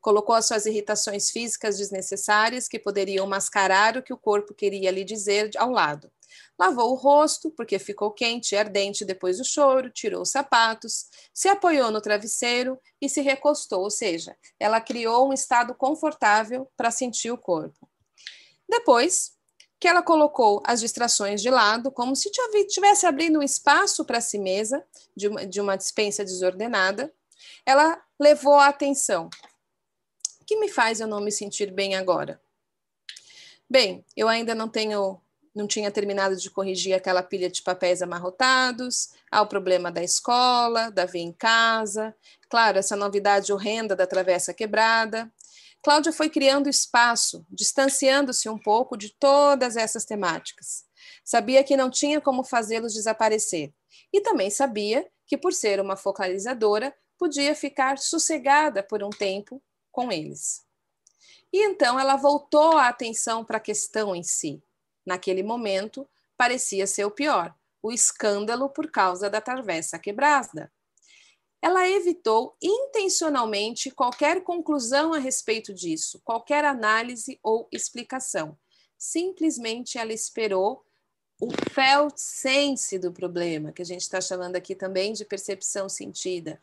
Colocou 0.01 0.35
as 0.37 0.47
suas 0.47 0.67
irritações 0.67 1.31
físicas 1.31 1.77
desnecessárias 1.77 2.69
que 2.69 2.79
poderiam 2.79 3.27
mascarar 3.27 3.97
o 3.97 4.03
que 4.03 4.13
o 4.13 4.19
corpo 4.19 4.55
queria 4.55 4.91
lhe 4.93 5.03
dizer 5.03 5.51
ao 5.59 5.71
lado. 5.71 6.11
Lavou 6.57 6.93
o 6.93 6.95
rosto, 6.95 7.51
porque 7.51 7.79
ficou 7.79 8.13
quente 8.13 8.55
e 8.55 8.59
ardente 8.59 9.05
depois 9.05 9.39
do 9.39 9.45
choro, 9.45 9.91
tirou 9.91 10.23
os 10.23 10.31
sapatos, 10.31 11.07
se 11.35 11.49
apoiou 11.49 11.91
no 11.91 12.01
travesseiro 12.01 12.79
e 13.01 13.09
se 13.09 13.21
recostou, 13.21 13.83
ou 13.83 13.91
seja, 13.91 14.37
ela 14.59 14.81
criou 14.81 15.29
um 15.29 15.33
estado 15.33 15.75
confortável 15.75 16.71
para 16.77 16.93
sentir 16.93 17.33
o 17.33 17.39
corpo. 17.39 17.89
Depois 18.69 19.38
que 19.81 19.87
ela 19.87 20.03
colocou 20.03 20.63
as 20.67 20.81
distrações 20.81 21.41
de 21.41 21.51
lado, 21.51 21.91
como 21.91 22.17
se 22.17 22.31
estivesse 22.31 23.07
abrindo 23.07 23.39
um 23.39 23.43
espaço 23.43 24.05
para 24.05 24.21
si 24.21 24.39
mesma, 24.39 24.83
de 25.17 25.29
uma, 25.29 25.47
de 25.47 25.61
uma 25.61 25.77
dispensa 25.77 26.25
desordenada, 26.25 27.13
ela 27.65 28.03
levou 28.19 28.55
a 28.55 28.69
atenção. 28.69 29.31
O 30.41 30.45
que 30.45 30.59
me 30.59 30.69
faz 30.69 31.01
eu 31.01 31.07
não 31.07 31.21
me 31.21 31.31
sentir 31.31 31.71
bem 31.71 31.95
agora? 31.95 32.41
Bem, 33.71 34.05
eu 34.17 34.29
ainda 34.29 34.55
não 34.55 34.69
tenho 34.69 35.21
não 35.55 35.67
tinha 35.67 35.91
terminado 35.91 36.37
de 36.37 36.49
corrigir 36.51 36.95
aquela 36.95 37.21
pilha 37.21 37.51
de 37.51 37.63
papéis 37.63 38.01
amarrotados, 38.01 39.11
há 39.29 39.43
o 39.43 39.47
problema 39.47 39.91
da 39.91 40.03
escola, 40.03 40.89
da 40.89 41.05
via 41.05 41.23
em 41.23 41.33
casa, 41.33 42.15
claro, 42.49 42.79
essa 42.79 42.95
novidade 42.95 43.53
horrenda 43.53 43.97
da 43.97 44.07
travessa 44.07 44.55
quebrada. 44.55 45.29
Cláudia 45.83 46.13
foi 46.13 46.29
criando 46.29 46.69
espaço, 46.69 47.47
distanciando-se 47.51 48.49
um 48.49 48.59
pouco 48.59 48.97
de 48.97 49.15
todas 49.15 49.77
essas 49.77 50.05
temáticas. 50.05 50.85
Sabia 51.25 51.63
que 51.63 51.77
não 51.77 51.91
tinha 51.91 52.21
como 52.21 52.43
fazê-los 52.43 52.95
desaparecer. 52.95 53.73
E 54.13 54.21
também 54.21 54.51
sabia 54.51 55.09
que, 55.27 55.37
por 55.37 55.53
ser 55.53 55.81
uma 55.81 55.97
focalizadora, 55.97 56.95
podia 57.17 57.55
ficar 57.55 57.99
sossegada 57.99 58.83
por 58.83 59.03
um 59.03 59.11
tempo 59.11 59.63
com 59.91 60.11
eles. 60.11 60.65
E 61.53 61.65
então 61.65 61.99
ela 61.99 62.17
voltou 62.17 62.77
a 62.77 62.89
atenção 62.89 63.45
para 63.45 63.57
a 63.57 63.61
questão 63.61 64.15
em 64.15 64.23
si, 64.23 64.63
naquele 65.05 65.43
momento, 65.43 66.09
parecia 66.37 66.87
ser 66.87 67.05
o 67.05 67.11
pior, 67.11 67.55
o 67.83 67.91
escândalo 67.91 68.69
por 68.69 68.91
causa 68.91 69.31
da 69.31 69.41
travessa 69.41 69.99
quebrada. 69.99 70.71
Ela 71.61 71.89
evitou 71.89 72.57
intencionalmente 72.63 73.91
qualquer 73.91 74.43
conclusão 74.43 75.13
a 75.13 75.19
respeito 75.19 75.75
disso, 75.75 76.21
qualquer 76.25 76.65
análise 76.65 77.39
ou 77.43 77.69
explicação. 77.73 78.57
Simplesmente 78.97 79.99
ela 79.99 80.13
esperou 80.13 80.85
o 81.41 81.51
felt 81.73 82.17
sense 82.17 82.99
do 82.99 83.13
problema, 83.13 83.73
que 83.73 83.83
a 83.83 83.85
gente 83.85 84.03
está 84.03 84.21
chamando 84.21 84.57
aqui 84.57 84.75
também 84.75 85.13
de 85.13 85.25
percepção 85.25 85.89
sentida. 85.89 86.61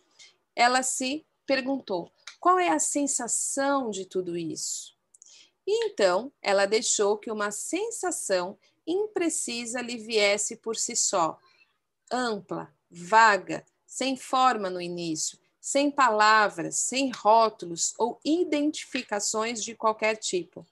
Ela 0.56 0.84
se 0.84 1.26
perguntou: 1.46 2.12
qual 2.40 2.60
é 2.60 2.70
a 2.70 2.80
sensação 2.80 3.90
de 3.90 4.06
tudo 4.06 4.38
isso? 4.38 4.96
E 5.68 5.88
então 5.88 6.32
ela 6.42 6.66
deixou 6.66 7.18
que 7.18 7.32
uma 7.32 7.52
sensação 7.52 8.58
imprecisa 8.86 9.82
lhe 9.82 9.98
viesse 9.98 10.56
por 10.56 10.76
si 10.76 10.96
só, 10.96 11.40
ampla, 12.12 12.72
vaga, 12.90 13.66
sem 13.96 14.18
forma 14.18 14.70
no 14.70 14.82
início, 14.82 15.40
sem 15.62 15.90
palavras, 15.90 16.76
sem 16.76 17.10
rótulos 17.12 17.94
ou 17.98 18.20
identificações 18.26 19.64
de 19.64 19.74
qualquer 19.74 20.18
tipo. 20.18 20.66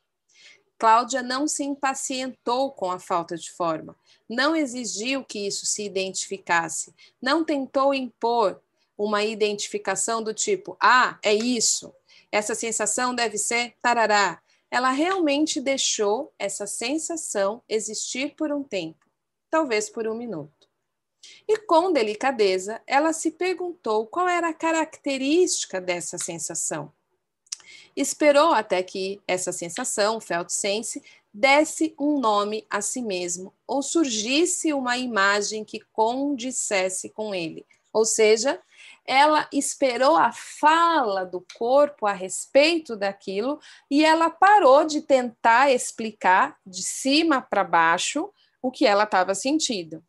Cláudia 0.78 1.24
não 1.24 1.48
se 1.48 1.64
impacientou 1.64 2.74
com 2.74 2.92
a 2.92 3.00
falta 3.00 3.38
de 3.38 3.50
forma, 3.50 3.96
não 4.28 4.54
exigiu 4.54 5.24
que 5.24 5.48
isso 5.48 5.66
se 5.66 5.86
identificasse, 5.86 6.94
não 7.22 7.46
tentou 7.46 7.94
impor 7.94 8.62
uma 8.98 9.24
identificação 9.24 10.22
do 10.22 10.34
tipo: 10.34 10.76
ah, 10.78 11.18
é 11.24 11.34
isso, 11.34 11.96
essa 12.30 12.54
sensação 12.54 13.16
deve 13.16 13.38
ser 13.38 13.74
tarará, 13.82 14.42
ela 14.70 14.92
realmente 14.92 15.62
deixou 15.62 16.34
essa 16.38 16.68
sensação 16.68 17.64
existir 17.70 18.36
por 18.36 18.52
um 18.52 18.64
tempo, 18.64 19.10
talvez 19.50 19.90
por 19.90 20.10
um 20.10 20.14
minuto. 20.14 20.53
E 21.48 21.58
com 21.58 21.92
delicadeza, 21.92 22.82
ela 22.86 23.14
se 23.14 23.32
perguntou 23.32 24.08
qual 24.08 24.28
era 24.28 24.50
a 24.50 24.54
característica 24.54 25.80
dessa 25.80 26.18
sensação. 26.18 26.92
Esperou 27.96 28.54
até 28.54 28.82
que 28.82 29.22
essa 29.28 29.52
sensação, 29.52 30.20
felt 30.20 30.50
sense, 30.50 31.02
desse 31.34 31.96
um 32.00 32.20
nome 32.20 32.66
a 32.70 32.82
si 32.82 33.02
mesmo 33.02 33.54
ou 33.66 33.82
surgisse 33.82 34.72
uma 34.74 34.98
imagem 34.98 35.64
que 35.66 35.80
condissesse 35.92 37.10
com 37.10 37.34
ele. 37.34 37.66
Ou 37.92 38.06
seja, 38.06 38.60
ela 39.06 39.48
esperou 39.52 40.16
a 40.16 40.32
fala 40.32 41.26
do 41.26 41.46
corpo 41.56 42.08
a 42.08 42.14
respeito 42.14 42.96
daquilo 42.96 43.60
e 43.90 44.04
ela 44.04 44.30
parou 44.30 44.84
de 44.86 45.02
tentar 45.02 45.72
explicar 45.72 46.58
de 46.66 46.82
cima 46.82 47.42
para 47.42 47.64
baixo 47.64 48.32
o 48.62 48.72
que 48.72 48.86
ela 48.86 49.04
estava 49.04 49.36
sentindo. 49.36 50.04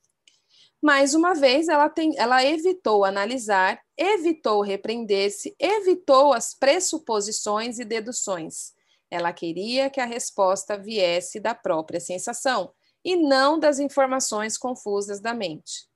Mais 0.85 1.15
uma 1.15 1.33
vez, 1.33 1.69
ela, 1.69 1.89
tem, 1.89 2.13
ela 2.19 2.45
evitou 2.45 3.07
analisar, 3.07 3.81
evitou 3.97 4.61
repreender-se, 4.61 5.57
evitou 5.59 6.35
as 6.35 6.53
pressuposições 6.53 7.79
e 7.79 7.87
deduções. 7.87 8.75
Ela 9.11 9.33
queria 9.33 9.89
que 9.89 9.99
a 9.99 10.05
resposta 10.05 10.77
viesse 10.77 11.41
da 11.41 11.55
própria 11.55 11.99
sensação 12.01 12.71
e 13.03 13.17
não 13.17 13.59
das 13.59 13.79
informações 13.79 14.59
confusas 14.59 15.21
da 15.21 15.33
mente. 15.33 15.89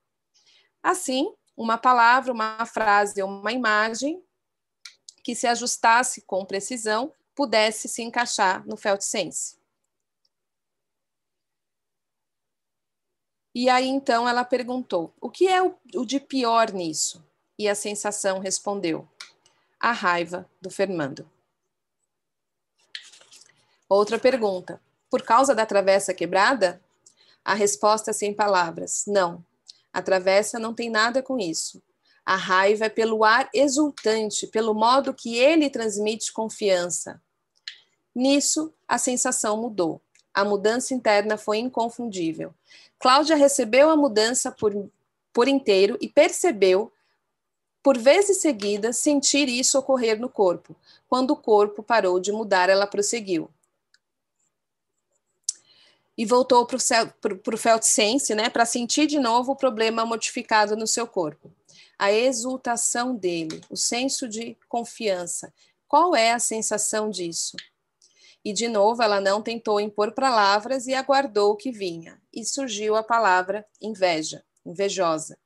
Assim, 0.82 1.30
uma 1.55 1.76
palavra, 1.76 2.32
uma 2.32 2.64
frase 2.64 3.22
ou 3.22 3.28
uma 3.28 3.53
imagem 3.53 4.22
que 5.22 5.34
se 5.34 5.47
ajustasse 5.47 6.22
com 6.22 6.47
precisão 6.47 7.12
pudesse 7.34 7.89
se 7.89 8.01
encaixar 8.01 8.66
no 8.66 8.74
felt 8.74 9.03
E 13.61 13.69
aí 13.69 13.89
então 13.89 14.29
ela 14.29 14.45
perguntou: 14.45 15.13
o 15.21 15.29
que 15.29 15.49
é 15.49 15.61
o, 15.61 15.75
o 15.97 16.07
de 16.07 16.21
pior 16.21 16.73
nisso? 16.73 17.21
E 17.59 17.69
a 17.69 17.75
sensação 17.75 18.39
respondeu: 18.39 19.09
a 19.81 19.91
raiva 19.91 20.49
do 20.63 20.71
Fernando. 20.71 21.29
Outra 23.89 24.17
pergunta: 24.17 24.81
por 25.11 25.23
causa 25.23 25.57
da 25.57 25.67
travessa 25.67 26.15
quebrada? 26.15 26.81
A 27.45 27.53
resposta 27.53 28.13
sem 28.13 28.33
palavras: 28.33 29.03
não, 29.09 29.45
a 29.93 30.01
travessa 30.01 30.61
não 30.61 30.73
tem 30.73 30.89
nada 30.89 31.21
com 31.21 31.37
isso. 31.37 31.83
A 32.25 32.37
raiva 32.37 32.85
é 32.85 32.89
pelo 32.89 33.25
ar 33.25 33.51
exultante, 33.53 34.47
pelo 34.47 34.73
modo 34.73 35.13
que 35.13 35.37
ele 35.37 35.69
transmite 35.69 36.33
confiança. 36.33 37.21
Nisso, 38.15 38.73
a 38.87 38.99
sensação 38.99 39.57
mudou. 39.57 40.01
A 40.33 40.45
mudança 40.45 40.95
interna 40.95 41.37
foi 41.37 41.59
inconfundível. 41.59 42.55
Cláudia 42.99 43.37
recebeu 43.37 43.91
a 43.91 43.97
mudança 43.97 44.51
por, 44.51 44.91
por 45.33 45.49
inteiro 45.49 45.97
e 46.01 46.09
percebeu, 46.09 46.93
por 47.83 47.97
vezes 47.97 48.41
seguidas, 48.41 48.99
sentir 48.99 49.49
isso 49.49 49.79
ocorrer 49.79 50.20
no 50.20 50.29
corpo. 50.29 50.74
Quando 51.09 51.31
o 51.33 51.37
corpo 51.37 51.83
parou 51.83 52.20
de 52.20 52.33
mudar, 52.33 52.68
ela 52.68 52.87
prosseguiu 52.87 53.51
e 56.18 56.26
voltou 56.26 56.66
para 56.66 57.55
o 57.55 57.57
felt 57.57 57.85
sense, 57.85 58.35
né, 58.35 58.51
para 58.51 58.66
sentir 58.66 59.07
de 59.07 59.20
novo 59.20 59.53
o 59.53 59.57
problema 59.57 60.05
modificado 60.05 60.76
no 60.76 60.85
seu 60.85 61.07
corpo. 61.07 61.49
A 61.97 62.12
exultação 62.12 63.14
dele, 63.14 63.61
o 63.70 63.76
senso 63.76 64.29
de 64.29 64.57
confiança. 64.68 65.55
Qual 65.87 66.16
é 66.16 66.33
a 66.33 66.41
sensação 66.41 67.09
disso? 67.09 67.57
E 68.45 68.53
de 68.53 68.68
novo 68.68 69.03
ela 69.03 69.20
não 69.20 69.43
tentou 69.43 69.80
impor 69.80 70.12
palavras 70.12 70.86
e 70.86 70.95
aguardou 70.95 71.53
o 71.53 71.57
que 71.57 71.70
vinha. 71.70 72.20
E 72.32 72.45
surgiu 72.45 72.97
a 72.97 73.03
palavra 73.03 73.66
inveja, 73.80 74.45
invejosa. 74.64 75.39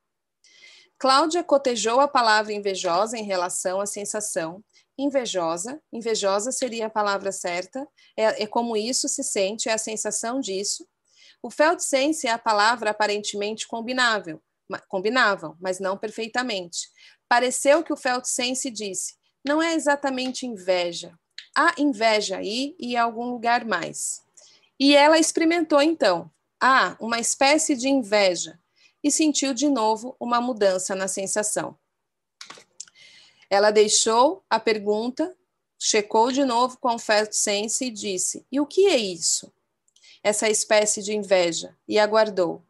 Cláudia 0.99 1.43
cotejou 1.43 2.01
a 2.01 2.07
palavra 2.07 2.53
invejosa 2.53 3.19
em 3.19 3.25
relação 3.25 3.81
à 3.81 3.87
sensação 3.87 4.63
invejosa. 4.97 5.81
Invejosa 5.93 6.53
seria 6.53 6.87
a 6.87 6.91
palavra 6.91 7.33
certa. 7.33 7.89
É, 8.17 8.43
é 8.43 8.47
como 8.47 8.77
isso 8.77 9.09
se 9.09 9.23
sente, 9.23 9.69
é 9.69 9.73
a 9.73 9.79
sensação 9.79 10.41
disso. 10.41 10.87
O 11.43 11.51
felt 11.51 11.81
sense 11.81 12.27
é 12.27 12.31
a 12.31 12.39
palavra 12.39 12.91
aparentemente 12.91 13.67
combinável, 13.67 14.41
combinavam, 14.89 15.57
mas 15.61 15.81
não 15.81 15.99
perfeitamente. 15.99 16.89
Pareceu 17.29 17.83
que 17.83 17.93
o 17.93 17.97
felt 17.97 18.25
sense 18.25 18.71
disse: 18.71 19.15
não 19.45 19.61
é 19.61 19.75
exatamente 19.75 20.47
inveja. 20.47 21.19
Inveja 21.79 22.39
aí 22.39 22.75
e 22.79 22.97
algum 22.97 23.27
lugar 23.27 23.65
mais. 23.65 24.23
E 24.79 24.97
ela 24.97 25.19
experimentou 25.19 25.83
então. 25.83 26.31
Ah, 26.61 26.97
uma 27.01 27.19
espécie 27.19 27.77
de 27.77 27.89
inveja. 27.89 28.59
E 29.03 29.11
sentiu 29.11 29.53
de 29.53 29.69
novo 29.69 30.17
uma 30.19 30.41
mudança 30.41 30.95
na 30.95 31.09
sensação. 31.09 31.77
Ela 33.51 33.71
deixou 33.71 34.45
a 34.49 34.59
pergunta, 34.59 35.37
checou 35.79 36.33
de 36.33 36.45
novo 36.45 36.79
com 36.79 36.95
o 36.95 36.99
sense 37.31 37.87
e 37.87 37.91
disse: 37.91 38.47
E 38.51 38.61
o 38.61 38.67
que 38.67 38.87
é 38.87 38.97
isso? 38.97 39.53
Essa 40.23 40.49
espécie 40.49 41.03
de 41.03 41.13
inveja. 41.15 41.77
E 41.87 41.99
aguardou. 41.99 42.63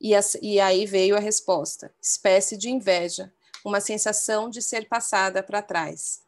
E, 0.00 0.14
a, 0.14 0.20
e 0.40 0.58
aí 0.58 0.86
veio 0.86 1.16
a 1.16 1.20
resposta: 1.20 1.94
espécie 2.00 2.56
de 2.56 2.70
inveja, 2.70 3.32
uma 3.64 3.80
sensação 3.80 4.48
de 4.48 4.62
ser 4.62 4.88
passada 4.88 5.42
para 5.42 5.62
trás. 5.62 6.22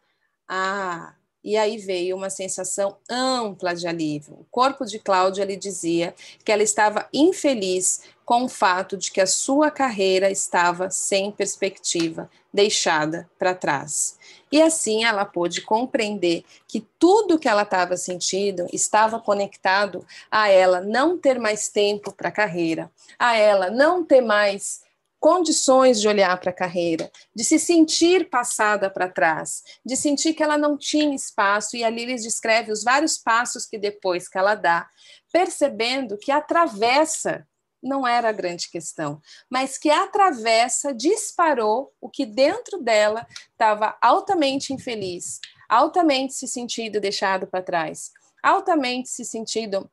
Ah, 0.46 1.14
e 1.44 1.56
aí 1.56 1.76
veio 1.76 2.16
uma 2.16 2.30
sensação 2.30 2.96
ampla 3.10 3.74
de 3.74 3.86
alívio. 3.86 4.34
O 4.34 4.46
corpo 4.50 4.84
de 4.84 4.98
Cláudia 4.98 5.44
lhe 5.44 5.56
dizia 5.56 6.14
que 6.44 6.52
ela 6.52 6.62
estava 6.62 7.08
infeliz 7.12 8.02
com 8.24 8.44
o 8.44 8.48
fato 8.48 8.96
de 8.96 9.10
que 9.10 9.20
a 9.20 9.26
sua 9.26 9.70
carreira 9.70 10.30
estava 10.30 10.90
sem 10.90 11.32
perspectiva, 11.32 12.30
deixada 12.52 13.28
para 13.38 13.54
trás. 13.54 14.16
E 14.50 14.62
assim 14.62 15.04
ela 15.04 15.24
pôde 15.24 15.62
compreender 15.62 16.44
que 16.68 16.86
tudo 16.98 17.38
que 17.38 17.48
ela 17.48 17.62
estava 17.62 17.96
sentindo 17.96 18.66
estava 18.72 19.18
conectado 19.18 20.06
a 20.30 20.48
ela 20.48 20.80
não 20.80 21.18
ter 21.18 21.38
mais 21.38 21.68
tempo 21.68 22.12
para 22.12 22.28
a 22.28 22.32
carreira, 22.32 22.90
a 23.18 23.36
ela 23.36 23.70
não 23.70 24.04
ter 24.04 24.20
mais 24.20 24.82
condições 25.22 26.00
de 26.00 26.08
olhar 26.08 26.36
para 26.40 26.50
a 26.50 26.52
carreira, 26.52 27.08
de 27.32 27.44
se 27.44 27.56
sentir 27.56 28.28
passada 28.28 28.90
para 28.90 29.08
trás, 29.08 29.62
de 29.86 29.96
sentir 29.96 30.34
que 30.34 30.42
ela 30.42 30.58
não 30.58 30.76
tinha 30.76 31.14
espaço, 31.14 31.76
e 31.76 31.84
ali 31.84 32.02
eles 32.02 32.24
descreve 32.24 32.72
os 32.72 32.82
vários 32.82 33.18
passos 33.18 33.64
que 33.64 33.78
depois 33.78 34.28
que 34.28 34.36
ela 34.36 34.56
dá, 34.56 34.88
percebendo 35.32 36.18
que 36.18 36.32
a 36.32 36.40
travessa 36.40 37.46
não 37.80 38.04
era 38.04 38.30
a 38.30 38.32
grande 38.32 38.68
questão, 38.68 39.20
mas 39.48 39.78
que 39.78 39.90
a 39.90 40.08
travessa 40.08 40.92
disparou 40.92 41.92
o 42.00 42.10
que 42.10 42.26
dentro 42.26 42.78
dela 42.82 43.24
estava 43.52 43.96
altamente 44.02 44.72
infeliz, 44.72 45.38
altamente 45.68 46.34
se 46.34 46.48
sentindo 46.48 47.00
deixado 47.00 47.46
para 47.46 47.62
trás, 47.62 48.10
altamente 48.42 49.08
se 49.08 49.24
sentindo 49.24 49.88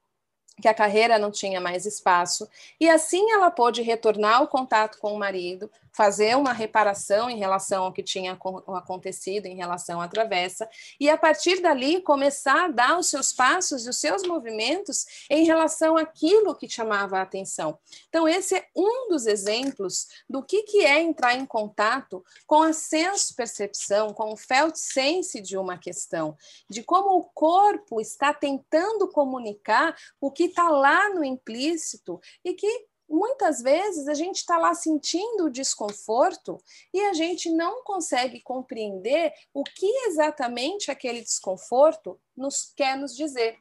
que 0.62 0.68
a 0.68 0.74
carreira 0.74 1.18
não 1.18 1.32
tinha 1.32 1.60
mais 1.60 1.86
espaço, 1.86 2.48
e 2.80 2.90
assim 2.90 3.32
ela 3.32 3.50
pôde 3.50 3.82
retornar 3.82 4.38
ao 4.38 4.48
contato 4.48 4.98
com 5.00 5.14
o 5.14 5.20
marido, 5.20 5.70
fazer 5.94 6.36
uma 6.36 6.54
reparação 6.54 7.30
em 7.30 7.38
relação 7.38 7.84
ao 7.84 7.94
que 7.94 8.04
tinha 8.04 8.38
acontecido 8.76 9.46
em 9.46 9.56
relação 9.56 10.02
à 10.02 10.08
travessa, 10.08 10.70
e 11.00 11.10
a 11.10 11.18
partir 11.18 11.62
dali 11.62 12.02
começar 12.02 12.66
a 12.66 12.68
dar 12.68 12.98
os 12.98 13.08
seus 13.08 13.32
passos 13.32 13.86
e 13.86 13.90
os 13.90 13.98
seus 13.98 14.24
movimentos 14.24 15.06
em 15.30 15.44
relação 15.46 15.98
àquilo 15.98 16.56
que 16.56 16.70
chamava 16.70 17.20
a 17.20 17.22
atenção. 17.22 17.78
Então, 18.08 18.28
esse 18.28 18.56
é 18.56 18.68
um 18.76 19.10
dos 19.10 19.26
exemplos 19.26 20.08
do 20.30 20.44
que, 20.44 20.64
que 20.64 20.86
é 20.86 21.02
entrar 21.02 21.36
em 21.36 21.46
contato 21.46 22.24
com 22.46 22.62
a 22.62 22.74
senso-percepção, 22.74 24.14
com 24.14 24.34
o 24.34 24.38
felt 24.38 24.76
sense 24.76 25.42
de 25.42 25.58
uma 25.58 25.78
questão, 25.78 26.38
de 26.70 26.84
como 26.84 27.18
o 27.18 27.24
corpo 27.24 28.00
está 28.00 28.34
tentando 28.34 29.08
comunicar 29.08 29.96
o 30.20 30.32
que 30.32 30.46
está 30.46 30.70
lá 30.70 31.10
no 31.14 31.24
implícito 31.24 32.20
e 32.44 32.54
que 32.54 32.89
muitas 33.10 33.62
vezes 33.62 34.08
a 34.08 34.14
gente 34.14 34.38
está 34.38 34.58
lá 34.58 34.74
sentindo 34.74 35.46
o 35.46 35.50
desconforto 35.50 36.62
e 36.94 37.02
a 37.02 37.14
gente 37.14 37.50
não 37.50 37.84
consegue 37.84 38.40
compreender 38.42 39.34
o 39.54 39.64
que 39.64 39.88
exatamente 40.08 40.92
aquele 40.92 41.22
desconforto 41.22 42.20
nos 42.38 42.72
quer 42.76 42.96
nos 42.96 43.16
dizer. 43.16 43.58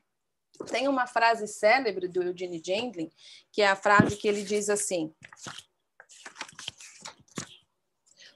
Tem 0.71 0.89
uma 0.89 1.07
frase 1.07 1.47
célebre 1.47 2.09
do 2.09 2.23
Eugene 2.23 2.61
Gendlin, 2.65 3.11
que 3.53 3.63
é 3.63 3.69
a 3.69 3.77
frase 3.77 4.17
que 4.17 4.29
ele 4.29 4.43
diz 4.43 4.69
assim: 4.69 5.15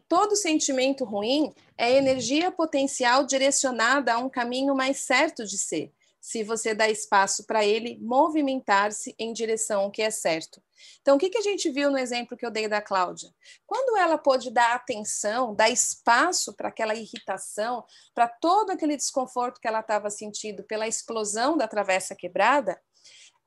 Todo 0.09 0.37
sentimento 0.37 1.05
ruim 1.05 1.53
é 1.77 1.93
energia 1.93 2.51
potencial 2.53 3.25
direcionada 3.25 4.15
a 4.15 4.19
um 4.19 4.31
caminho 4.31 4.75
mais 4.75 4.99
certo 4.99 5.45
de 5.45 5.59
ser 5.59 5.93
se 6.23 6.45
você 6.45 6.73
dá 6.73 6.89
espaço 6.89 7.45
para 7.45 7.66
ele 7.66 7.99
movimentar-se 8.01 9.12
em 9.18 9.33
direção 9.33 9.83
ao 9.83 9.91
que 9.91 10.01
é 10.01 10.11
certo. 10.11 10.62
Então, 11.01 11.16
o 11.16 11.18
que, 11.18 11.29
que 11.29 11.39
a 11.39 11.43
gente 11.43 11.68
viu 11.68 11.91
no 11.91 11.99
exemplo 11.99 12.37
que 12.37 12.47
eu 12.47 12.51
dei 12.51 12.68
da 12.68 12.81
Cláudia? 12.81 13.29
Quando 13.66 13.97
ela 13.99 14.16
pôde 14.16 14.49
dar 14.49 14.73
atenção, 14.73 15.53
dar 15.53 15.68
espaço 15.68 16.55
para 16.55 16.68
aquela 16.68 16.95
irritação, 16.95 17.85
para 18.14 18.29
todo 18.29 18.70
aquele 18.70 18.97
desconforto 18.97 19.61
que 19.61 19.66
ela 19.66 19.81
estava 19.81 20.09
sentindo 20.11 20.62
pela 20.62 20.87
explosão 20.87 21.57
da 21.57 21.66
travessa 21.66 22.14
quebrada, 22.14 22.81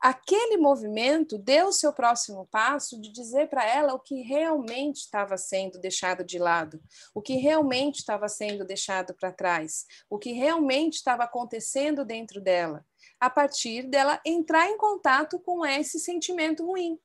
aquele 0.00 0.56
movimento 0.56 1.38
deu 1.38 1.72
seu 1.72 1.92
próximo 1.92 2.46
passo 2.50 3.00
de 3.00 3.10
dizer 3.12 3.48
para 3.48 3.66
ela 3.66 3.94
o 3.94 3.98
que 3.98 4.22
realmente 4.22 4.98
estava 4.98 5.36
sendo 5.36 5.78
deixado 5.78 6.24
de 6.24 6.38
lado, 6.38 6.80
o 7.14 7.22
que 7.22 7.34
realmente 7.36 7.96
estava 7.96 8.28
sendo 8.28 8.64
deixado 8.64 9.14
para 9.14 9.32
trás, 9.32 9.86
o 10.08 10.18
que 10.18 10.32
realmente 10.32 10.94
estava 10.94 11.24
acontecendo 11.24 12.04
dentro 12.04 12.40
dela, 12.40 12.84
a 13.18 13.30
partir 13.30 13.88
dela 13.88 14.20
entrar 14.24 14.68
em 14.68 14.76
contato 14.76 15.40
com 15.40 15.64
esse 15.64 15.98
sentimento 15.98 16.64
ruim 16.64 16.98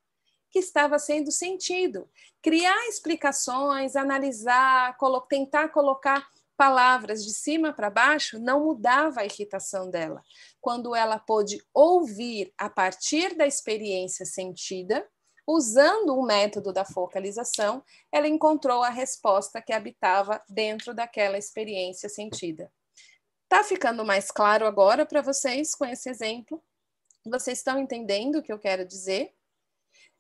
que 0.52 0.60
estava 0.60 1.00
sendo 1.00 1.32
sentido, 1.32 2.10
criar 2.42 2.88
explicações, 2.88 3.96
analisar, 3.96 4.98
colo 4.98 5.22
tentar 5.22 5.70
colocar 5.70 6.28
palavras 6.62 7.26
de 7.26 7.32
cima 7.32 7.74
para 7.74 7.90
baixo 7.90 8.38
não 8.38 8.66
mudava 8.66 9.22
a 9.22 9.26
irritação 9.26 9.90
dela. 9.90 10.22
Quando 10.62 10.96
ela 10.96 11.18
pôde 11.18 11.62
ouvir 11.74 12.54
a 12.58 12.70
partir 12.70 13.36
da 13.36 13.48
experiência 13.48 14.26
sentida, 14.26 15.06
usando 15.46 16.16
o 16.16 16.24
método 16.24 16.72
da 16.72 16.86
focalização, 16.86 17.84
ela 18.12 18.28
encontrou 18.28 18.84
a 18.84 18.90
resposta 18.90 19.62
que 19.62 19.74
habitava 19.74 20.42
dentro 20.48 20.94
daquela 20.94 21.38
experiência 21.38 22.08
sentida. 22.08 22.72
Tá 23.50 23.64
ficando 23.64 24.06
mais 24.06 24.32
claro 24.32 24.66
agora 24.66 25.06
para 25.06 25.22
vocês 25.22 25.76
com 25.76 25.84
esse 25.84 26.10
exemplo? 26.10 26.64
Vocês 27.26 27.58
estão 27.58 27.80
entendendo 27.80 28.38
o 28.38 28.42
que 28.42 28.54
eu 28.54 28.60
quero 28.60 28.86
dizer? 28.86 29.34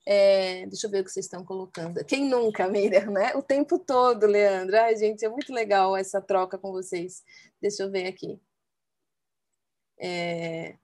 É, 0.05 0.65
deixa 0.65 0.87
eu 0.87 0.91
ver 0.91 1.01
o 1.01 1.03
que 1.03 1.11
vocês 1.11 1.27
estão 1.27 1.45
colocando. 1.45 2.03
Quem 2.03 2.25
nunca, 2.25 2.67
Miriam, 2.67 3.11
né? 3.11 3.33
O 3.35 3.41
tempo 3.41 3.77
todo, 3.77 4.25
Leandro. 4.25 4.75
Ai, 4.77 4.95
gente, 4.97 5.23
é 5.23 5.29
muito 5.29 5.53
legal 5.53 5.95
essa 5.95 6.19
troca 6.19 6.57
com 6.57 6.71
vocês. 6.71 7.23
Deixa 7.61 7.83
eu 7.83 7.91
ver 7.91 8.07
aqui. 8.07 8.41
É... 10.01 10.75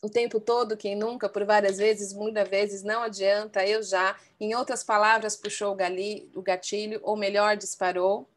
O 0.00 0.08
tempo 0.08 0.38
todo, 0.40 0.76
quem 0.76 0.94
nunca, 0.94 1.28
por 1.28 1.44
várias 1.44 1.76
vezes, 1.76 2.12
muitas 2.12 2.48
vezes, 2.48 2.82
não 2.84 3.02
adianta, 3.02 3.66
eu 3.66 3.82
já. 3.82 4.16
Em 4.38 4.54
outras 4.54 4.84
palavras, 4.84 5.36
puxou 5.36 5.72
o, 5.72 5.74
gali, 5.74 6.30
o 6.36 6.40
gatilho, 6.40 7.00
ou 7.02 7.16
melhor, 7.16 7.56
disparou. 7.56 8.28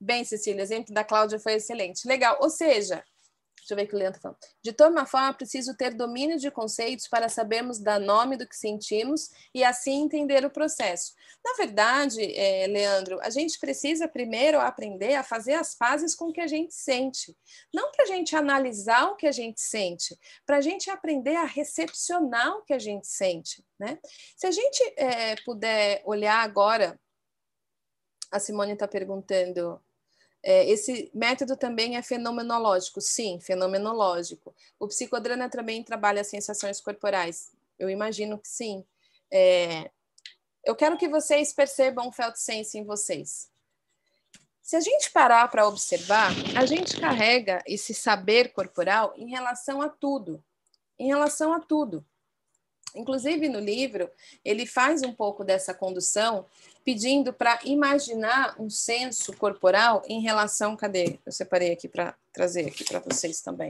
Bem, 0.00 0.24
Cecília, 0.24 0.60
o 0.60 0.62
exemplo 0.62 0.92
da 0.92 1.04
Cláudia 1.04 1.38
foi 1.38 1.54
excelente. 1.54 2.06
Legal, 2.08 2.38
ou 2.40 2.50
seja, 2.50 3.04
Deixa 3.60 3.74
eu 3.74 3.76
ver 3.76 3.84
o 3.84 3.88
que 3.88 3.94
o 3.94 3.98
Leandro 3.98 4.20
falando. 4.20 4.38
De 4.62 4.72
toda 4.72 5.06
forma, 5.06 5.34
preciso 5.34 5.76
ter 5.76 5.94
domínio 5.94 6.38
de 6.38 6.50
conceitos 6.50 7.06
para 7.08 7.28
sabermos 7.28 7.78
dar 7.78 8.00
nome 8.00 8.36
do 8.36 8.46
que 8.46 8.56
sentimos 8.56 9.30
e 9.54 9.64
assim 9.64 10.02
entender 10.02 10.44
o 10.44 10.50
processo. 10.50 11.14
Na 11.44 11.54
verdade, 11.54 12.20
é, 12.34 12.66
Leandro, 12.66 13.18
a 13.22 13.30
gente 13.30 13.58
precisa 13.58 14.08
primeiro 14.08 14.60
aprender 14.60 15.14
a 15.14 15.22
fazer 15.22 15.54
as 15.54 15.74
fases 15.74 16.14
com 16.14 16.26
o 16.26 16.32
que 16.32 16.40
a 16.40 16.46
gente 16.46 16.74
sente. 16.74 17.36
Não 17.72 17.90
para 17.92 18.04
a 18.04 18.06
gente 18.08 18.34
analisar 18.36 19.10
o 19.10 19.16
que 19.16 19.26
a 19.26 19.32
gente 19.32 19.60
sente, 19.60 20.18
para 20.46 20.58
a 20.58 20.60
gente 20.60 20.90
aprender 20.90 21.36
a 21.36 21.44
recepcionar 21.44 22.56
o 22.56 22.62
que 22.62 22.72
a 22.72 22.78
gente 22.78 23.06
sente. 23.06 23.64
Né? 23.78 23.98
Se 24.36 24.46
a 24.46 24.50
gente 24.50 24.82
é, 24.96 25.36
puder 25.44 26.02
olhar 26.04 26.42
agora, 26.42 26.98
a 28.30 28.38
Simone 28.38 28.72
está 28.72 28.86
perguntando 28.86 29.80
esse 30.42 31.10
método 31.14 31.56
também 31.56 31.96
é 31.96 32.02
fenomenológico, 32.02 33.00
sim, 33.00 33.40
fenomenológico. 33.40 34.54
O 34.78 34.86
psicodrama 34.86 35.48
também 35.48 35.82
trabalha 35.82 36.20
as 36.20 36.28
sensações 36.28 36.80
corporais, 36.80 37.52
eu 37.78 37.90
imagino 37.90 38.38
que 38.38 38.48
sim. 38.48 38.84
É, 39.30 39.90
eu 40.64 40.74
quero 40.74 40.96
que 40.96 41.08
vocês 41.08 41.52
percebam 41.52 42.08
o 42.08 42.12
felt 42.12 42.36
sense 42.36 42.78
em 42.78 42.84
vocês. 42.84 43.50
Se 44.62 44.76
a 44.76 44.80
gente 44.80 45.10
parar 45.10 45.48
para 45.48 45.66
observar, 45.66 46.30
a 46.54 46.66
gente 46.66 47.00
carrega 47.00 47.62
esse 47.66 47.94
saber 47.94 48.52
corporal 48.52 49.14
em 49.16 49.30
relação 49.30 49.80
a 49.80 49.88
tudo, 49.88 50.44
em 50.98 51.06
relação 51.06 51.54
a 51.54 51.60
tudo. 51.60 52.04
Inclusive, 52.94 53.48
no 53.48 53.60
livro, 53.60 54.10
ele 54.44 54.66
faz 54.66 55.02
um 55.02 55.12
pouco 55.12 55.42
dessa 55.42 55.72
condução, 55.72 56.44
pedindo 56.88 57.34
para 57.34 57.60
imaginar 57.66 58.58
um 58.58 58.70
senso 58.70 59.36
corporal 59.36 60.02
em 60.06 60.22
relação. 60.22 60.74
Cadê? 60.74 61.18
Eu 61.26 61.30
separei 61.30 61.70
aqui 61.70 61.86
para 61.86 62.16
trazer 62.32 62.66
aqui 62.66 62.82
para 62.82 62.98
vocês 62.98 63.42
também. 63.42 63.68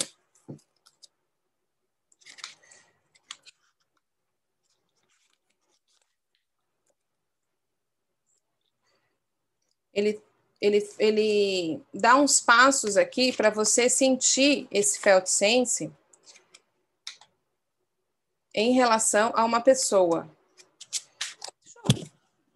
Ele, 9.92 10.22
ele, 10.60 10.88
ele 11.00 11.82
dá 11.92 12.14
uns 12.14 12.40
passos 12.40 12.96
aqui 12.96 13.32
para 13.32 13.50
você 13.50 13.88
sentir 13.90 14.68
esse 14.70 15.00
felt 15.00 15.26
sense 15.26 15.92
em 18.54 18.74
relação 18.74 19.32
a 19.34 19.44
uma 19.44 19.60
pessoa. 19.60 20.38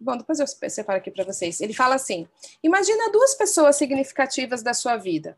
Bom, 0.03 0.17
depois 0.17 0.37
eu 0.37 0.45
separo 0.45 0.97
aqui 0.97 1.09
para 1.09 1.23
vocês. 1.23 1.61
Ele 1.61 1.73
fala 1.73 1.95
assim: 1.95 2.27
imagina 2.61 3.09
duas 3.09 3.33
pessoas 3.33 3.77
significativas 3.77 4.61
da 4.61 4.73
sua 4.73 4.97
vida. 4.97 5.37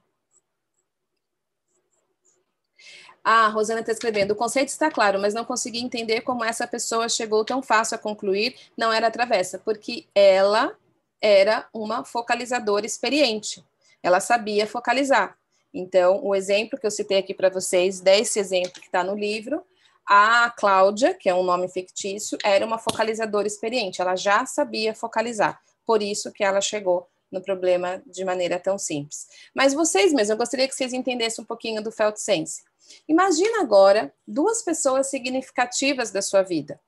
Ah, 3.24 3.47
Rosana 3.47 3.82
está 3.82 3.91
escrevendo. 3.91 4.32
O 4.32 4.36
conceito 4.36 4.70
está 4.70 4.89
claro, 4.89 5.20
mas 5.20 5.34
não 5.34 5.45
consegui 5.45 5.80
entender 5.80 6.22
como 6.22 6.43
essa 6.43 6.68
pessoa 6.68 7.07
chegou 7.07 7.45
tão 7.45 7.61
fácil 7.61 7.95
a 7.95 7.99
concluir 7.99 8.55
não 8.76 8.91
era 8.91 9.11
travessa, 9.11 9.59
porque 9.59 10.05
ela 10.13 10.76
era 11.22 11.68
uma 11.72 12.03
focalizadora 12.03 12.86
experiente. 12.86 13.63
Ela 14.01 14.20
sabia 14.20 14.68
focalizar. 14.68 15.38
Então, 15.74 16.24
o 16.24 16.34
exemplo 16.34 16.80
que 16.80 16.86
eu 16.88 16.91
citei 16.91 17.18
aqui 17.18 17.34
para 17.34 17.49
vocês, 17.49 17.99
desse 17.99 18.39
exemplo 18.39 18.74
que 18.74 18.88
está 18.88 19.03
no 19.03 19.16
livro, 19.16 19.63
a 20.06 20.49
Cláudia, 20.51 21.14
que 21.14 21.28
é 21.28 21.34
um 21.34 21.43
nome 21.43 21.68
fictício, 21.68 22.38
era 22.43 22.66
uma 22.66 22.78
focalizadora 22.78 23.47
experiente. 23.47 24.01
Ela 24.01 24.16
já 24.16 24.45
sabia 24.45 24.93
focalizar. 24.93 25.60
Por 25.86 26.01
isso 26.01 26.32
que 26.32 26.43
ela 26.43 26.62
chegou 26.62 27.08
no 27.32 27.41
problema 27.41 28.01
de 28.06 28.24
maneira 28.24 28.60
tão 28.60 28.78
simples. 28.78 29.28
Mas 29.53 29.74
vocês 29.74 30.14
mesmos, 30.14 30.30
eu 30.30 30.38
gostaria 30.38 30.68
que 30.68 30.76
vocês 30.76 30.93
entendessem 30.93 31.43
um 31.43 31.45
pouquinho 31.45 31.82
do 31.82 31.91
Felt 31.91 32.18
Sense. 32.18 32.64
Imagina 33.08 33.62
agora 33.62 34.14
duas 34.28 34.62
pessoas 34.62 35.08
significativas 35.08 36.12
da 36.12 36.22
sua 36.22 36.43
vida, 36.43 36.80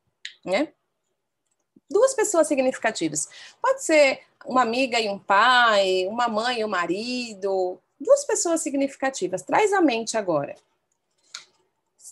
né? 0.45 0.69
Duas 1.89 2.13
pessoas 2.13 2.47
significativas. 2.47 3.27
Pode 3.61 3.83
ser 3.83 4.21
uma 4.45 4.61
amiga 4.61 4.99
e 4.99 5.09
um 5.09 5.17
pai, 5.17 6.05
uma 6.07 6.27
mãe 6.27 6.59
e 6.59 6.65
um 6.65 6.67
marido, 6.67 7.79
duas 7.99 8.25
pessoas 8.25 8.61
significativas. 8.61 9.41
Traz 9.41 9.73
a 9.73 9.81
mente 9.81 10.17
agora. 10.17 10.55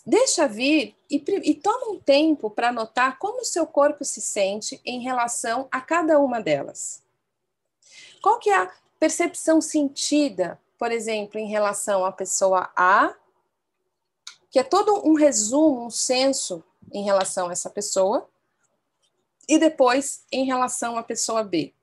Deixa 0.06 0.46
vir 0.46 0.94
e, 1.10 1.16
e 1.16 1.54
toma 1.54 1.90
um 1.90 1.98
tempo 1.98 2.48
para 2.48 2.70
notar 2.70 3.18
como 3.18 3.40
o 3.40 3.44
seu 3.44 3.66
corpo 3.66 4.04
se 4.04 4.20
sente 4.20 4.80
em 4.84 5.00
relação 5.00 5.66
a 5.68 5.80
cada 5.80 6.20
uma 6.20 6.40
delas. 6.40 7.02
Qual 8.22 8.38
que 8.38 8.48
é 8.48 8.56
a 8.56 8.72
percepção 9.00 9.60
sentida, 9.60 10.60
por 10.78 10.92
exemplo, 10.92 11.40
em 11.40 11.48
relação 11.48 12.04
à 12.04 12.12
pessoa 12.12 12.70
A, 12.76 13.16
que 14.48 14.60
é 14.60 14.62
todo 14.62 15.04
um 15.04 15.14
resumo, 15.14 15.86
um 15.86 15.90
senso 15.90 16.62
em 16.92 17.02
relação 17.02 17.48
a 17.48 17.52
essa 17.52 17.68
pessoa, 17.68 18.28
e 19.48 19.58
depois 19.58 20.24
em 20.30 20.44
relação 20.44 20.96
à 20.96 21.02
pessoa 21.02 21.42
B. 21.42 21.74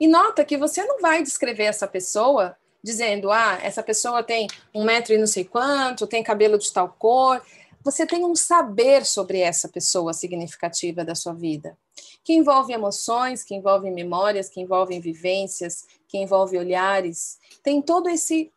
E 0.00 0.08
nota 0.08 0.44
que 0.44 0.56
você 0.56 0.82
não 0.84 0.98
vai 0.98 1.22
descrever 1.22 1.64
essa 1.64 1.86
pessoa 1.86 2.56
dizendo, 2.86 3.32
ah, 3.32 3.58
essa 3.62 3.82
pessoa 3.82 4.22
tem 4.22 4.46
um 4.72 4.84
metro 4.84 5.12
e 5.12 5.18
não 5.18 5.26
sei 5.26 5.44
quanto, 5.44 6.06
tem 6.06 6.22
cabelo 6.22 6.56
de 6.56 6.72
tal 6.72 6.88
cor. 6.88 7.42
Você 7.82 8.06
tem 8.06 8.24
um 8.24 8.36
saber 8.36 9.04
sobre 9.04 9.40
essa 9.40 9.68
pessoa 9.68 10.12
significativa 10.12 11.04
da 11.04 11.14
sua 11.14 11.34
vida, 11.34 11.76
que 12.22 12.32
envolve 12.32 12.72
emoções, 12.72 13.42
que 13.42 13.56
envolve 13.56 13.90
memórias, 13.90 14.48
que 14.48 14.60
envolve 14.60 15.00
vivências, 15.00 15.84
que 16.06 16.16
envolve 16.16 16.56
olhares. 16.56 17.38
Tem 17.60 17.82
todo 17.82 18.08
esse 18.08 18.52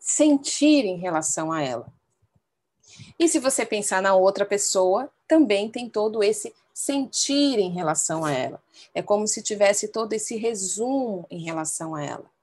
sentir 0.00 0.84
em 0.84 0.98
relação 0.98 1.52
a 1.52 1.62
ela. 1.62 1.86
E 3.16 3.28
se 3.28 3.38
você 3.38 3.64
pensar 3.64 4.02
na 4.02 4.14
outra 4.16 4.44
pessoa, 4.44 5.08
também 5.28 5.70
tem 5.70 5.88
todo 5.88 6.20
esse 6.20 6.52
sentir 6.74 7.60
em 7.60 7.70
relação 7.70 8.24
a 8.24 8.32
ela. 8.32 8.60
É 8.92 9.02
como 9.02 9.28
se 9.28 9.40
tivesse 9.40 9.86
todo 9.86 10.14
esse 10.14 10.36
resumo 10.36 11.26
em 11.30 11.44
relação 11.44 11.94
a 11.94 12.04
ela. 12.04 12.39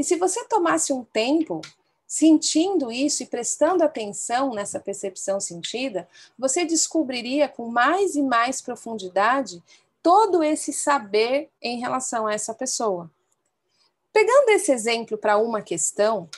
E 0.00 0.02
se 0.02 0.16
você 0.16 0.42
tomasse 0.46 0.94
um 0.94 1.04
tempo 1.04 1.60
sentindo 2.06 2.90
isso 2.90 3.22
e 3.22 3.26
prestando 3.26 3.84
atenção 3.84 4.54
nessa 4.54 4.80
percepção 4.80 5.38
sentida, 5.38 6.08
você 6.38 6.64
descobriria 6.64 7.46
com 7.46 7.68
mais 7.68 8.16
e 8.16 8.22
mais 8.22 8.62
profundidade 8.62 9.62
todo 10.02 10.42
esse 10.42 10.72
saber 10.72 11.50
em 11.60 11.80
relação 11.80 12.26
a 12.26 12.32
essa 12.32 12.54
pessoa. 12.54 13.10
Pegando 14.10 14.48
esse 14.48 14.72
exemplo 14.72 15.18
para 15.18 15.36
uma 15.36 15.60
questão, 15.60 16.30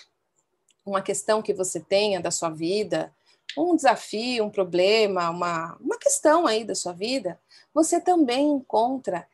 uma 0.85 1.01
questão 1.01 1.41
que 1.41 1.55
você 1.55 1.79
tenha 1.79 2.21
da 2.21 2.33
sua 2.33 2.51
vida, 2.51 3.15
um 3.57 3.77
desafio, 3.77 4.45
um 4.45 4.51
problema, 4.51 5.31
uma, 5.31 5.77
uma 5.81 5.97
questão 5.97 6.49
aí 6.49 6.65
da 6.65 6.75
sua 6.75 6.93
vida, 6.93 7.41
você 7.73 8.01
também 8.01 8.51
encontra 8.51 9.25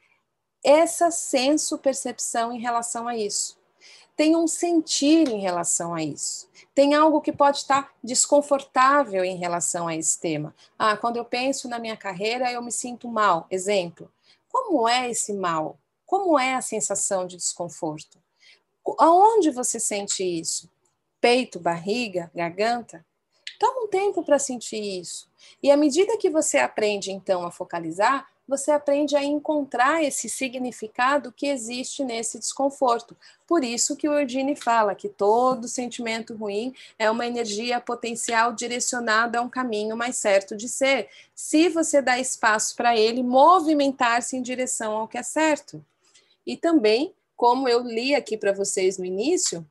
essa 0.62 1.10
senso-percepção 1.10 2.52
em 2.52 2.60
relação 2.60 3.08
a 3.08 3.16
isso. 3.16 3.57
Tem 4.18 4.34
um 4.34 4.48
sentir 4.48 5.28
em 5.28 5.38
relação 5.38 5.94
a 5.94 6.02
isso. 6.02 6.50
Tem 6.74 6.92
algo 6.92 7.20
que 7.20 7.32
pode 7.32 7.58
estar 7.58 7.94
desconfortável 8.02 9.24
em 9.24 9.36
relação 9.36 9.86
a 9.86 9.94
esse 9.94 10.18
tema. 10.18 10.52
Ah, 10.76 10.96
quando 10.96 11.18
eu 11.18 11.24
penso 11.24 11.68
na 11.68 11.78
minha 11.78 11.96
carreira, 11.96 12.50
eu 12.50 12.60
me 12.60 12.72
sinto 12.72 13.06
mal. 13.06 13.46
Exemplo. 13.48 14.10
Como 14.48 14.88
é 14.88 15.08
esse 15.08 15.32
mal? 15.32 15.78
Como 16.04 16.36
é 16.36 16.56
a 16.56 16.60
sensação 16.60 17.28
de 17.28 17.36
desconforto? 17.36 18.18
Aonde 18.98 19.52
você 19.52 19.78
sente 19.78 20.24
isso? 20.24 20.68
Peito, 21.20 21.60
barriga, 21.60 22.28
garganta? 22.34 23.06
Toma 23.56 23.84
um 23.84 23.88
tempo 23.88 24.24
para 24.24 24.40
sentir 24.40 25.00
isso. 25.00 25.30
E 25.62 25.70
à 25.70 25.76
medida 25.76 26.18
que 26.18 26.28
você 26.28 26.58
aprende, 26.58 27.12
então, 27.12 27.46
a 27.46 27.52
focalizar, 27.52 28.26
você 28.48 28.70
aprende 28.70 29.14
a 29.14 29.22
encontrar 29.22 30.02
esse 30.02 30.26
significado 30.26 31.30
que 31.30 31.46
existe 31.46 32.02
nesse 32.02 32.38
desconforto. 32.38 33.14
Por 33.46 33.62
isso 33.62 33.94
que 33.94 34.08
o 34.08 34.18
Eugene 34.18 34.56
fala 34.56 34.94
que 34.94 35.08
todo 35.08 35.68
sentimento 35.68 36.34
ruim 36.34 36.74
é 36.98 37.10
uma 37.10 37.26
energia 37.26 37.78
potencial 37.78 38.54
direcionada 38.54 39.38
a 39.38 39.42
um 39.42 39.50
caminho 39.50 39.94
mais 39.94 40.16
certo 40.16 40.56
de 40.56 40.68
ser, 40.68 41.10
se 41.34 41.68
você 41.68 42.00
dá 42.00 42.18
espaço 42.18 42.74
para 42.74 42.96
ele 42.96 43.22
movimentar-se 43.22 44.34
em 44.34 44.42
direção 44.42 44.96
ao 44.96 45.06
que 45.06 45.18
é 45.18 45.22
certo. 45.22 45.84
E 46.46 46.56
também, 46.56 47.12
como 47.36 47.68
eu 47.68 47.82
li 47.82 48.14
aqui 48.14 48.36
para 48.38 48.52
vocês 48.52 48.96
no 48.96 49.04
início, 49.04 49.66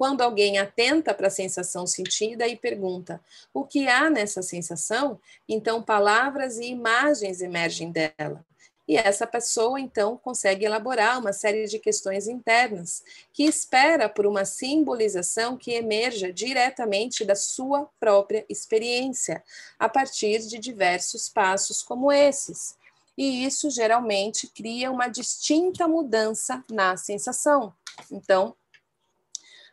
quando 0.00 0.22
alguém 0.22 0.56
atenta 0.56 1.12
para 1.12 1.26
a 1.26 1.30
sensação 1.30 1.86
sentida 1.86 2.48
e 2.48 2.56
pergunta 2.56 3.20
o 3.52 3.66
que 3.66 3.86
há 3.86 4.08
nessa 4.08 4.40
sensação, 4.40 5.20
então 5.46 5.82
palavras 5.82 6.58
e 6.58 6.64
imagens 6.64 7.42
emergem 7.42 7.92
dela. 7.92 8.42
E 8.88 8.96
essa 8.96 9.26
pessoa, 9.26 9.78
então, 9.78 10.16
consegue 10.16 10.64
elaborar 10.64 11.18
uma 11.18 11.34
série 11.34 11.66
de 11.66 11.78
questões 11.78 12.28
internas, 12.28 13.04
que 13.30 13.44
espera 13.44 14.08
por 14.08 14.26
uma 14.26 14.46
simbolização 14.46 15.54
que 15.54 15.72
emerja 15.72 16.32
diretamente 16.32 17.22
da 17.22 17.34
sua 17.34 17.86
própria 18.00 18.46
experiência, 18.48 19.44
a 19.78 19.86
partir 19.86 20.38
de 20.46 20.58
diversos 20.58 21.28
passos 21.28 21.82
como 21.82 22.10
esses. 22.10 22.74
E 23.18 23.44
isso 23.44 23.68
geralmente 23.68 24.46
cria 24.48 24.90
uma 24.90 25.08
distinta 25.08 25.86
mudança 25.86 26.64
na 26.70 26.96
sensação. 26.96 27.74
Então, 28.10 28.56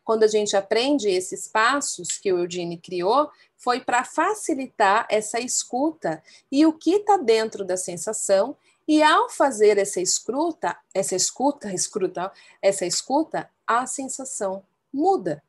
quando 0.07 0.23
a 0.23 0.27
gente 0.27 0.55
aprende 0.55 1.09
esses 1.09 1.49
passos 1.49 2.17
que 2.17 2.31
o 2.31 2.39
Eugene 2.39 2.77
criou, 2.77 3.29
foi 3.57 3.81
para 3.81 4.05
facilitar 4.05 5.05
essa 5.11 5.37
escuta 5.37 6.23
e 6.49 6.65
o 6.65 6.71
que 6.71 6.91
está 6.91 7.17
dentro 7.17 7.65
da 7.65 7.75
sensação. 7.75 8.55
E 8.87 9.03
ao 9.03 9.29
fazer 9.29 9.77
essa 9.77 9.99
escuta, 9.99 10.77
essa 10.93 11.13
escuta, 11.13 11.67
escuta, 11.75 12.31
essa 12.61 12.85
escuta, 12.85 13.49
a 13.67 13.85
sensação 13.85 14.63
muda. 14.93 15.43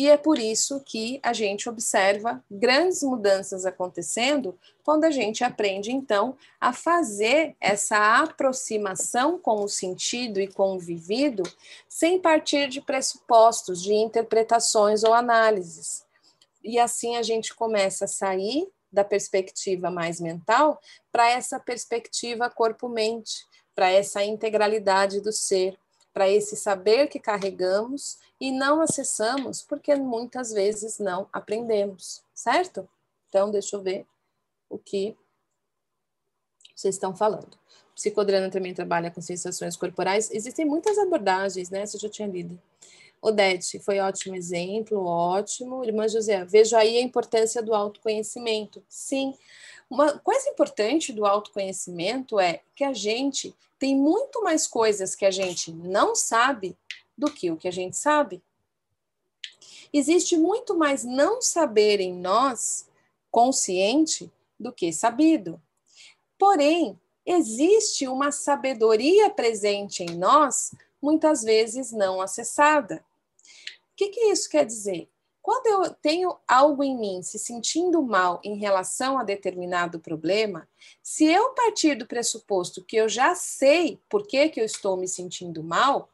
E 0.00 0.08
é 0.08 0.16
por 0.16 0.38
isso 0.38 0.80
que 0.80 1.20
a 1.22 1.34
gente 1.34 1.68
observa 1.68 2.42
grandes 2.50 3.02
mudanças 3.02 3.66
acontecendo 3.66 4.58
quando 4.82 5.04
a 5.04 5.10
gente 5.10 5.44
aprende, 5.44 5.92
então, 5.92 6.38
a 6.58 6.72
fazer 6.72 7.54
essa 7.60 8.22
aproximação 8.22 9.38
com 9.38 9.62
o 9.62 9.68
sentido 9.68 10.40
e 10.40 10.48
com 10.48 10.74
o 10.74 10.78
vivido, 10.78 11.42
sem 11.86 12.18
partir 12.18 12.70
de 12.70 12.80
pressupostos, 12.80 13.82
de 13.82 13.92
interpretações 13.92 15.04
ou 15.04 15.12
análises. 15.12 16.02
E 16.64 16.78
assim 16.78 17.18
a 17.18 17.22
gente 17.22 17.54
começa 17.54 18.06
a 18.06 18.08
sair 18.08 18.66
da 18.90 19.04
perspectiva 19.04 19.90
mais 19.90 20.18
mental 20.18 20.80
para 21.12 21.30
essa 21.30 21.60
perspectiva 21.60 22.48
corpo-mente, 22.48 23.46
para 23.74 23.90
essa 23.90 24.24
integralidade 24.24 25.20
do 25.20 25.30
ser, 25.30 25.78
para 26.12 26.28
esse 26.28 26.56
saber 26.56 27.06
que 27.08 27.18
carregamos 27.18 28.18
e 28.40 28.50
não 28.50 28.80
acessamos 28.80 29.62
porque 29.62 29.94
muitas 29.94 30.52
vezes 30.52 30.98
não 30.98 31.28
aprendemos, 31.32 32.22
certo? 32.34 32.88
Então, 33.28 33.50
deixa 33.50 33.76
eu 33.76 33.82
ver 33.82 34.06
o 34.68 34.78
que 34.78 35.16
vocês 36.74 36.94
estão 36.94 37.14
falando. 37.14 37.54
O 37.90 37.94
psicodrama 37.94 38.50
também 38.50 38.74
trabalha 38.74 39.10
com 39.10 39.20
sensações 39.20 39.76
corporais. 39.76 40.30
Existem 40.30 40.64
muitas 40.64 40.98
abordagens, 40.98 41.70
né? 41.70 41.84
Você 41.84 41.98
já 41.98 42.08
tinha 42.08 42.26
lido. 42.26 42.60
Odete, 43.22 43.78
foi 43.78 44.00
ótimo 44.00 44.34
exemplo, 44.34 45.04
ótimo. 45.04 45.84
Irmã 45.84 46.08
José, 46.08 46.44
vejo 46.44 46.74
aí 46.76 46.96
a 46.96 47.02
importância 47.02 47.62
do 47.62 47.74
autoconhecimento. 47.74 48.82
Sim, 48.88 49.34
uma 49.90 50.18
coisa 50.20 50.48
importante 50.48 51.12
do 51.12 51.26
autoconhecimento 51.26 52.40
é 52.40 52.60
que 52.74 52.84
a 52.84 52.94
gente 52.94 53.54
tem 53.80 53.96
muito 53.96 54.42
mais 54.42 54.66
coisas 54.66 55.14
que 55.14 55.24
a 55.24 55.30
gente 55.30 55.72
não 55.72 56.14
sabe 56.14 56.76
do 57.16 57.32
que 57.32 57.50
o 57.50 57.56
que 57.56 57.66
a 57.66 57.72
gente 57.72 57.96
sabe. 57.96 58.42
Existe 59.90 60.36
muito 60.36 60.76
mais 60.76 61.02
não 61.02 61.40
saber 61.40 61.98
em 61.98 62.14
nós, 62.14 62.86
consciente, 63.30 64.30
do 64.58 64.70
que 64.70 64.92
sabido. 64.92 65.60
Porém, 66.38 67.00
existe 67.24 68.06
uma 68.06 68.30
sabedoria 68.30 69.30
presente 69.30 70.02
em 70.02 70.14
nós, 70.14 70.72
muitas 71.00 71.42
vezes 71.42 71.90
não 71.90 72.20
acessada. 72.20 73.02
O 73.38 73.96
que, 73.96 74.10
que 74.10 74.20
isso 74.26 74.48
quer 74.50 74.66
dizer? 74.66 75.08
Quando 75.42 75.66
eu 75.66 75.94
tenho 75.94 76.36
algo 76.46 76.84
em 76.84 76.96
mim 76.98 77.22
se 77.22 77.38
sentindo 77.38 78.02
mal 78.02 78.40
em 78.44 78.56
relação 78.56 79.18
a 79.18 79.24
determinado 79.24 79.98
problema, 79.98 80.68
se 81.02 81.24
eu 81.24 81.50
partir 81.50 81.94
do 81.94 82.06
pressuposto 82.06 82.84
que 82.84 82.96
eu 82.96 83.08
já 83.08 83.34
sei 83.34 83.98
por 84.08 84.26
que, 84.26 84.50
que 84.50 84.60
eu 84.60 84.64
estou 84.64 84.96
me 84.96 85.08
sentindo 85.08 85.62
mal, 85.62 86.10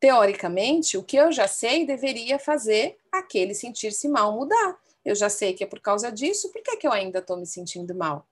teoricamente, 0.00 0.96
o 0.96 1.02
que 1.02 1.16
eu 1.16 1.30
já 1.30 1.46
sei 1.46 1.86
deveria 1.86 2.38
fazer 2.38 2.98
aquele 3.12 3.54
sentir-se 3.54 4.08
mal 4.08 4.32
mudar. 4.32 4.80
Eu 5.04 5.14
já 5.14 5.28
sei 5.28 5.52
que 5.52 5.62
é 5.62 5.66
por 5.66 5.80
causa 5.80 6.10
disso, 6.10 6.50
por 6.50 6.62
que, 6.62 6.76
que 6.76 6.86
eu 6.86 6.92
ainda 6.92 7.20
estou 7.20 7.36
me 7.36 7.46
sentindo 7.46 7.94
mal? 7.94 8.26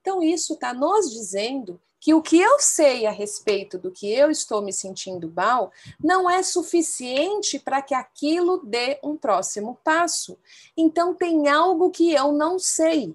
Então, 0.00 0.22
isso 0.22 0.54
está 0.54 0.72
nos 0.72 1.10
dizendo 1.10 1.80
que 2.00 2.14
o 2.14 2.22
que 2.22 2.40
eu 2.40 2.58
sei 2.58 3.06
a 3.06 3.10
respeito 3.10 3.78
do 3.78 3.90
que 3.90 4.12
eu 4.12 4.30
estou 4.30 4.62
me 4.62 4.72
sentindo 4.72 5.32
mal 5.34 5.72
não 5.98 6.28
é 6.28 6.42
suficiente 6.42 7.58
para 7.58 7.82
que 7.82 7.94
aquilo 7.94 8.60
dê 8.64 8.98
um 9.02 9.16
próximo 9.16 9.78
passo. 9.82 10.38
Então, 10.76 11.14
tem 11.14 11.48
algo 11.48 11.90
que 11.90 12.12
eu 12.12 12.32
não 12.32 12.58
sei. 12.58 13.14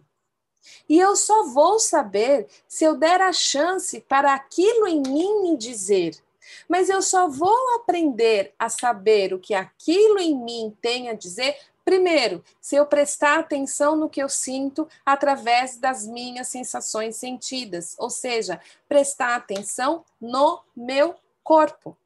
E 0.88 1.00
eu 1.00 1.16
só 1.16 1.46
vou 1.46 1.80
saber 1.80 2.48
se 2.68 2.84
eu 2.84 2.96
der 2.96 3.22
a 3.22 3.34
chance 3.34 4.00
para 4.02 4.34
aquilo 4.34 4.88
em 4.88 5.02
mim 5.02 5.42
me 5.42 5.58
dizer. 5.58 6.22
Mas 6.68 6.90
eu 6.90 7.02
só 7.02 7.28
vou 7.28 7.76
aprender 7.76 8.54
a 8.58 8.70
saber 8.70 9.34
o 9.34 9.40
que 9.40 9.54
aquilo 9.54 10.20
em 10.20 10.36
mim 10.36 10.76
tem 10.82 11.10
a 11.10 11.14
dizer 11.14 11.56
Primeiro, 11.84 12.44
se 12.60 12.76
eu 12.76 12.86
prestar 12.86 13.40
atenção 13.40 13.96
no 13.96 14.10
que 14.10 14.22
eu 14.22 14.30
sinto 14.30 14.88
através 15.06 15.78
das 15.78 16.06
minhas 16.06 16.48
sensações 16.48 17.16
sentidas, 17.16 17.96
ou 17.98 18.10
seja, 18.10 18.62
prestar 18.88 19.36
atenção 19.36 20.06
no 20.20 20.62
meu 20.76 21.16
corpo 21.44 21.98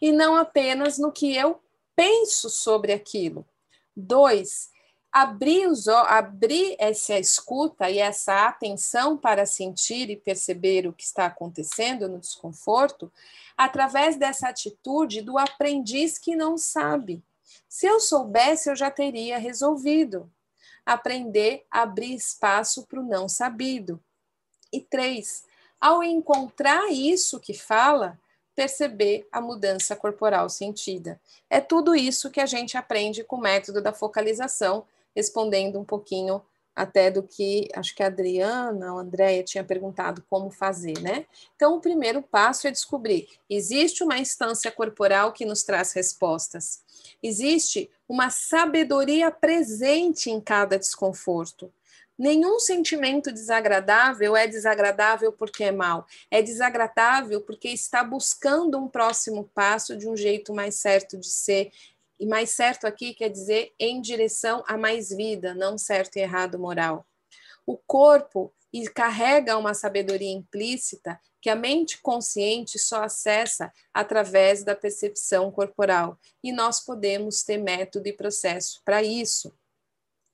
e 0.00 0.10
não 0.10 0.34
apenas 0.34 0.98
no 0.98 1.12
que 1.12 1.34
eu 1.36 1.60
penso 1.94 2.48
sobre 2.48 2.92
aquilo. 2.92 3.46
Dois, 3.94 4.70
abrir, 5.12 5.66
os, 5.66 5.88
abrir 5.88 6.76
essa 6.78 7.18
escuta 7.18 7.90
e 7.90 7.98
essa 7.98 8.46
atenção 8.46 9.16
para 9.16 9.44
sentir 9.44 10.08
e 10.08 10.16
perceber 10.16 10.86
o 10.86 10.92
que 10.92 11.04
está 11.04 11.26
acontecendo 11.26 12.08
no 12.08 12.18
desconforto 12.18 13.12
através 13.56 14.16
dessa 14.16 14.48
atitude 14.48 15.20
do 15.20 15.36
aprendiz 15.36 16.18
que 16.18 16.36
não 16.36 16.56
sabe 16.56 17.22
se 17.68 17.86
eu 17.86 18.00
soubesse, 18.00 18.68
eu 18.68 18.76
já 18.76 18.90
teria 18.90 19.38
resolvido. 19.38 20.30
Aprender 20.84 21.66
a 21.70 21.82
abrir 21.82 22.14
espaço 22.14 22.86
para 22.86 23.00
o 23.00 23.06
não 23.06 23.28
sabido. 23.28 24.02
E 24.72 24.80
três, 24.80 25.44
ao 25.80 26.02
encontrar 26.02 26.90
isso 26.90 27.40
que 27.40 27.54
fala, 27.54 28.18
perceber 28.54 29.28
a 29.30 29.40
mudança 29.40 29.94
corporal 29.94 30.48
sentida. 30.48 31.20
É 31.48 31.60
tudo 31.60 31.94
isso 31.94 32.30
que 32.30 32.40
a 32.40 32.46
gente 32.46 32.76
aprende 32.76 33.22
com 33.22 33.36
o 33.36 33.40
método 33.40 33.80
da 33.80 33.92
focalização, 33.92 34.84
respondendo 35.14 35.78
um 35.78 35.84
pouquinho 35.84 36.42
até 36.78 37.10
do 37.10 37.24
que 37.24 37.68
acho 37.74 37.92
que 37.92 38.04
a 38.04 38.06
Adriana 38.06 38.92
ou 38.92 39.00
Andréia 39.00 39.42
tinha 39.42 39.64
perguntado 39.64 40.24
como 40.30 40.48
fazer, 40.48 40.96
né? 41.00 41.26
Então, 41.56 41.74
o 41.74 41.80
primeiro 41.80 42.22
passo 42.22 42.68
é 42.68 42.70
descobrir: 42.70 43.26
existe 43.50 44.04
uma 44.04 44.16
instância 44.16 44.70
corporal 44.70 45.32
que 45.32 45.44
nos 45.44 45.64
traz 45.64 45.92
respostas. 45.92 46.84
Existe 47.20 47.90
uma 48.08 48.30
sabedoria 48.30 49.28
presente 49.28 50.30
em 50.30 50.40
cada 50.40 50.78
desconforto. 50.78 51.72
Nenhum 52.16 52.60
sentimento 52.60 53.32
desagradável 53.32 54.36
é 54.36 54.46
desagradável 54.46 55.32
porque 55.32 55.64
é 55.64 55.72
mal. 55.72 56.06
É 56.30 56.40
desagradável 56.40 57.40
porque 57.40 57.68
está 57.68 58.04
buscando 58.04 58.78
um 58.78 58.88
próximo 58.88 59.50
passo 59.52 59.96
de 59.96 60.08
um 60.08 60.16
jeito 60.16 60.54
mais 60.54 60.76
certo 60.76 61.16
de 61.16 61.28
ser, 61.28 61.72
e 62.18 62.26
mais 62.26 62.50
certo 62.50 62.86
aqui 62.86 63.14
quer 63.14 63.28
dizer 63.28 63.72
em 63.78 64.00
direção 64.00 64.64
a 64.66 64.76
mais 64.76 65.10
vida, 65.10 65.54
não 65.54 65.78
certo 65.78 66.16
e 66.16 66.20
errado 66.20 66.58
moral. 66.58 67.06
O 67.66 67.76
corpo 67.76 68.52
carrega 68.94 69.56
uma 69.56 69.74
sabedoria 69.74 70.32
implícita 70.32 71.18
que 71.40 71.48
a 71.48 71.56
mente 71.56 72.00
consciente 72.00 72.78
só 72.78 73.04
acessa 73.04 73.72
através 73.94 74.64
da 74.64 74.74
percepção 74.74 75.50
corporal. 75.50 76.18
E 76.42 76.52
nós 76.52 76.80
podemos 76.80 77.42
ter 77.42 77.58
método 77.58 78.08
e 78.08 78.12
processo 78.12 78.82
para 78.84 79.02
isso. 79.02 79.54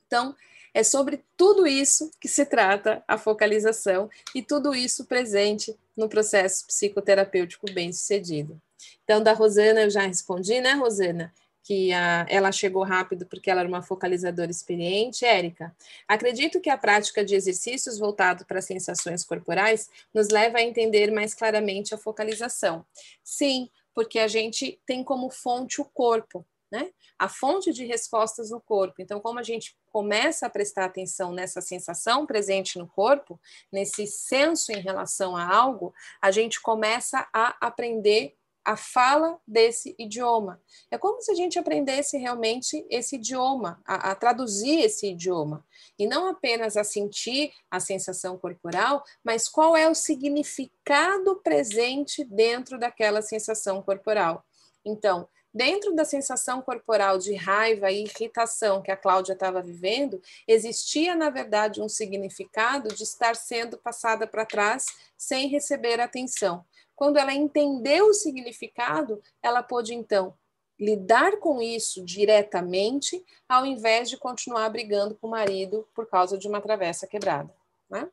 Então, 0.06 0.34
é 0.72 0.82
sobre 0.82 1.24
tudo 1.36 1.66
isso 1.66 2.10
que 2.20 2.28
se 2.28 2.44
trata 2.44 3.04
a 3.06 3.16
focalização 3.16 4.10
e 4.34 4.42
tudo 4.42 4.74
isso 4.74 5.04
presente 5.04 5.78
no 5.96 6.08
processo 6.08 6.66
psicoterapêutico 6.66 7.70
bem-sucedido. 7.72 8.60
Então, 9.04 9.22
da 9.22 9.32
Rosana 9.32 9.82
eu 9.82 9.90
já 9.90 10.02
respondi, 10.02 10.60
né, 10.60 10.72
Rosana? 10.72 11.32
Que 11.64 11.92
a, 11.94 12.26
ela 12.28 12.52
chegou 12.52 12.84
rápido 12.84 13.24
porque 13.26 13.50
ela 13.50 13.60
era 13.60 13.68
uma 13.68 13.82
focalizadora 13.82 14.50
experiente. 14.50 15.24
Érica, 15.24 15.74
acredito 16.06 16.60
que 16.60 16.68
a 16.68 16.76
prática 16.76 17.24
de 17.24 17.34
exercícios 17.34 17.98
voltado 17.98 18.44
para 18.44 18.60
sensações 18.60 19.24
corporais 19.24 19.88
nos 20.12 20.28
leva 20.28 20.58
a 20.58 20.62
entender 20.62 21.10
mais 21.10 21.32
claramente 21.34 21.94
a 21.94 21.98
focalização. 21.98 22.84
Sim, 23.24 23.70
porque 23.94 24.18
a 24.18 24.28
gente 24.28 24.78
tem 24.84 25.02
como 25.02 25.30
fonte 25.30 25.80
o 25.80 25.86
corpo, 25.86 26.44
né? 26.70 26.90
A 27.18 27.28
fonte 27.28 27.72
de 27.72 27.86
respostas 27.86 28.50
no 28.50 28.60
corpo. 28.60 28.96
Então, 29.00 29.18
como 29.18 29.38
a 29.38 29.42
gente 29.42 29.74
começa 29.90 30.46
a 30.46 30.50
prestar 30.50 30.84
atenção 30.84 31.32
nessa 31.32 31.62
sensação 31.62 32.26
presente 32.26 32.78
no 32.78 32.86
corpo, 32.86 33.40
nesse 33.72 34.06
senso 34.06 34.70
em 34.70 34.80
relação 34.80 35.34
a 35.34 35.46
algo, 35.46 35.94
a 36.20 36.30
gente 36.30 36.60
começa 36.60 37.26
a 37.32 37.56
aprender 37.66 38.36
a 38.64 38.76
fala 38.76 39.38
desse 39.46 39.94
idioma. 39.98 40.60
É 40.90 40.96
como 40.96 41.20
se 41.20 41.30
a 41.30 41.34
gente 41.34 41.58
aprendesse 41.58 42.16
realmente 42.16 42.86
esse 42.88 43.16
idioma, 43.16 43.80
a, 43.84 44.10
a, 44.12 44.14
traduzir 44.14 44.80
esse 44.80 45.10
idioma, 45.10 45.64
e 45.98 46.06
não 46.06 46.28
apenas 46.28 46.76
a 46.76 46.82
sentir 46.82 47.52
a 47.70 47.78
sensação 47.78 48.38
corporal, 48.38 49.04
mas 49.22 49.48
qual 49.48 49.76
é 49.76 49.88
o 49.88 49.94
significado 49.94 51.36
presente 51.36 52.24
dentro 52.24 52.78
daquela 52.78 53.20
sensação 53.20 53.82
corporal. 53.82 54.44
Então, 54.84 55.28
dentro 55.52 55.94
da 55.94 56.04
sensação 56.04 56.60
corporal 56.60 57.16
de 57.16 57.34
raiva 57.34 57.90
e 57.90 58.02
irritação 58.02 58.82
que 58.82 58.90
a 58.90 58.96
Cláudia 58.96 59.34
estava 59.34 59.62
vivendo, 59.62 60.20
existia, 60.48 61.14
na 61.14 61.30
verdade, 61.30 61.80
um 61.80 61.88
significado 61.88 62.88
de 62.88 63.04
estar 63.04 63.36
sendo 63.36 63.78
passada 63.78 64.26
para 64.26 64.44
trás 64.44 64.86
sem 65.16 65.48
receber 65.48 66.00
atenção. 66.00 66.64
Quando 66.96 67.16
ela 67.16 67.32
entendeu 67.32 68.06
o 68.06 68.14
significado, 68.14 69.22
ela 69.42 69.62
pôde 69.62 69.94
então 69.94 70.34
lidar 70.78 71.38
com 71.38 71.62
isso 71.62 72.04
diretamente, 72.04 73.24
ao 73.48 73.64
invés 73.64 74.10
de 74.10 74.16
continuar 74.16 74.68
brigando 74.70 75.14
com 75.14 75.26
o 75.26 75.30
marido 75.30 75.88
por 75.94 76.06
causa 76.06 76.36
de 76.36 76.48
uma 76.48 76.60
travessa 76.60 77.06
quebrada. 77.06 77.54
Né? 77.88 78.08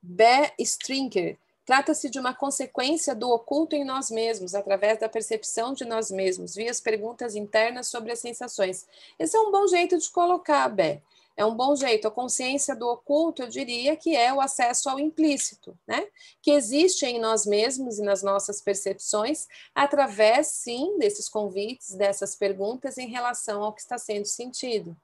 Be 0.00 0.52
Strinker 0.60 1.38
trata-se 1.66 2.08
de 2.08 2.20
uma 2.20 2.32
consequência 2.32 3.12
do 3.12 3.28
oculto 3.28 3.74
em 3.74 3.84
nós 3.84 4.08
mesmos, 4.08 4.54
através 4.54 5.00
da 5.00 5.08
percepção 5.08 5.74
de 5.74 5.84
nós 5.84 6.12
mesmos, 6.12 6.54
via 6.54 6.70
as 6.70 6.80
perguntas 6.80 7.34
internas 7.34 7.88
sobre 7.88 8.12
as 8.12 8.20
sensações. 8.20 8.86
Esse 9.18 9.36
é 9.36 9.40
um 9.40 9.50
bom 9.50 9.66
jeito 9.66 9.98
de 9.98 10.08
colocar, 10.08 10.68
Bé 10.68 11.02
é 11.36 11.44
um 11.44 11.54
bom 11.54 11.76
jeito. 11.76 12.08
A 12.08 12.10
consciência 12.10 12.74
do 12.74 12.88
oculto, 12.88 13.42
eu 13.42 13.48
diria 13.48 13.94
que 13.94 14.16
é 14.16 14.32
o 14.32 14.40
acesso 14.40 14.88
ao 14.88 14.98
implícito, 14.98 15.78
né? 15.86 16.08
Que 16.40 16.52
existe 16.52 17.04
em 17.04 17.20
nós 17.20 17.44
mesmos 17.44 17.98
e 17.98 18.02
nas 18.02 18.22
nossas 18.22 18.62
percepções, 18.62 19.46
através, 19.74 20.48
sim, 20.48 20.98
desses 20.98 21.28
convites, 21.28 21.94
dessas 21.94 22.34
perguntas 22.34 22.96
em 22.96 23.08
relação 23.08 23.62
ao 23.62 23.74
que 23.74 23.82
está 23.82 23.98
sendo 23.98 24.24
sentido. 24.24 24.96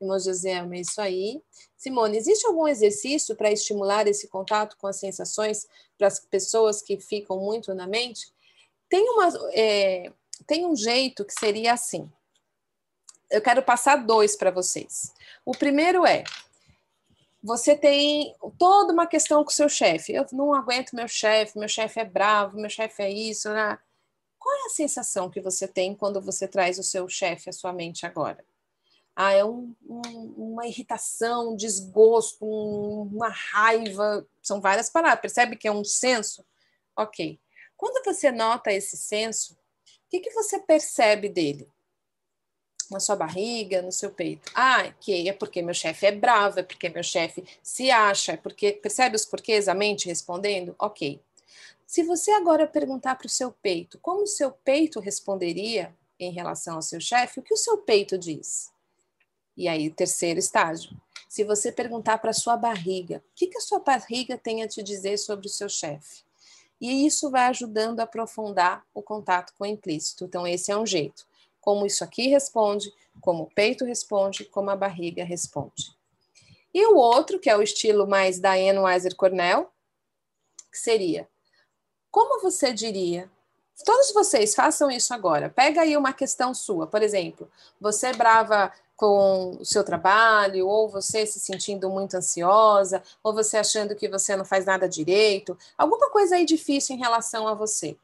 Irmão 0.00 0.18
José, 0.18 0.52
é 0.52 0.80
isso 0.80 1.00
aí. 1.00 1.42
Simone, 1.76 2.18
existe 2.18 2.46
algum 2.46 2.68
exercício 2.68 3.34
para 3.34 3.50
estimular 3.50 4.06
esse 4.06 4.28
contato 4.28 4.76
com 4.76 4.86
as 4.86 4.96
sensações 4.96 5.66
para 5.96 6.06
as 6.06 6.20
pessoas 6.20 6.82
que 6.82 7.00
ficam 7.00 7.38
muito 7.38 7.74
na 7.74 7.86
mente? 7.86 8.32
Tem, 8.88 9.08
uma, 9.08 9.28
é, 9.52 10.12
tem 10.46 10.66
um 10.66 10.76
jeito 10.76 11.24
que 11.24 11.34
seria 11.34 11.72
assim 11.72 12.10
eu 13.30 13.42
quero 13.42 13.62
passar 13.62 13.96
dois 13.96 14.36
para 14.36 14.50
vocês. 14.50 15.12
O 15.44 15.52
primeiro 15.52 16.06
é: 16.06 16.24
você 17.42 17.76
tem 17.76 18.34
toda 18.58 18.92
uma 18.92 19.06
questão 19.06 19.44
com 19.44 19.50
o 19.50 19.54
seu 19.54 19.68
chefe. 19.68 20.12
Eu 20.12 20.26
não 20.32 20.54
aguento 20.54 20.96
meu 20.96 21.08
chefe, 21.08 21.58
meu 21.58 21.68
chefe 21.68 22.00
é 22.00 22.04
bravo, 22.04 22.58
meu 22.58 22.70
chefe 22.70 23.02
é 23.02 23.10
isso. 23.10 23.48
Né? 23.50 23.78
Qual 24.38 24.54
é 24.54 24.66
a 24.66 24.70
sensação 24.70 25.30
que 25.30 25.40
você 25.40 25.68
tem 25.68 25.94
quando 25.94 26.20
você 26.20 26.48
traz 26.48 26.78
o 26.78 26.82
seu 26.82 27.08
chefe 27.08 27.50
à 27.50 27.52
sua 27.52 27.72
mente 27.72 28.06
agora? 28.06 28.44
Ah, 29.14 29.32
é 29.32 29.44
um, 29.44 29.74
um, 29.84 30.34
uma 30.36 30.66
irritação, 30.66 31.52
um 31.52 31.56
desgosto, 31.56 32.44
um, 32.44 33.02
uma 33.12 33.28
raiva. 33.28 34.24
São 34.40 34.60
várias 34.60 34.88
palavras. 34.88 35.20
Percebe 35.20 35.56
que 35.56 35.66
é 35.66 35.72
um 35.72 35.84
senso? 35.84 36.44
Ok. 36.96 37.40
Quando 37.76 38.04
você 38.04 38.30
nota 38.30 38.72
esse 38.72 38.96
senso, 38.96 39.54
o 39.54 39.56
que, 40.08 40.20
que 40.20 40.30
você 40.30 40.60
percebe 40.60 41.28
dele? 41.28 41.68
Na 42.90 43.00
sua 43.00 43.16
barriga, 43.16 43.82
no 43.82 43.92
seu 43.92 44.10
peito. 44.10 44.50
Ah, 44.54 44.92
que 45.00 45.28
é 45.28 45.32
porque 45.32 45.62
meu 45.62 45.74
chefe 45.74 46.06
é 46.06 46.12
bravo, 46.12 46.60
é 46.60 46.62
porque 46.62 46.88
meu 46.88 47.02
chefe 47.02 47.44
se 47.62 47.90
acha, 47.90 48.32
é 48.32 48.36
porque. 48.36 48.72
Percebe 48.72 49.16
os 49.16 49.24
porquês 49.24 49.68
a 49.68 49.74
mente 49.74 50.06
respondendo? 50.06 50.74
Ok. 50.78 51.20
Se 51.86 52.02
você 52.02 52.30
agora 52.32 52.66
perguntar 52.66 53.16
para 53.16 53.26
o 53.26 53.30
seu 53.30 53.50
peito 53.50 53.98
como 54.02 54.22
o 54.22 54.26
seu 54.26 54.50
peito 54.50 55.00
responderia, 55.00 55.94
em 56.18 56.32
relação 56.32 56.76
ao 56.76 56.82
seu 56.82 57.00
chefe, 57.00 57.40
o 57.40 57.42
que 57.42 57.54
o 57.54 57.58
seu 57.58 57.78
peito 57.78 58.18
diz? 58.18 58.70
E 59.56 59.68
aí, 59.68 59.90
terceiro 59.90 60.38
estágio. 60.38 60.90
Se 61.28 61.44
você 61.44 61.70
perguntar 61.70 62.18
para 62.18 62.30
a 62.30 62.34
sua 62.34 62.56
barriga, 62.56 63.18
o 63.18 63.34
que, 63.34 63.46
que 63.46 63.58
a 63.58 63.60
sua 63.60 63.80
barriga 63.80 64.36
tem 64.36 64.62
a 64.62 64.68
te 64.68 64.82
dizer 64.82 65.18
sobre 65.18 65.46
o 65.46 65.50
seu 65.50 65.68
chefe? 65.68 66.22
E 66.80 67.06
isso 67.06 67.30
vai 67.30 67.46
ajudando 67.46 68.00
a 68.00 68.04
aprofundar 68.04 68.84
o 68.94 69.02
contato 69.02 69.52
com 69.58 69.64
o 69.64 69.66
implícito. 69.66 70.24
Então, 70.24 70.46
esse 70.46 70.70
é 70.70 70.76
um 70.76 70.86
jeito. 70.86 71.26
Como 71.60 71.86
isso 71.86 72.04
aqui 72.04 72.28
responde, 72.28 72.92
como 73.20 73.44
o 73.44 73.50
peito 73.54 73.84
responde, 73.84 74.44
como 74.44 74.70
a 74.70 74.76
barriga 74.76 75.24
responde. 75.24 75.96
E 76.72 76.86
o 76.86 76.96
outro, 76.96 77.38
que 77.38 77.50
é 77.50 77.56
o 77.56 77.62
estilo 77.62 78.06
mais 78.06 78.38
Diane 78.38 78.78
Weiser 78.78 79.16
Cornell, 79.16 79.70
que 80.70 80.78
seria: 80.78 81.28
como 82.10 82.40
você 82.40 82.72
diria? 82.72 83.30
Todos 83.84 84.12
vocês 84.12 84.54
façam 84.54 84.90
isso 84.90 85.14
agora. 85.14 85.48
Pega 85.48 85.82
aí 85.82 85.96
uma 85.96 86.12
questão 86.12 86.52
sua, 86.52 86.86
por 86.86 87.02
exemplo, 87.02 87.48
você 87.80 88.08
é 88.08 88.12
brava 88.12 88.72
com 88.96 89.56
o 89.60 89.64
seu 89.64 89.84
trabalho, 89.84 90.66
ou 90.66 90.88
você 90.88 91.24
se 91.24 91.38
sentindo 91.38 91.88
muito 91.88 92.16
ansiosa, 92.16 93.00
ou 93.22 93.32
você 93.32 93.56
achando 93.56 93.94
que 93.94 94.08
você 94.08 94.34
não 94.34 94.44
faz 94.44 94.64
nada 94.64 94.88
direito, 94.88 95.56
alguma 95.76 96.10
coisa 96.10 96.34
aí 96.34 96.44
difícil 96.44 96.96
em 96.96 96.98
relação 96.98 97.46
a 97.46 97.54
você. 97.54 97.96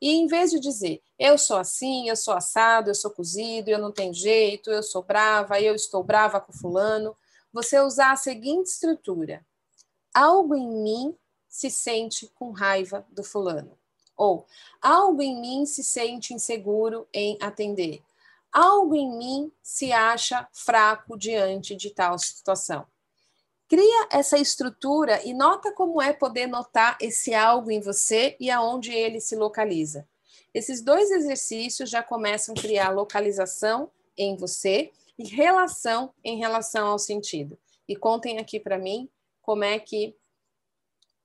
E 0.00 0.10
em 0.10 0.26
vez 0.26 0.50
de 0.50 0.60
dizer, 0.60 1.02
eu 1.18 1.36
sou 1.36 1.56
assim, 1.56 2.08
eu 2.08 2.16
sou 2.16 2.34
assado, 2.34 2.90
eu 2.90 2.94
sou 2.94 3.10
cozido, 3.10 3.68
eu 3.68 3.78
não 3.78 3.92
tenho 3.92 4.14
jeito, 4.14 4.70
eu 4.70 4.82
sou 4.82 5.02
brava, 5.02 5.60
eu 5.60 5.74
estou 5.74 6.02
brava 6.02 6.40
com 6.40 6.52
fulano, 6.52 7.16
você 7.52 7.80
usar 7.80 8.12
a 8.12 8.16
seguinte 8.16 8.66
estrutura: 8.66 9.44
algo 10.14 10.54
em 10.54 10.68
mim 10.68 11.16
se 11.48 11.70
sente 11.70 12.28
com 12.34 12.52
raiva 12.52 13.06
do 13.10 13.24
fulano. 13.24 13.78
Ou 14.16 14.46
algo 14.82 15.22
em 15.22 15.40
mim 15.40 15.64
se 15.64 15.84
sente 15.84 16.34
inseguro 16.34 17.06
em 17.12 17.38
atender 17.40 18.02
algo 18.52 18.94
em 18.94 19.16
mim 19.16 19.52
se 19.62 19.92
acha 19.92 20.48
fraco 20.52 21.16
diante 21.16 21.76
de 21.76 21.90
tal 21.90 22.18
situação. 22.18 22.86
Cria 23.68 24.08
essa 24.10 24.38
estrutura 24.38 25.22
e 25.26 25.34
nota 25.34 25.70
como 25.72 26.00
é 26.00 26.12
poder 26.12 26.46
notar 26.46 26.96
esse 27.00 27.34
algo 27.34 27.70
em 27.70 27.80
você 27.80 28.34
e 28.40 28.50
aonde 28.50 28.92
ele 28.92 29.20
se 29.20 29.36
localiza. 29.36 30.08
Esses 30.54 30.80
dois 30.80 31.10
exercícios 31.10 31.90
já 31.90 32.02
começam 32.02 32.54
a 32.56 32.60
criar 32.60 32.88
localização 32.88 33.90
em 34.16 34.36
você 34.36 34.90
e 35.18 35.28
relação 35.28 36.14
em 36.24 36.38
relação 36.38 36.88
ao 36.88 36.98
sentido. 36.98 37.58
E 37.86 37.94
contem 37.94 38.38
aqui 38.38 38.58
para 38.58 38.78
mim 38.78 39.08
como 39.42 39.64
é 39.64 39.78
que 39.78 40.16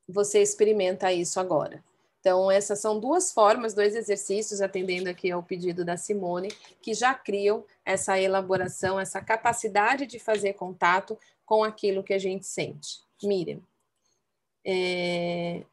você 0.07 0.41
experimenta 0.41 1.13
isso 1.13 1.39
agora. 1.39 1.83
Então, 2.23 2.49
essas 2.49 2.79
são 2.79 3.01
duas 3.01 3.33
formas, 3.33 3.73
dois 3.73 3.97
exercícios, 3.97 4.61
atendendo 4.61 5.09
aqui 5.09 5.29
ao 5.29 5.43
pedido 5.43 5.83
da 5.83 5.97
Simone, 5.97 6.47
que 6.81 6.93
já 6.93 7.13
criam 7.13 7.65
essa 7.83 8.17
elaboração, 8.17 8.97
essa 8.97 9.19
capacidade 9.19 10.05
de 10.05 10.19
fazer 10.19 10.53
contato 10.53 11.19
com 11.45 11.65
aquilo 11.65 12.01
que 12.01 12.13
a 12.13 12.17
gente 12.17 12.45
sente. 12.45 13.01
Miriam, 13.21 13.59
é... 14.65 15.65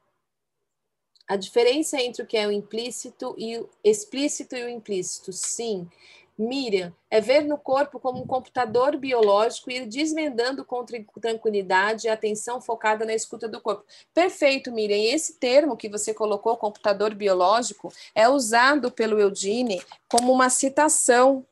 a 1.28 1.36
diferença 1.36 2.02
entre 2.02 2.24
o 2.24 2.26
que 2.26 2.36
é 2.36 2.48
o 2.48 2.50
implícito 2.50 3.32
e 3.38 3.56
o 3.56 3.70
explícito 3.84 4.56
e 4.56 4.64
o 4.64 4.68
implícito, 4.68 5.32
sim, 5.32 5.88
Miriam, 6.40 6.94
é 7.10 7.20
ver 7.20 7.42
no 7.42 7.58
corpo 7.58 8.00
como 8.00 8.22
um 8.22 8.26
computador 8.26 8.96
biológico 8.96 9.70
e 9.70 9.76
ir 9.76 9.86
desvendando 9.86 10.64
com 10.64 10.84
tranquilidade 11.20 12.06
e 12.06 12.10
atenção 12.10 12.60
focada 12.60 13.04
na 13.04 13.12
escuta 13.12 13.46
do 13.46 13.60
corpo. 13.60 13.84
Perfeito, 14.14 14.72
Miriam. 14.72 14.96
E 14.96 15.08
esse 15.08 15.34
termo 15.34 15.76
que 15.76 15.88
você 15.88 16.14
colocou, 16.14 16.56
computador 16.56 17.14
biológico, 17.14 17.92
é 18.14 18.28
usado 18.28 18.90
pelo 18.90 19.20
Eudine 19.20 19.82
como 20.08 20.32
uma 20.32 20.48
citação. 20.48 21.46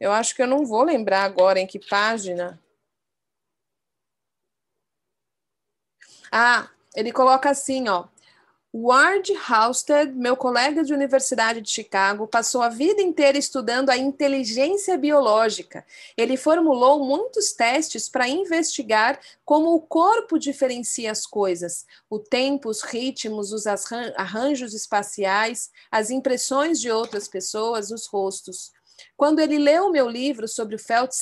Eu 0.00 0.10
acho 0.10 0.34
que 0.34 0.42
eu 0.42 0.46
não 0.46 0.66
vou 0.66 0.82
lembrar 0.82 1.22
agora 1.22 1.60
em 1.60 1.66
que 1.66 1.78
página. 1.78 2.60
Ah, 6.32 6.68
ele 6.96 7.12
coloca 7.12 7.48
assim, 7.48 7.88
ó. 7.88 8.06
Ward 8.76 9.32
Halstead, 9.48 10.12
meu 10.16 10.36
colega 10.36 10.82
de 10.82 10.92
Universidade 10.92 11.60
de 11.60 11.70
Chicago, 11.70 12.26
passou 12.26 12.60
a 12.60 12.68
vida 12.68 13.00
inteira 13.00 13.38
estudando 13.38 13.88
a 13.88 13.96
inteligência 13.96 14.98
biológica. 14.98 15.86
Ele 16.16 16.36
formulou 16.36 17.04
muitos 17.04 17.52
testes 17.52 18.08
para 18.08 18.26
investigar 18.26 19.20
como 19.44 19.72
o 19.72 19.80
corpo 19.80 20.40
diferencia 20.40 21.12
as 21.12 21.24
coisas, 21.24 21.86
o 22.10 22.18
tempo, 22.18 22.68
os 22.68 22.82
ritmos, 22.82 23.52
os 23.52 23.64
arranjos 24.16 24.74
espaciais, 24.74 25.70
as 25.88 26.10
impressões 26.10 26.80
de 26.80 26.90
outras 26.90 27.28
pessoas, 27.28 27.92
os 27.92 28.06
rostos. 28.06 28.72
Quando 29.16 29.38
ele 29.38 29.56
leu 29.56 29.88
meu 29.88 30.08
livro 30.08 30.48
sobre 30.48 30.74
o 30.74 30.80
Felt 30.80 31.12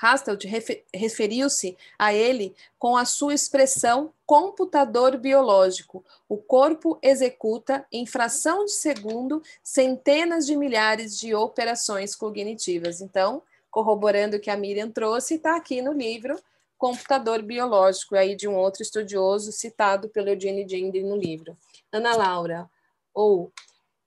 Sense, 0.00 0.24
Hasselt 0.24 0.46
referiu-se 0.94 1.76
a 1.98 2.14
ele 2.14 2.54
com 2.78 2.96
a 2.96 3.04
sua 3.04 3.34
expressão 3.34 4.12
computador 4.24 5.18
biológico. 5.18 6.02
O 6.28 6.38
corpo 6.38 6.98
executa, 7.02 7.84
em 7.92 8.06
fração 8.06 8.64
de 8.64 8.72
segundo, 8.72 9.42
centenas 9.62 10.46
de 10.46 10.56
milhares 10.56 11.18
de 11.18 11.34
operações 11.34 12.16
cognitivas. 12.16 13.00
Então, 13.00 13.42
corroborando 13.70 14.36
o 14.36 14.40
que 14.40 14.50
a 14.50 14.56
Miriam 14.56 14.90
trouxe, 14.90 15.34
está 15.34 15.56
aqui 15.56 15.82
no 15.82 15.92
livro 15.92 16.38
Computador 16.78 17.42
Biológico, 17.42 18.16
aí 18.16 18.34
de 18.34 18.48
um 18.48 18.56
outro 18.56 18.82
estudioso 18.82 19.52
citado 19.52 20.08
pelo 20.08 20.30
Eugene 20.30 20.66
Gendre 20.66 21.02
no 21.02 21.16
livro. 21.16 21.56
Ana 21.92 22.16
Laura, 22.16 22.70
ou 23.12 23.52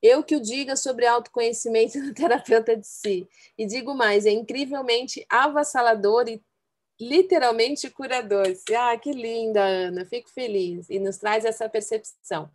eu 0.04 0.22
que 0.22 0.36
o 0.36 0.42
diga 0.42 0.76
sobre 0.76 1.08
autoconhecimento 1.08 1.98
no 2.04 2.14
terapeuta 2.14 2.76
de 2.76 2.86
si. 2.86 3.28
E 3.58 3.66
digo 3.66 3.96
mais, 3.96 4.26
é 4.26 4.32
incrivelmente 4.32 5.26
avassalador 5.30 6.28
e 6.28 6.44
literalmente 7.00 7.90
curador. 7.90 8.48
Ah, 8.78 8.98
que 8.98 9.14
linda, 9.14 9.64
Ana, 9.64 10.06
fico 10.06 10.30
feliz. 10.30 10.90
E 10.90 11.00
nos 11.00 11.18
traz 11.18 11.46
essa 11.46 11.70
percepção. 11.70 12.52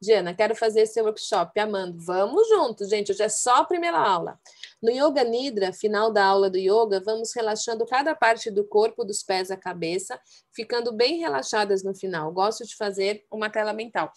Diana, 0.00 0.32
quero 0.32 0.54
fazer 0.54 0.82
esse 0.82 1.00
workshop, 1.02 1.58
amando. 1.58 1.98
Vamos 1.98 2.48
juntos, 2.48 2.88
gente. 2.88 3.10
Hoje 3.10 3.22
é 3.22 3.28
só 3.28 3.56
a 3.56 3.64
primeira 3.64 3.98
aula. 3.98 4.38
No 4.80 4.90
Yoga 4.90 5.24
Nidra, 5.24 5.72
final 5.72 6.12
da 6.12 6.24
aula 6.24 6.48
do 6.48 6.56
yoga, 6.56 7.00
vamos 7.04 7.34
relaxando 7.34 7.84
cada 7.84 8.14
parte 8.14 8.48
do 8.48 8.64
corpo, 8.64 9.04
dos 9.04 9.24
pés 9.24 9.50
à 9.50 9.56
cabeça, 9.56 10.18
ficando 10.52 10.92
bem 10.92 11.18
relaxadas 11.18 11.82
no 11.82 11.94
final. 11.96 12.32
Gosto 12.32 12.64
de 12.64 12.76
fazer 12.76 13.26
uma 13.28 13.50
tela 13.50 13.72
mental. 13.72 14.12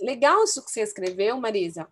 Legal 0.00 0.42
isso 0.42 0.64
que 0.64 0.70
você 0.70 0.80
escreveu, 0.80 1.38
Marisa. 1.38 1.86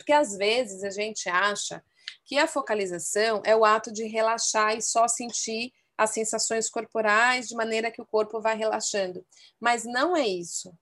Porque 0.00 0.14
às 0.14 0.34
vezes 0.34 0.82
a 0.82 0.88
gente 0.88 1.28
acha 1.28 1.84
que 2.24 2.38
a 2.38 2.46
focalização 2.46 3.42
é 3.44 3.54
o 3.54 3.66
ato 3.66 3.92
de 3.92 4.04
relaxar 4.06 4.74
e 4.74 4.80
só 4.80 5.06
sentir 5.06 5.74
as 5.96 6.10
sensações 6.10 6.70
corporais 6.70 7.48
de 7.48 7.54
maneira 7.54 7.90
que 7.90 8.00
o 8.00 8.06
corpo 8.06 8.40
vai 8.40 8.56
relaxando. 8.56 9.22
Mas 9.60 9.84
não 9.84 10.16
é 10.16 10.26
isso. 10.26 10.72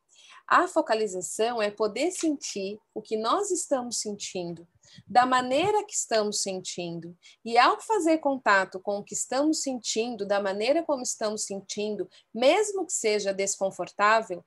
A 0.46 0.68
focalização 0.68 1.60
é 1.60 1.68
poder 1.68 2.12
sentir 2.12 2.78
o 2.94 3.02
que 3.02 3.16
nós 3.16 3.50
estamos 3.50 3.98
sentindo, 3.98 4.66
da 5.04 5.26
maneira 5.26 5.84
que 5.84 5.92
estamos 5.92 6.40
sentindo. 6.42 7.18
E 7.44 7.58
ao 7.58 7.80
fazer 7.80 8.18
contato 8.18 8.78
com 8.78 8.98
o 8.98 9.04
que 9.04 9.12
estamos 9.12 9.60
sentindo, 9.60 10.24
da 10.24 10.40
maneira 10.40 10.84
como 10.84 11.02
estamos 11.02 11.44
sentindo, 11.44 12.08
mesmo 12.32 12.86
que 12.86 12.92
seja 12.92 13.34
desconfortável, 13.34 14.44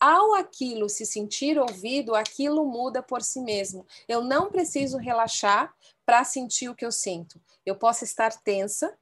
ao 0.00 0.34
aquilo 0.34 0.88
se 0.88 1.04
sentir 1.04 1.58
ouvido, 1.58 2.14
aquilo 2.14 2.64
muda 2.64 3.02
por 3.02 3.22
si 3.22 3.40
mesmo. 3.40 3.86
Eu 4.08 4.24
não 4.24 4.50
preciso 4.50 4.96
relaxar 4.96 5.74
para 6.06 6.24
sentir 6.24 6.70
o 6.70 6.74
que 6.74 6.84
eu 6.84 6.90
sinto. 6.90 7.40
Eu 7.64 7.76
posso 7.76 8.02
estar 8.02 8.32
tensa, 8.42 8.98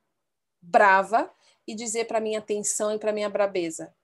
brava 0.61 1.31
e 1.67 1.75
dizer 1.75 2.07
para 2.07 2.21
minha 2.21 2.41
tensão 2.41 2.93
e 2.93 2.99
para 2.99 3.13
minha 3.13 3.31
brabeza: 3.31 3.95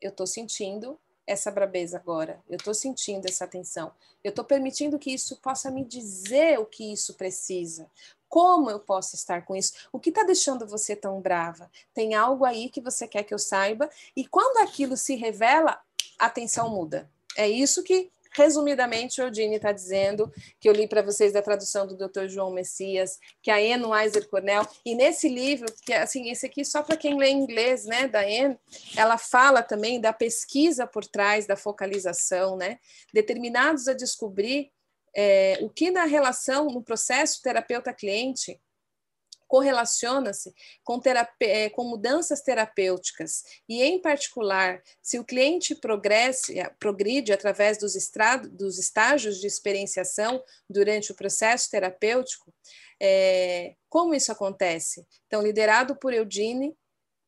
eu 0.00 0.10
estou 0.10 0.26
sentindo 0.26 0.98
essa 1.26 1.50
brabeza 1.50 1.98
agora, 1.98 2.42
eu 2.48 2.56
estou 2.56 2.72
sentindo 2.72 3.26
essa 3.26 3.46
tensão, 3.46 3.92
eu 4.24 4.30
estou 4.30 4.44
permitindo 4.44 4.98
que 4.98 5.12
isso 5.12 5.36
possa 5.36 5.70
me 5.70 5.84
dizer 5.84 6.58
o 6.58 6.64
que 6.64 6.92
isso 6.92 7.14
precisa. 7.14 7.88
Como 8.28 8.70
eu 8.70 8.80
posso 8.80 9.14
estar 9.14 9.44
com 9.44 9.54
isso? 9.54 9.72
O 9.92 9.98
que 9.98 10.10
está 10.10 10.22
deixando 10.22 10.66
você 10.66 10.96
tão 10.96 11.20
brava? 11.20 11.70
Tem 11.94 12.14
algo 12.14 12.44
aí 12.44 12.68
que 12.68 12.80
você 12.80 13.06
quer 13.06 13.22
que 13.24 13.32
eu 13.32 13.38
saiba? 13.38 13.88
E 14.16 14.26
quando 14.26 14.58
aquilo 14.58 14.96
se 14.96 15.14
revela, 15.16 15.80
a 16.18 16.26
atenção 16.26 16.70
muda. 16.70 17.10
É 17.36 17.48
isso 17.48 17.82
que, 17.82 18.10
resumidamente, 18.32 19.20
o 19.20 19.24
Eudine 19.24 19.56
está 19.56 19.72
dizendo, 19.72 20.32
que 20.58 20.68
eu 20.68 20.72
li 20.72 20.88
para 20.88 21.02
vocês 21.02 21.32
da 21.32 21.40
tradução 21.40 21.86
do 21.86 21.96
Dr. 21.96 22.26
João 22.26 22.50
Messias, 22.50 23.18
que 23.40 23.50
a 23.50 23.56
Anne 23.56 23.84
Weiser 23.84 24.28
Cornell, 24.28 24.66
e 24.84 24.94
nesse 24.94 25.28
livro, 25.28 25.72
que 25.84 25.92
assim, 25.92 26.30
esse 26.30 26.46
aqui 26.46 26.64
só 26.64 26.82
para 26.82 26.96
quem 26.96 27.16
lê 27.16 27.30
inglês, 27.30 27.84
né, 27.84 28.08
da 28.08 28.20
Anne, 28.20 28.58
ela 28.96 29.16
fala 29.16 29.62
também 29.62 30.00
da 30.00 30.12
pesquisa 30.12 30.86
por 30.86 31.04
trás 31.06 31.46
da 31.46 31.56
focalização, 31.56 32.56
né, 32.56 32.78
determinados 33.12 33.86
a 33.86 33.94
descobrir 33.94 34.70
é, 35.16 35.58
o 35.62 35.68
que 35.68 35.90
na 35.90 36.04
relação, 36.04 36.66
no 36.66 36.82
processo 36.82 37.42
terapeuta-cliente, 37.42 38.60
correlaciona-se 39.48 40.54
com, 40.84 41.00
é, 41.40 41.70
com, 41.70 41.84
mudanças 41.84 42.42
terapêuticas 42.42 43.42
e, 43.68 43.82
em 43.82 44.00
particular, 44.00 44.82
se 45.02 45.18
o 45.18 45.24
cliente 45.24 45.74
progresse, 45.74 46.54
progride 46.78 47.32
através 47.32 47.78
dos, 47.78 47.96
estrado, 47.96 48.48
dos 48.50 48.78
estágios 48.78 49.40
de 49.40 49.46
experienciação 49.46 50.40
durante 50.68 51.10
o 51.10 51.14
processo 51.14 51.70
terapêutico, 51.70 52.52
é, 53.00 53.74
como 53.88 54.14
isso 54.14 54.30
acontece? 54.30 55.06
Então, 55.26 55.42
liderado 55.42 55.96
por 55.96 56.12
Eudine, 56.12 56.76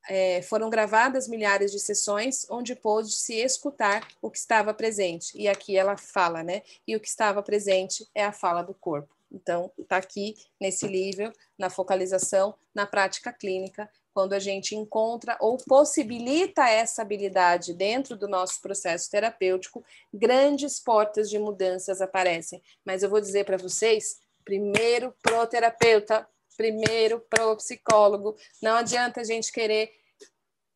é, 0.08 0.42
foram 0.42 0.70
gravadas 0.70 1.28
milhares 1.28 1.70
de 1.70 1.78
sessões 1.78 2.46
onde 2.50 2.74
pôde 2.74 3.12
se 3.12 3.34
escutar 3.34 4.06
o 4.20 4.30
que 4.30 4.38
estava 4.38 4.74
presente. 4.74 5.36
E 5.36 5.46
aqui 5.48 5.76
ela 5.76 5.96
fala, 5.96 6.42
né? 6.42 6.62
E 6.86 6.96
o 6.96 7.00
que 7.00 7.08
estava 7.08 7.42
presente 7.42 8.08
é 8.14 8.24
a 8.24 8.32
fala 8.32 8.62
do 8.62 8.74
corpo. 8.74 9.19
Então, 9.30 9.70
está 9.78 9.96
aqui 9.96 10.34
nesse 10.60 10.86
livro, 10.86 11.32
na 11.58 11.70
focalização, 11.70 12.54
na 12.74 12.86
prática 12.86 13.32
clínica, 13.32 13.88
quando 14.12 14.32
a 14.32 14.38
gente 14.38 14.74
encontra 14.74 15.36
ou 15.40 15.56
possibilita 15.56 16.68
essa 16.68 17.02
habilidade 17.02 17.72
dentro 17.72 18.16
do 18.16 18.28
nosso 18.28 18.60
processo 18.60 19.10
terapêutico, 19.10 19.84
grandes 20.12 20.80
portas 20.80 21.30
de 21.30 21.38
mudanças 21.38 22.00
aparecem. 22.00 22.60
Mas 22.84 23.02
eu 23.02 23.10
vou 23.10 23.20
dizer 23.20 23.44
para 23.44 23.56
vocês, 23.56 24.18
primeiro 24.44 25.14
pro 25.22 25.46
terapeuta, 25.46 26.26
primeiro 26.56 27.20
pro 27.20 27.56
psicólogo. 27.56 28.36
Não 28.60 28.76
adianta 28.76 29.20
a 29.20 29.24
gente 29.24 29.52
querer 29.52 29.92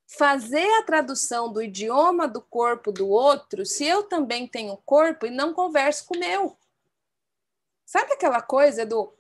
fazer 0.07 0.67
a 0.79 0.83
tradução 0.83 1.53
do 1.53 1.63
idioma 1.63 2.29
do 2.29 2.41
corpo 2.41 2.93
do 2.93 3.09
outro 3.09 3.67
se 3.67 3.85
eu 3.85 4.05
também 4.05 4.47
tenho 4.47 4.77
corpo 4.85 5.27
e 5.27 5.31
não 5.31 5.53
converso 5.53 6.07
com 6.07 6.17
o 6.17 6.21
meu. 6.21 6.57
Sabe 7.95 8.13
aquela 8.15 8.43
coisa 8.43 8.85
do 8.85 9.15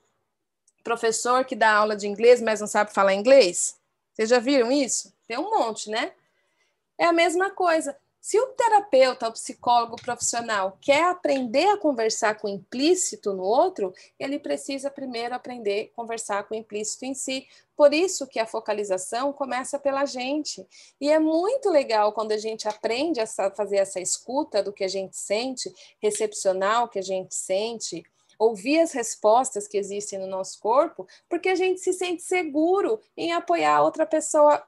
professor 0.82 1.44
que 1.44 1.54
dá 1.54 1.72
aula 1.72 1.94
de 1.94 2.08
inglês, 2.08 2.42
mas 2.42 2.60
não 2.60 2.66
sabe 2.66 2.92
falar 2.92 3.14
inglês? 3.14 3.78
Vocês 4.12 4.28
já 4.28 4.40
viram 4.40 4.72
isso? 4.72 5.14
Tem 5.28 5.38
um 5.38 5.48
monte, 5.48 5.88
né? 5.88 6.10
É 6.98 7.04
a 7.04 7.12
mesma 7.12 7.50
coisa. 7.50 7.96
Se 8.20 8.36
o 8.36 8.48
terapeuta, 8.48 9.28
o 9.28 9.32
psicólogo 9.32 9.94
profissional 9.94 10.76
quer 10.80 11.04
aprender 11.04 11.68
a 11.68 11.76
conversar 11.76 12.34
com 12.34 12.48
o 12.48 12.50
implícito 12.50 13.32
no 13.32 13.44
outro, 13.44 13.94
ele 14.18 14.40
precisa 14.40 14.90
primeiro 14.90 15.36
aprender 15.36 15.92
a 15.92 15.94
conversar 15.94 16.42
com 16.42 16.56
o 16.56 16.58
implícito 16.58 17.04
em 17.04 17.14
si. 17.14 17.46
Por 17.76 17.94
isso 17.94 18.26
que 18.26 18.40
a 18.40 18.46
focalização 18.46 19.32
começa 19.32 19.78
pela 19.78 20.04
gente. 20.04 20.66
E 21.00 21.08
é 21.12 21.20
muito 21.20 21.70
legal 21.70 22.12
quando 22.12 22.32
a 22.32 22.38
gente 22.38 22.66
aprende 22.66 23.20
a 23.20 23.26
fazer 23.52 23.76
essa 23.76 24.00
escuta 24.00 24.64
do 24.64 24.72
que 24.72 24.82
a 24.82 24.88
gente 24.88 25.16
sente, 25.16 25.72
recepcionar 26.00 26.82
o 26.82 26.88
que 26.88 26.98
a 26.98 27.02
gente 27.02 27.36
sente, 27.36 28.04
ouvir 28.48 28.80
as 28.80 28.92
respostas 28.92 29.66
que 29.66 29.76
existem 29.76 30.18
no 30.18 30.26
nosso 30.26 30.58
corpo, 30.60 31.06
porque 31.28 31.48
a 31.48 31.54
gente 31.54 31.80
se 31.80 31.92
sente 31.92 32.22
seguro 32.22 33.00
em 33.16 33.32
apoiar 33.32 33.82
outra 33.82 34.06
pessoa 34.06 34.62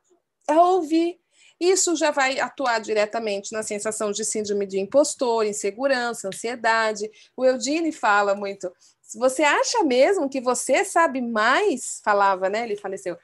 a 0.49 0.63
ouvir. 0.63 1.21
Isso 1.59 1.97
já 1.97 2.11
vai 2.11 2.39
atuar 2.39 2.81
diretamente 2.81 3.53
na 3.53 3.63
sensação 3.63 4.13
de 4.13 4.25
síndrome 4.25 4.67
de 4.67 4.79
impostor, 4.79 5.47
insegurança, 5.47 6.29
ansiedade. 6.29 7.11
O 7.37 7.45
Eudine 7.45 7.93
fala 7.93 8.35
muito. 8.35 8.71
Você 9.15 9.43
acha 9.43 9.83
mesmo 9.83 10.29
que 10.29 10.41
você 10.41 10.85
sabe 10.85 11.23
mais? 11.23 12.01
Falava, 12.05 12.49
né? 12.51 12.65
Ele 12.65 12.77
faleceu. 12.77 13.17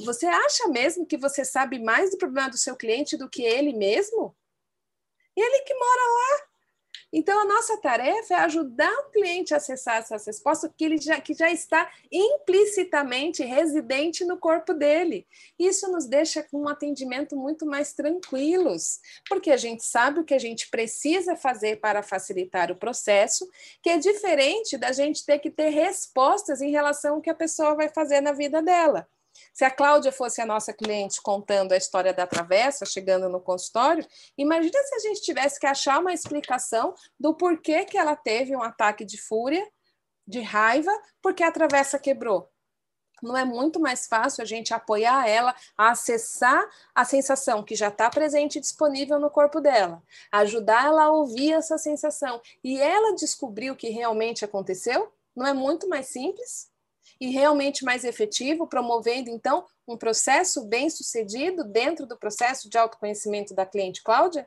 Você 0.00 0.26
acha 0.26 0.68
mesmo 0.68 1.04
que 1.04 1.18
você 1.18 1.44
sabe 1.44 1.78
mais 1.78 2.10
do 2.10 2.16
problema 2.16 2.48
do 2.48 2.56
seu 2.56 2.74
cliente 2.74 3.18
do 3.18 3.28
que 3.28 3.42
ele 3.42 3.74
mesmo? 3.74 4.34
Ele 5.36 5.60
que 5.62 5.74
mora 5.74 6.02
lá. 6.02 6.53
Então, 7.16 7.38
a 7.38 7.44
nossa 7.44 7.76
tarefa 7.76 8.34
é 8.34 8.38
ajudar 8.38 8.92
o 8.92 9.10
cliente 9.12 9.54
a 9.54 9.58
acessar 9.58 9.98
essas 9.98 10.26
respostas 10.26 10.68
que, 10.76 10.84
ele 10.84 10.98
já, 10.98 11.20
que 11.20 11.32
já 11.32 11.48
está 11.48 11.88
implicitamente 12.10 13.44
residente 13.44 14.24
no 14.24 14.36
corpo 14.36 14.74
dele. 14.74 15.24
Isso 15.56 15.88
nos 15.92 16.06
deixa 16.06 16.42
com 16.42 16.62
um 16.62 16.68
atendimento 16.68 17.36
muito 17.36 17.64
mais 17.64 17.92
tranquilos, 17.92 18.98
porque 19.28 19.52
a 19.52 19.56
gente 19.56 19.84
sabe 19.84 20.18
o 20.18 20.24
que 20.24 20.34
a 20.34 20.40
gente 20.40 20.68
precisa 20.68 21.36
fazer 21.36 21.78
para 21.78 22.02
facilitar 22.02 22.72
o 22.72 22.76
processo, 22.76 23.48
que 23.80 23.90
é 23.90 23.96
diferente 23.96 24.76
da 24.76 24.90
gente 24.90 25.24
ter 25.24 25.38
que 25.38 25.52
ter 25.52 25.68
respostas 25.68 26.60
em 26.60 26.72
relação 26.72 27.14
ao 27.14 27.20
que 27.20 27.30
a 27.30 27.34
pessoa 27.34 27.76
vai 27.76 27.88
fazer 27.88 28.20
na 28.22 28.32
vida 28.32 28.60
dela. 28.60 29.06
Se 29.52 29.64
a 29.64 29.70
Cláudia 29.70 30.12
fosse 30.12 30.40
a 30.40 30.46
nossa 30.46 30.72
cliente 30.72 31.20
contando 31.22 31.72
a 31.72 31.76
história 31.76 32.12
da 32.12 32.26
travessa, 32.26 32.86
chegando 32.86 33.28
no 33.28 33.40
consultório, 33.40 34.06
imagina 34.36 34.82
se 34.82 34.94
a 34.94 34.98
gente 34.98 35.22
tivesse 35.22 35.58
que 35.60 35.66
achar 35.66 36.00
uma 36.00 36.12
explicação 36.12 36.94
do 37.18 37.34
porquê 37.34 37.84
que 37.84 37.98
ela 37.98 38.16
teve 38.16 38.54
um 38.56 38.62
ataque 38.62 39.04
de 39.04 39.18
fúria, 39.18 39.66
de 40.26 40.40
raiva, 40.40 40.92
porque 41.22 41.42
a 41.42 41.52
travessa 41.52 41.98
quebrou. 41.98 42.48
Não 43.22 43.36
é 43.36 43.44
muito 43.44 43.80
mais 43.80 44.06
fácil 44.06 44.42
a 44.42 44.44
gente 44.44 44.74
apoiar 44.74 45.26
ela 45.28 45.54
a 45.78 45.90
acessar 45.90 46.62
a 46.94 47.04
sensação 47.04 47.62
que 47.62 47.74
já 47.74 47.88
está 47.88 48.10
presente 48.10 48.58
e 48.58 48.60
disponível 48.60 49.18
no 49.18 49.30
corpo 49.30 49.60
dela, 49.60 50.02
ajudar 50.30 50.86
ela 50.86 51.04
a 51.04 51.10
ouvir 51.10 51.52
essa 51.52 51.78
sensação 51.78 52.40
e 52.62 52.78
ela 52.78 53.14
descobrir 53.14 53.70
o 53.70 53.76
que 53.76 53.88
realmente 53.88 54.44
aconteceu? 54.44 55.12
Não 55.34 55.46
é 55.46 55.54
muito 55.54 55.88
mais 55.88 56.08
simples? 56.08 56.73
E 57.20 57.30
realmente 57.30 57.84
mais 57.84 58.04
efetivo, 58.04 58.66
promovendo 58.66 59.30
então 59.30 59.64
um 59.86 59.96
processo 59.96 60.64
bem 60.64 60.88
sucedido 60.90 61.64
dentro 61.64 62.06
do 62.06 62.16
processo 62.16 62.68
de 62.68 62.78
autoconhecimento 62.78 63.54
da 63.54 63.66
cliente 63.66 64.02
Cláudia? 64.02 64.46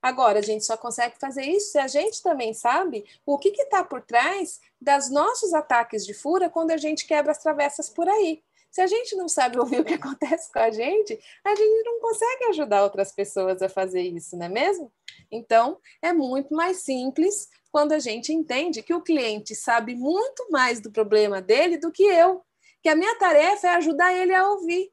Agora, 0.00 0.38
a 0.38 0.42
gente 0.42 0.64
só 0.64 0.76
consegue 0.76 1.18
fazer 1.18 1.44
isso 1.44 1.72
se 1.72 1.78
a 1.78 1.88
gente 1.88 2.22
também 2.22 2.54
sabe 2.54 3.04
o 3.26 3.36
que 3.36 3.48
está 3.48 3.82
por 3.82 4.00
trás 4.00 4.60
das 4.80 5.10
nossos 5.10 5.52
ataques 5.52 6.06
de 6.06 6.14
fúria 6.14 6.48
quando 6.48 6.70
a 6.70 6.76
gente 6.76 7.06
quebra 7.06 7.32
as 7.32 7.38
travessas 7.38 7.90
por 7.90 8.08
aí. 8.08 8.42
Se 8.70 8.80
a 8.80 8.86
gente 8.86 9.16
não 9.16 9.28
sabe 9.28 9.58
ouvir 9.60 9.80
o 9.80 9.84
que 9.84 9.94
acontece 9.94 10.52
com 10.52 10.60
a 10.60 10.70
gente, 10.70 11.18
a 11.44 11.54
gente 11.54 11.84
não 11.84 12.00
consegue 12.00 12.44
ajudar 12.50 12.84
outras 12.84 13.12
pessoas 13.12 13.60
a 13.60 13.68
fazer 13.68 14.02
isso, 14.02 14.36
não 14.36 14.46
é 14.46 14.48
mesmo? 14.48 14.92
Então, 15.30 15.78
é 16.00 16.12
muito 16.12 16.54
mais 16.54 16.78
simples 16.78 17.48
quando 17.70 17.92
a 17.92 17.98
gente 17.98 18.32
entende 18.32 18.82
que 18.82 18.94
o 18.94 19.02
cliente 19.02 19.54
sabe 19.54 19.94
muito 19.94 20.50
mais 20.50 20.80
do 20.80 20.90
problema 20.90 21.40
dele 21.40 21.78
do 21.78 21.92
que 21.92 22.02
eu, 22.02 22.42
que 22.82 22.88
a 22.88 22.96
minha 22.96 23.18
tarefa 23.18 23.66
é 23.68 23.70
ajudar 23.76 24.14
ele 24.14 24.34
a 24.34 24.48
ouvir. 24.48 24.90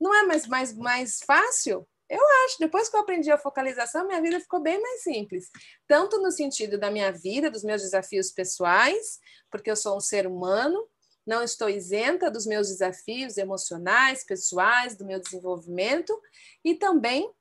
Não 0.00 0.14
é 0.14 0.22
mais, 0.24 0.46
mais, 0.46 0.74
mais 0.74 1.18
fácil? 1.24 1.86
Eu 2.08 2.20
acho, 2.44 2.58
depois 2.58 2.88
que 2.88 2.96
eu 2.96 3.00
aprendi 3.00 3.30
a 3.30 3.38
focalização, 3.38 4.06
minha 4.06 4.20
vida 4.20 4.38
ficou 4.38 4.60
bem 4.60 4.80
mais 4.80 5.02
simples. 5.02 5.48
Tanto 5.88 6.20
no 6.20 6.30
sentido 6.30 6.78
da 6.78 6.90
minha 6.90 7.10
vida, 7.10 7.50
dos 7.50 7.64
meus 7.64 7.82
desafios 7.82 8.30
pessoais, 8.30 9.18
porque 9.50 9.70
eu 9.70 9.76
sou 9.76 9.96
um 9.96 10.00
ser 10.00 10.26
humano, 10.26 10.86
não 11.26 11.42
estou 11.42 11.68
isenta 11.70 12.30
dos 12.30 12.44
meus 12.44 12.68
desafios 12.68 13.38
emocionais, 13.38 14.24
pessoais, 14.24 14.96
do 14.96 15.06
meu 15.06 15.18
desenvolvimento, 15.18 16.12
e 16.62 16.74
também 16.74 17.32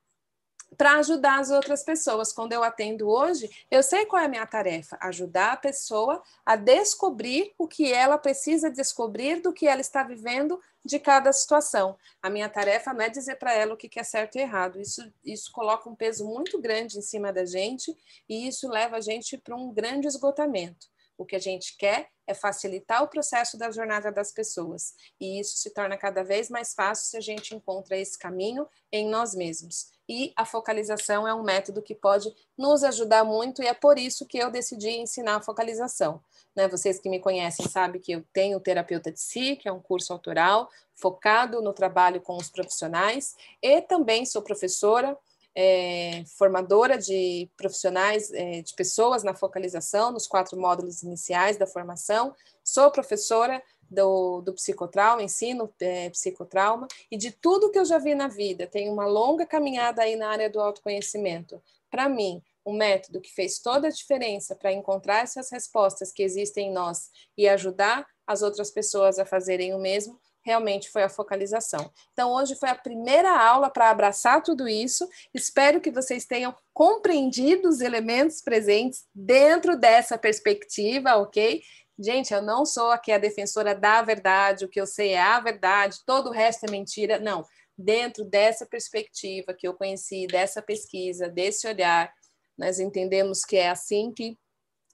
para 0.78 0.98
ajudar 0.98 1.40
as 1.40 1.50
outras 1.50 1.84
pessoas. 1.84 2.34
Quando 2.34 2.54
eu 2.54 2.64
atendo 2.64 3.10
hoje, 3.10 3.50
eu 3.70 3.82
sei 3.84 4.06
qual 4.06 4.22
é 4.22 4.26
a 4.26 4.30
minha 4.30 4.46
tarefa: 4.46 4.98
ajudar 5.02 5.54
a 5.54 5.58
pessoa 5.58 6.22
a 6.46 6.56
descobrir 6.56 7.54
o 7.58 7.68
que 7.68 7.92
ela 7.92 8.18
precisa 8.18 8.70
descobrir 8.70 9.42
do 9.42 9.54
que 9.54 9.68
ela 9.68 9.82
está 9.82 10.04
vivendo 10.04 10.60
de 10.86 11.00
cada 11.00 11.32
situação. 11.32 11.98
A 12.22 12.30
minha 12.30 12.50
tarefa 12.50 12.94
não 12.94 13.02
é 13.02 13.10
dizer 13.10 13.36
para 13.38 13.54
ela 13.54 13.74
o 13.74 13.78
que 13.78 14.00
é 14.00 14.04
certo 14.04 14.36
e 14.36 14.42
errado. 14.42 14.80
Isso, 14.80 15.02
isso 15.24 15.52
coloca 15.52 15.90
um 15.90 15.96
peso 15.96 16.26
muito 16.26 16.60
grande 16.60 16.98
em 16.98 17.02
cima 17.02 17.32
da 17.32 17.46
gente 17.46 17.96
e 18.28 18.48
isso 18.48 18.68
leva 18.70 18.98
a 18.98 19.02
gente 19.02 19.38
para 19.38 19.56
um 19.56 19.74
grande 19.74 20.08
esgotamento. 20.08 20.93
O 21.18 21.26
que 21.26 21.36
a 21.36 21.40
gente 21.40 21.78
quer 21.78 22.10
é 22.26 22.34
facilitar 22.34 23.04
o 23.04 23.08
processo 23.08 23.58
da 23.58 23.70
jornada 23.70 24.12
das 24.12 24.32
pessoas. 24.32 24.94
E 25.20 25.40
isso 25.40 25.58
se 25.58 25.72
torna 25.72 25.98
cada 25.98 26.24
vez 26.24 26.50
mais 26.50 26.74
fácil 26.74 27.06
se 27.06 27.18
a 27.18 27.22
gente 27.22 27.54
encontra 27.54 27.98
esse 27.98 28.18
caminho 28.18 28.68
em 28.92 29.10
nós 29.10 29.36
mesmos. 29.36 29.92
E 30.08 30.34
a 30.36 30.46
focalização 30.46 31.28
é 31.28 31.34
um 31.34 31.44
método 31.44 31.82
que 31.82 31.96
pode 31.96 32.34
nos 32.58 32.84
ajudar 32.84 33.24
muito, 33.24 33.64
e 33.64 33.68
é 33.68 33.74
por 33.74 33.98
isso 33.98 34.26
que 34.26 34.38
eu 34.38 34.52
decidi 34.52 34.90
ensinar 34.90 35.38
a 35.38 35.42
focalização. 35.42 36.22
Né? 36.56 36.68
Vocês 36.68 37.00
que 37.00 37.10
me 37.10 37.20
conhecem 37.20 37.68
sabem 37.68 38.02
que 38.02 38.12
eu 38.12 38.24
tenho 38.34 38.60
Terapeuta 38.60 39.12
de 39.12 39.20
Si, 39.20 39.56
que 39.56 39.68
é 39.68 39.72
um 39.72 39.80
curso 39.80 40.12
autoral 40.12 40.70
focado 40.96 41.62
no 41.62 41.74
trabalho 41.74 42.22
com 42.22 42.36
os 42.36 42.50
profissionais, 42.50 43.36
e 43.62 43.82
também 43.82 44.26
sou 44.26 44.42
professora 44.42 45.18
é, 45.56 46.24
formadora 46.38 46.98
de 46.98 47.50
profissionais, 47.56 48.32
é, 48.32 48.62
de 48.62 48.74
pessoas 48.74 49.24
na 49.24 49.36
focalização, 49.36 50.12
nos 50.12 50.28
quatro 50.28 50.60
módulos 50.60 51.04
iniciais 51.04 51.58
da 51.58 51.68
formação. 51.68 52.36
Sou 52.64 52.92
professora 52.92 53.62
do, 53.90 54.42
do 54.42 54.54
psicotrauma, 54.54 55.22
ensino 55.22 55.72
é, 55.80 56.10
psicotrauma, 56.10 56.88
e 57.12 57.18
de 57.18 57.32
tudo 57.32 57.70
que 57.72 57.78
eu 57.78 57.86
já 57.86 58.00
vi 58.00 58.16
na 58.16 58.28
vida. 58.28 58.66
Tenho 58.68 58.92
uma 58.92 59.06
longa 59.06 59.46
caminhada 59.46 60.02
aí 60.02 60.16
na 60.16 60.30
área 60.30 60.50
do 60.50 60.60
autoconhecimento. 60.60 61.62
Para 61.90 62.10
mim, 62.10 62.42
um 62.66 62.74
método 62.74 63.22
que 63.22 63.32
fez 63.32 63.60
toda 63.60 63.88
a 63.88 63.92
diferença 63.92 64.56
para 64.56 64.72
encontrar 64.72 65.24
essas 65.24 65.52
respostas 65.52 66.12
que 66.12 66.24
existem 66.24 66.70
em 66.70 66.74
nós 66.74 67.12
e 67.38 67.48
ajudar 67.48 68.08
as 68.26 68.42
outras 68.42 68.72
pessoas 68.72 69.20
a 69.20 69.26
fazerem 69.26 69.74
o 69.74 69.80
mesmo 69.80 70.20
realmente 70.44 70.90
foi 70.90 71.04
a 71.04 71.10
focalização. 71.10 71.92
Então, 72.12 72.32
hoje 72.34 72.56
foi 72.56 72.70
a 72.70 72.76
primeira 72.76 73.32
aula 73.32 73.70
para 73.70 73.90
abraçar 73.90 74.44
tudo 74.44 74.68
isso. 74.68 75.08
Espero 75.34 75.80
que 75.80 75.92
vocês 75.92 76.26
tenham 76.26 76.56
compreendido 76.74 77.70
os 77.70 77.82
elementos 77.82 78.42
presentes 78.42 79.06
dentro 79.14 79.78
dessa 79.78 80.18
perspectiva, 80.18 81.16
ok? 81.16 81.62
Gente, 81.98 82.34
eu 82.34 82.42
não 82.42 82.66
sou 82.66 82.92
aqui 82.92 83.12
a 83.12 83.18
defensora 83.18 83.76
da 83.76 84.02
verdade, 84.02 84.66
o 84.66 84.70
que 84.70 84.82
eu 84.82 84.86
sei 84.88 85.12
é 85.12 85.22
a 85.22 85.40
verdade, 85.40 86.00
todo 86.06 86.30
o 86.30 86.34
resto 86.34 86.66
é 86.66 86.72
mentira. 86.72 87.20
Não, 87.20 87.46
dentro 87.78 88.26
dessa 88.26 88.66
perspectiva 88.66 89.54
que 89.54 89.68
eu 89.68 89.74
conheci, 89.74 90.28
dessa 90.28 90.62
pesquisa, 90.62 91.30
desse 91.30 91.68
olhar, 91.68 92.12
nós 92.58 92.80
entendemos 92.80 93.46
que 93.46 93.58
é 93.58 93.70
assim 93.70 94.12
que 94.12 94.38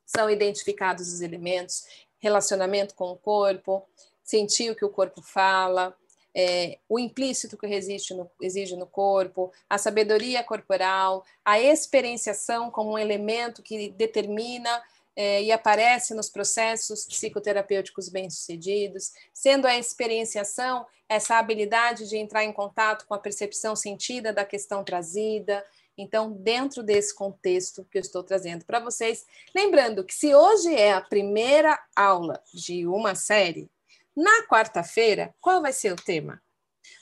são 0.05 0.29
identificados 0.29 1.13
os 1.13 1.21
elementos, 1.21 1.83
relacionamento 2.19 2.95
com 2.95 3.11
o 3.11 3.17
corpo, 3.17 3.87
sentir 4.29 4.69
o 4.69 4.75
que 4.75 4.85
o 4.85 4.89
corpo 4.89 5.23
fala, 5.23 5.97
é, 6.35 6.77
o 6.87 6.99
implícito 6.99 7.57
que 7.57 7.65
existe 7.65 8.13
no, 8.13 8.29
exige 8.39 8.75
no 8.75 8.85
corpo, 8.85 9.51
a 9.67 9.79
sabedoria 9.79 10.43
corporal, 10.43 11.25
a 11.43 11.59
experienciação 11.59 12.69
como 12.69 12.91
um 12.91 12.97
elemento 12.97 13.63
que 13.63 13.89
determina 13.89 14.83
é, 15.15 15.41
e 15.41 15.51
aparece 15.51 16.13
nos 16.13 16.29
processos 16.29 17.07
psicoterapêuticos 17.07 18.07
bem-sucedidos, 18.07 19.11
sendo 19.33 19.65
a 19.65 19.75
experienciação 19.75 20.85
essa 21.09 21.39
habilidade 21.39 22.07
de 22.07 22.15
entrar 22.15 22.43
em 22.43 22.53
contato 22.53 23.07
com 23.07 23.15
a 23.15 23.19
percepção 23.19 23.75
sentida 23.75 24.31
da 24.31 24.45
questão 24.45 24.83
trazida. 24.83 25.65
Então, 25.97 26.31
dentro 26.31 26.83
desse 26.83 27.15
contexto 27.15 27.83
que 27.89 27.97
eu 27.97 28.01
estou 28.01 28.21
trazendo 28.21 28.63
para 28.63 28.79
vocês, 28.79 29.25
lembrando 29.55 30.03
que 30.03 30.13
se 30.13 30.35
hoje 30.35 30.71
é 30.75 30.93
a 30.93 31.01
primeira 31.01 31.83
aula 31.95 32.39
de 32.53 32.85
uma 32.85 33.15
série, 33.15 33.67
na 34.15 34.47
quarta-feira, 34.47 35.33
qual 35.39 35.61
vai 35.61 35.73
ser 35.73 35.93
o 35.93 35.95
tema? 35.95 36.41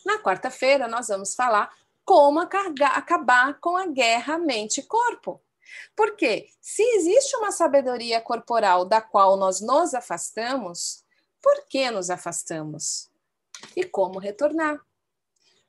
Na 0.05 0.19
quarta-feira, 0.19 0.87
nós 0.87 1.07
vamos 1.07 1.35
falar 1.35 1.71
como 2.05 2.39
acabar 2.39 3.59
com 3.59 3.75
a 3.75 3.85
guerra 3.87 4.37
mente-corpo. 4.37 5.41
Porque 5.95 6.49
se 6.61 6.81
existe 6.81 7.35
uma 7.35 7.51
sabedoria 7.51 8.21
corporal 8.21 8.85
da 8.85 9.01
qual 9.01 9.35
nós 9.35 9.59
nos 9.59 9.93
afastamos, 9.93 11.03
por 11.41 11.67
que 11.67 11.91
nos 11.91 12.09
afastamos? 12.09 13.09
E 13.75 13.83
como 13.83 14.19
retornar? 14.19 14.79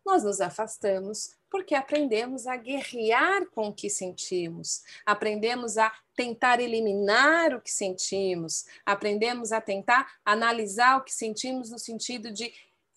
Nós 0.09 0.25
nos 0.25 0.41
afastamos 0.41 1.37
porque 1.51 1.75
aprendemos 1.75 2.47
a 2.47 2.57
guerrear 2.57 3.45
com 3.51 3.69
o 3.69 3.75
que 3.75 3.91
sentimos, 3.91 4.83
aprendemos 5.05 5.77
a 5.77 5.93
tentar 6.17 6.61
eliminar 6.61 7.55
o 7.55 7.61
que 7.61 7.71
sentimos, 7.71 8.65
aprendemos 8.87 9.53
a 9.53 9.61
tentar 9.61 10.11
analisar 10.25 10.97
o 10.97 11.05
que 11.05 11.13
sentimos 11.13 11.71
no 11.71 11.79
sentido 11.79 12.33
de 12.33 12.51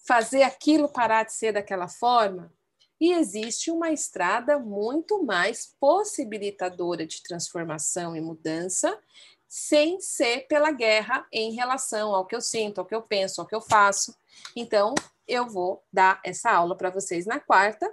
fazer 0.08 0.44
aquilo 0.44 0.88
parar 0.88 1.26
de 1.26 1.34
ser 1.34 1.52
daquela 1.52 1.90
forma. 1.90 2.50
E 2.98 3.12
existe 3.12 3.70
uma 3.70 3.92
estrada 3.92 4.58
muito 4.58 5.22
mais 5.22 5.76
possibilitadora 5.82 7.06
de 7.06 7.22
transformação 7.24 8.16
e 8.16 8.22
mudança, 8.22 8.98
sem 9.50 10.00
ser 10.00 10.48
pela 10.48 10.72
guerra 10.72 11.28
em 11.30 11.52
relação 11.52 12.16
ao 12.16 12.26
que 12.26 12.38
eu 12.38 12.42
sinto, 12.42 12.80
ao 12.80 12.86
que 12.86 12.96
eu 12.96 13.02
penso, 13.02 13.42
ao 13.42 13.48
que 13.48 13.56
eu 13.56 13.60
faço. 13.60 14.16
Então, 14.56 14.96
eu 15.32 15.48
vou 15.48 15.82
dar 15.92 16.20
essa 16.26 16.52
aula 16.52 16.76
para 16.76 16.90
vocês 16.90 17.26
na 17.26 17.40
quarta, 17.40 17.90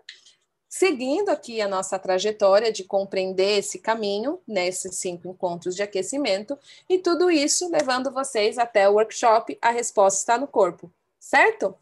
seguindo 0.69 1.29
aqui 1.29 1.61
a 1.61 1.69
nossa 1.69 1.99
trajetória 1.99 2.73
de 2.73 2.83
compreender 2.83 3.59
esse 3.59 3.79
caminho 3.79 4.43
nesses 4.47 4.97
cinco 4.97 5.29
encontros 5.29 5.77
de 5.77 5.83
aquecimento 5.83 6.59
e 6.89 6.99
tudo 6.99 7.31
isso 7.31 7.71
levando 7.71 8.13
vocês 8.13 8.59
até 8.59 8.89
o 8.89 8.95
workshop 8.95 9.57
A 9.63 9.71
Resposta 9.71 10.19
Está 10.19 10.39
no 10.39 10.49
Corpo, 10.49 10.93
certo? 11.19 11.79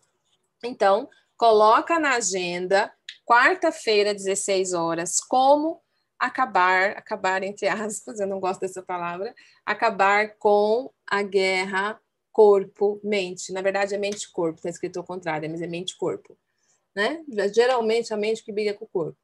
Então, 0.63 1.09
coloca 1.39 1.99
na 1.99 2.17
agenda 2.17 2.93
quarta-feira, 3.25 4.15
16 4.15 4.75
horas, 4.75 5.21
como 5.21 5.81
acabar, 6.19 6.91
acabar 6.91 7.43
entre 7.43 7.67
aspas, 7.69 8.21
eu 8.21 8.27
não 8.27 8.41
gosto 8.41 8.61
dessa 8.61 8.83
palavra, 8.83 9.35
acabar 9.65 10.37
com 10.37 10.93
a 11.07 11.23
guerra 11.23 11.99
corpo-mente. 12.37 13.51
Na 13.51 13.63
verdade, 13.63 13.95
é 13.95 13.99
mente-corpo, 13.99 14.59
está 14.59 14.69
escrito 14.69 14.99
ao 14.99 15.05
contrário, 15.07 15.49
mas 15.51 15.63
é 15.63 15.67
mente-corpo. 15.67 16.37
Né? 16.95 17.25
Geralmente 17.55 18.13
a 18.13 18.17
mente 18.17 18.45
que 18.45 18.53
briga 18.53 18.75
com 18.75 18.85
o 18.85 18.89
corpo. 18.89 19.17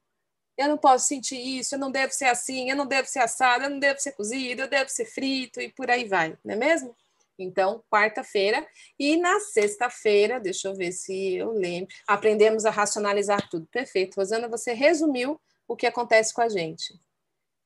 Eu 0.57 0.67
não 0.67 0.79
posso 0.79 1.07
sentir 1.07 1.37
isso, 1.37 1.75
eu 1.75 1.79
não 1.79 1.91
devo 1.91 2.11
ser 2.11 2.25
assim, 2.25 2.71
eu 2.71 2.75
não 2.75 2.87
devo 2.87 3.07
ser 3.07 3.19
assado, 3.19 3.65
eu 3.65 3.69
não 3.69 3.77
devo 3.77 3.99
ser 3.99 4.13
cozido, 4.13 4.63
eu 4.63 4.67
devo 4.67 4.89
ser 4.89 5.05
frito 5.05 5.61
e 5.61 5.71
por 5.71 5.91
aí 5.91 6.07
vai, 6.07 6.35
não 6.43 6.55
é 6.55 6.57
mesmo? 6.57 6.95
Então, 7.37 7.83
quarta-feira. 7.87 8.67
E 8.97 9.15
na 9.17 9.39
sexta-feira, 9.39 10.39
deixa 10.39 10.67
eu 10.67 10.75
ver 10.75 10.91
se 10.91 11.35
eu 11.35 11.51
lembro, 11.51 11.93
aprendemos 12.07 12.65
a 12.65 12.71
racionalizar 12.71 13.47
tudo. 13.47 13.67
Perfeito. 13.67 14.15
Rosana, 14.15 14.47
você 14.47 14.73
resumiu 14.73 15.39
o 15.67 15.75
que 15.75 15.85
acontece 15.85 16.33
com 16.33 16.41
a 16.41 16.49
gente. 16.49 16.99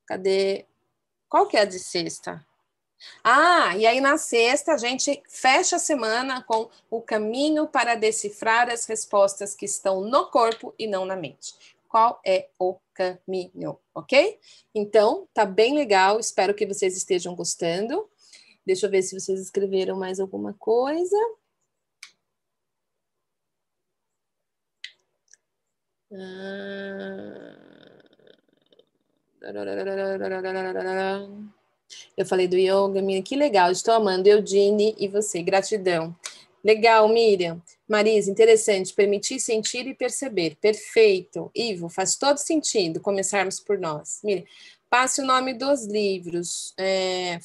Cadê? 0.06 0.66
Qual 1.30 1.48
que 1.48 1.56
é 1.56 1.62
a 1.62 1.66
de 1.66 1.80
sexta? 1.80 2.46
Ah, 3.24 3.76
e 3.78 3.86
aí 3.86 4.02
na 4.02 4.18
sexta 4.18 4.74
a 4.74 4.78
gente 4.78 5.22
fecha 5.28 5.76
a 5.76 5.80
semana 5.80 6.44
com 6.44 6.70
o 6.90 7.02
caminho 7.02 7.68
para 7.68 7.96
decifrar 7.96 8.70
as 8.70 8.86
respostas 8.86 9.54
que 9.56 9.66
estão 9.66 10.02
no 10.02 10.30
corpo 10.32 10.74
e 10.80 10.88
não 10.88 11.06
na 11.06 11.16
mente. 11.16 11.54
Qual 11.88 12.20
é 12.26 12.50
o 12.60 12.78
caminho, 12.94 13.80
ok? 13.94 14.40
Então, 14.74 15.28
tá 15.34 15.46
bem 15.46 15.74
legal, 15.74 16.20
espero 16.20 16.54
que 16.54 16.66
vocês 16.66 16.98
estejam 16.98 17.36
gostando. 17.36 18.10
Deixa 18.66 18.86
eu 18.88 18.92
ver 18.92 19.02
se 19.02 19.18
vocês 19.20 19.40
escreveram 19.40 19.98
mais 19.98 20.20
alguma 20.20 20.54
coisa. 20.54 21.18
Eu 32.16 32.26
falei 32.26 32.48
do 32.48 32.58
yoga, 32.58 33.02
Miriam, 33.02 33.22
que 33.22 33.36
legal, 33.36 33.72
estou 33.72 33.94
amando, 33.94 34.28
Eudine 34.28 34.96
e 34.98 35.08
você, 35.08 35.42
gratidão. 35.42 36.16
Legal, 36.64 37.08
Miriam. 37.08 37.62
Marisa, 37.88 38.30
interessante, 38.30 38.94
permitir 38.94 39.40
sentir 39.40 39.88
e 39.88 39.94
perceber, 39.94 40.58
perfeito. 40.60 41.50
Ivo, 41.56 41.90
faz 41.90 42.16
todo 42.16 42.38
sentido 42.38 43.00
começarmos 43.00 43.60
por 43.60 43.78
nós. 43.78 44.20
Miriam, 44.24 44.46
passe 44.90 45.22
o 45.22 45.26
nome 45.26 45.54
dos 45.54 45.86
livros, 45.86 46.74
é, 46.78 47.40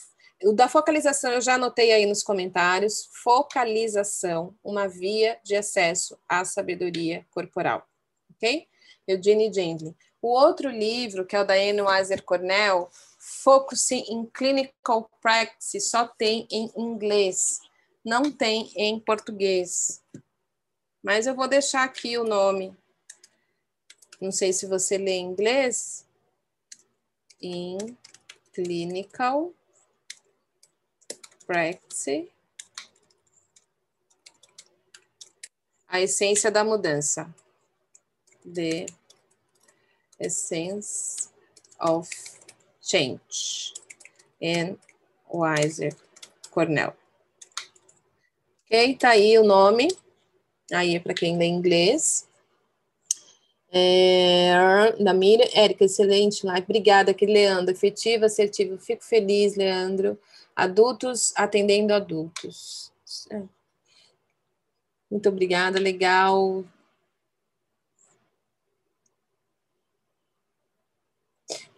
o 0.44 0.52
da 0.52 0.68
focalização 0.68 1.32
eu 1.32 1.40
já 1.40 1.54
anotei 1.54 1.92
aí 1.92 2.04
nos 2.06 2.22
comentários. 2.22 3.08
Focalização, 3.22 4.54
uma 4.62 4.88
via 4.88 5.38
de 5.44 5.54
acesso 5.54 6.18
à 6.28 6.44
sabedoria 6.44 7.24
corporal. 7.30 7.86
Ok? 8.34 8.66
Eugene 9.06 9.52
Gendlin. 9.52 9.94
O 10.20 10.28
outro 10.28 10.68
livro, 10.68 11.24
que 11.24 11.34
é 11.34 11.40
o 11.40 11.44
da 11.44 11.54
Anne 11.54 11.82
Weiser 11.82 12.22
Cornell, 12.22 12.88
Focusing 13.24 14.02
in 14.08 14.26
Clinical 14.26 15.08
Practice, 15.20 15.80
só 15.88 16.08
tem 16.08 16.44
em 16.50 16.72
inglês, 16.76 17.60
não 18.04 18.32
tem 18.32 18.72
em 18.74 18.98
português. 18.98 20.02
Mas 21.00 21.28
eu 21.28 21.34
vou 21.36 21.46
deixar 21.46 21.84
aqui 21.84 22.18
o 22.18 22.24
nome. 22.24 22.76
Não 24.20 24.32
sei 24.32 24.52
se 24.52 24.66
você 24.66 24.98
lê 24.98 25.12
em 25.12 25.26
inglês. 25.26 26.04
In 27.40 27.96
Clinical 28.52 29.54
practice. 31.46 32.28
A 35.86 36.00
essência 36.00 36.50
da 36.50 36.64
mudança. 36.64 37.32
The 38.44 38.86
essence 40.18 41.30
of 41.78 42.10
change. 42.82 43.74
And 44.42 44.76
Weiser 45.32 45.94
Cornell. 46.50 46.94
Ok, 48.66 48.96
tá 48.96 49.10
aí 49.10 49.38
o 49.38 49.44
nome. 49.44 49.88
Aí 50.72 50.96
é 50.96 51.00
para 51.00 51.14
quem 51.14 51.38
lê 51.38 51.46
inglês. 51.46 52.28
É, 53.74 54.52
da 55.02 55.14
Miriam, 55.14 55.48
Érica, 55.54 55.84
excelente 55.84 56.44
live. 56.44 56.62
Obrigada, 56.62 57.10
aqui, 57.10 57.24
Leandro. 57.24 57.72
Efetivo, 57.72 58.26
assertivo. 58.26 58.78
Fico 58.78 59.02
feliz, 59.02 59.56
Leandro. 59.56 60.18
Adultos 60.54 61.32
atendendo 61.36 61.94
adultos. 61.94 62.92
É. 63.30 63.42
Muito 65.10 65.28
obrigada, 65.28 65.78
legal. 65.78 66.64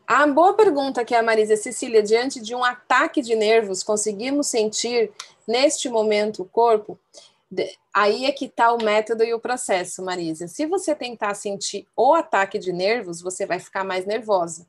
A 0.06 0.26
boa 0.26 0.52
pergunta 0.52 1.02
que 1.02 1.14
a 1.14 1.22
Marisa 1.22 1.56
Cecília, 1.56 2.02
diante 2.02 2.38
de 2.38 2.54
um 2.54 2.62
ataque 2.62 3.22
de 3.22 3.34
nervos, 3.34 3.82
conseguimos 3.82 4.48
sentir 4.48 5.10
neste 5.48 5.88
momento 5.88 6.42
o 6.42 6.44
corpo? 6.44 6.98
Aí 7.92 8.26
é 8.26 8.32
que 8.32 8.44
está 8.44 8.72
o 8.72 8.82
método 8.82 9.24
e 9.24 9.32
o 9.32 9.40
processo, 9.40 10.04
Marisa. 10.04 10.46
Se 10.46 10.66
você 10.66 10.94
tentar 10.94 11.34
sentir 11.34 11.86
o 11.96 12.12
ataque 12.12 12.58
de 12.58 12.70
nervos, 12.70 13.22
você 13.22 13.46
vai 13.46 13.58
ficar 13.58 13.82
mais 13.82 14.04
nervosa. 14.04 14.66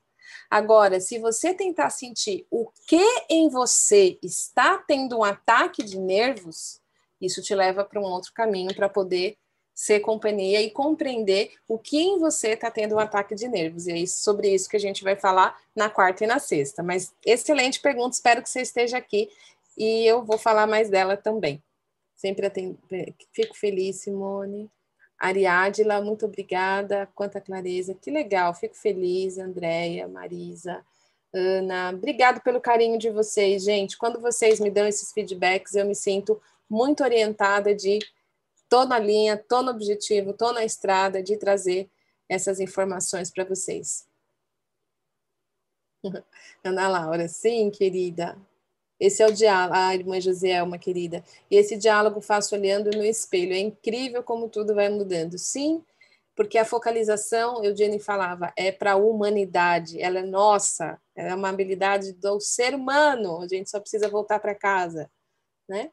Agora, 0.49 1.01
se 1.01 1.19
você 1.19 1.53
tentar 1.53 1.89
sentir 1.89 2.47
o 2.49 2.69
que 2.87 3.03
em 3.29 3.49
você 3.49 4.17
está 4.23 4.77
tendo 4.77 5.17
um 5.17 5.23
ataque 5.23 5.83
de 5.83 5.99
nervos, 5.99 6.79
isso 7.19 7.41
te 7.41 7.53
leva 7.53 7.83
para 7.83 7.99
um 7.99 8.03
outro 8.03 8.31
caminho 8.33 8.73
para 8.73 8.87
poder 8.87 9.37
ser 9.75 9.99
companhia 9.99 10.61
e 10.61 10.71
compreender 10.71 11.51
o 11.67 11.77
que 11.77 11.99
em 11.99 12.17
você 12.17 12.53
está 12.53 12.71
tendo 12.71 12.95
um 12.95 12.99
ataque 12.99 13.35
de 13.35 13.45
nervos. 13.49 13.87
E 13.87 14.03
é 14.03 14.05
sobre 14.05 14.49
isso 14.53 14.69
que 14.69 14.77
a 14.77 14.79
gente 14.79 15.03
vai 15.03 15.17
falar 15.17 15.59
na 15.75 15.89
quarta 15.89 16.23
e 16.23 16.27
na 16.27 16.39
sexta. 16.39 16.81
Mas 16.81 17.13
excelente 17.25 17.81
pergunta, 17.81 18.15
espero 18.15 18.41
que 18.41 18.49
você 18.49 18.61
esteja 18.61 18.97
aqui 18.97 19.29
e 19.77 20.05
eu 20.05 20.23
vou 20.23 20.37
falar 20.37 20.65
mais 20.65 20.89
dela 20.89 21.17
também. 21.17 21.61
Sempre 22.15 22.47
atendo, 22.47 22.79
fico 23.33 23.55
feliz, 23.57 23.97
Simone. 23.97 24.71
Ariadila, 25.19 26.01
muito 26.01 26.25
obrigada. 26.25 27.09
Quanta 27.13 27.41
clareza, 27.41 27.93
que 27.93 28.09
legal, 28.09 28.53
fico 28.53 28.75
feliz. 28.75 29.37
Andréia, 29.37 30.07
Marisa, 30.07 30.81
Ana, 31.33 31.89
obrigado 31.89 32.39
pelo 32.39 32.61
carinho 32.61 32.97
de 32.97 33.09
vocês, 33.09 33.61
gente. 33.61 33.97
Quando 33.97 34.21
vocês 34.21 34.61
me 34.61 34.71
dão 34.71 34.87
esses 34.87 35.11
feedbacks, 35.11 35.75
eu 35.75 35.85
me 35.85 35.93
sinto 35.93 36.41
muito 36.69 37.03
orientada 37.03 37.75
de 37.75 37.99
tô 38.69 38.85
na 38.85 38.99
linha, 38.99 39.37
tô 39.37 39.61
no 39.61 39.71
objetivo, 39.71 40.33
tô 40.33 40.51
na 40.51 40.65
estrada 40.65 41.21
de 41.21 41.37
trazer 41.37 41.89
essas 42.29 42.59
informações 42.59 43.31
para 43.31 43.43
vocês. 43.43 44.07
Ana 46.63 46.87
Laura, 46.87 47.27
sim, 47.27 47.69
querida. 47.69 48.37
Esse 48.99 49.21
é 49.21 49.27
o 49.27 49.33
diálogo, 49.33 49.75
a 49.75 49.93
irmã 49.93 50.21
Joselma, 50.21 50.77
querida. 50.77 51.23
E 51.51 51.55
esse 51.57 51.75
diálogo 51.77 52.21
faço 52.21 52.55
olhando 52.55 52.91
no 52.91 53.03
espelho. 53.03 53.53
É 53.53 53.59
incrível 53.59 54.23
como 54.23 54.49
tudo 54.49 54.73
vai 54.73 54.87
mudando. 54.89 55.37
Sim, 55.37 55.83
porque 56.35 56.57
a 56.57 56.65
focalização, 56.65 57.63
Eugênio 57.63 57.99
falava, 57.99 58.51
é 58.57 58.71
para 58.71 58.93
a 58.93 58.97
humanidade, 58.97 60.01
ela 60.01 60.19
é 60.19 60.23
nossa, 60.23 60.99
ela 61.15 61.29
é 61.29 61.35
uma 61.35 61.49
habilidade 61.49 62.11
do 62.13 62.39
ser 62.41 62.75
humano, 62.75 63.41
a 63.41 63.47
gente 63.47 63.69
só 63.69 63.79
precisa 63.79 64.09
voltar 64.09 64.39
para 64.39 64.53
casa, 64.53 65.09
né? 65.67 65.91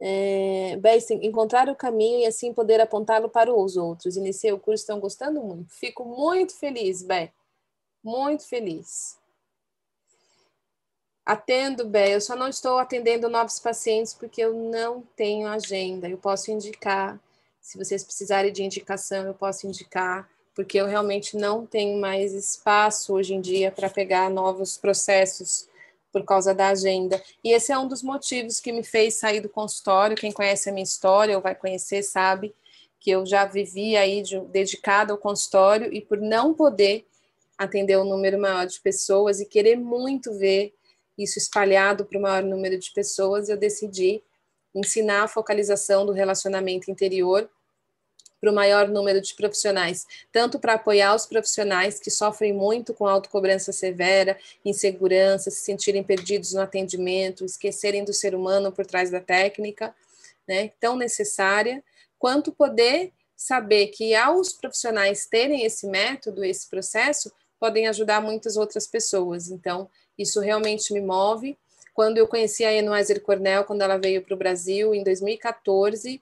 É, 0.00 0.78
encontrar 1.22 1.68
o 1.68 1.76
caminho 1.76 2.20
e 2.20 2.26
assim 2.26 2.52
poder 2.52 2.80
apontá-lo 2.80 3.28
para 3.28 3.54
os 3.54 3.76
outros. 3.76 4.16
Iniciei 4.16 4.52
o 4.52 4.58
curso, 4.58 4.82
estão 4.82 5.00
gostando 5.00 5.40
muito. 5.42 5.72
Fico 5.72 6.04
muito 6.04 6.58
feliz, 6.58 7.02
Bé. 7.02 7.32
Muito 8.02 8.46
feliz. 8.46 9.18
Atendo, 11.24 11.86
Bé. 11.86 12.14
Eu 12.14 12.20
só 12.20 12.36
não 12.36 12.48
estou 12.48 12.78
atendendo 12.78 13.28
novos 13.28 13.58
pacientes 13.58 14.12
porque 14.12 14.42
eu 14.42 14.52
não 14.52 15.02
tenho 15.16 15.48
agenda. 15.48 16.08
Eu 16.08 16.18
posso 16.18 16.50
indicar. 16.50 17.18
Se 17.60 17.78
vocês 17.78 18.04
precisarem 18.04 18.52
de 18.52 18.62
indicação, 18.62 19.24
eu 19.24 19.32
posso 19.32 19.66
indicar, 19.66 20.28
porque 20.54 20.78
eu 20.78 20.86
realmente 20.86 21.34
não 21.34 21.64
tenho 21.64 21.98
mais 21.98 22.34
espaço 22.34 23.14
hoje 23.14 23.32
em 23.32 23.40
dia 23.40 23.72
para 23.72 23.88
pegar 23.88 24.28
novos 24.28 24.76
processos 24.76 25.66
por 26.14 26.24
causa 26.24 26.54
da 26.54 26.68
agenda. 26.68 27.20
E 27.42 27.50
esse 27.50 27.72
é 27.72 27.76
um 27.78 27.88
dos 27.88 28.00
motivos 28.00 28.60
que 28.60 28.70
me 28.70 28.84
fez 28.84 29.14
sair 29.14 29.40
do 29.40 29.48
consultório. 29.48 30.16
Quem 30.16 30.30
conhece 30.30 30.70
a 30.70 30.72
minha 30.72 30.84
história 30.84 31.34
ou 31.34 31.42
vai 31.42 31.56
conhecer 31.56 32.04
sabe 32.04 32.54
que 33.00 33.10
eu 33.10 33.26
já 33.26 33.44
vivi 33.44 33.96
aí 33.96 34.22
de, 34.22 34.38
dedicada 34.42 35.12
ao 35.12 35.18
consultório 35.18 35.92
e 35.92 36.00
por 36.00 36.20
não 36.20 36.54
poder 36.54 37.04
atender 37.58 37.98
um 37.98 38.04
número 38.04 38.38
maior 38.38 38.64
de 38.64 38.80
pessoas 38.80 39.40
e 39.40 39.46
querer 39.46 39.74
muito 39.74 40.32
ver 40.38 40.72
isso 41.18 41.36
espalhado 41.36 42.04
para 42.04 42.18
o 42.18 42.22
maior 42.22 42.44
número 42.44 42.78
de 42.78 42.92
pessoas, 42.92 43.48
eu 43.48 43.56
decidi 43.56 44.22
ensinar 44.72 45.24
a 45.24 45.28
focalização 45.28 46.06
do 46.06 46.12
relacionamento 46.12 46.92
interior 46.92 47.50
para 48.40 48.50
o 48.50 48.54
maior 48.54 48.88
número 48.88 49.20
de 49.20 49.34
profissionais, 49.34 50.06
tanto 50.30 50.58
para 50.58 50.74
apoiar 50.74 51.14
os 51.14 51.26
profissionais 51.26 51.98
que 51.98 52.10
sofrem 52.10 52.52
muito 52.52 52.92
com 52.92 53.06
autocobrança 53.06 53.72
severa, 53.72 54.38
insegurança, 54.64 55.50
se 55.50 55.62
sentirem 55.62 56.02
perdidos 56.02 56.52
no 56.52 56.60
atendimento, 56.60 57.44
esquecerem 57.44 58.04
do 58.04 58.12
ser 58.12 58.34
humano 58.34 58.70
por 58.70 58.84
trás 58.84 59.10
da 59.10 59.20
técnica, 59.20 59.94
né, 60.46 60.70
tão 60.78 60.96
necessária, 60.96 61.82
quanto 62.18 62.52
poder 62.52 63.12
saber 63.36 63.88
que 63.88 64.14
ao 64.14 64.38
os 64.38 64.52
profissionais 64.52 65.26
terem 65.26 65.64
esse 65.64 65.86
método, 65.86 66.44
esse 66.44 66.68
processo, 66.68 67.32
podem 67.58 67.86
ajudar 67.88 68.20
muitas 68.20 68.56
outras 68.56 68.86
pessoas. 68.86 69.48
Então, 69.48 69.88
isso 70.18 70.40
realmente 70.40 70.92
me 70.92 71.00
move. 71.00 71.56
Quando 71.92 72.18
eu 72.18 72.26
conheci 72.26 72.64
a 72.64 72.72
Enoiser 72.72 73.20
Cornell, 73.22 73.64
quando 73.64 73.82
ela 73.82 73.96
veio 73.96 74.22
para 74.22 74.34
o 74.34 74.38
Brasil 74.38 74.94
em 74.94 75.02
2014, 75.02 76.20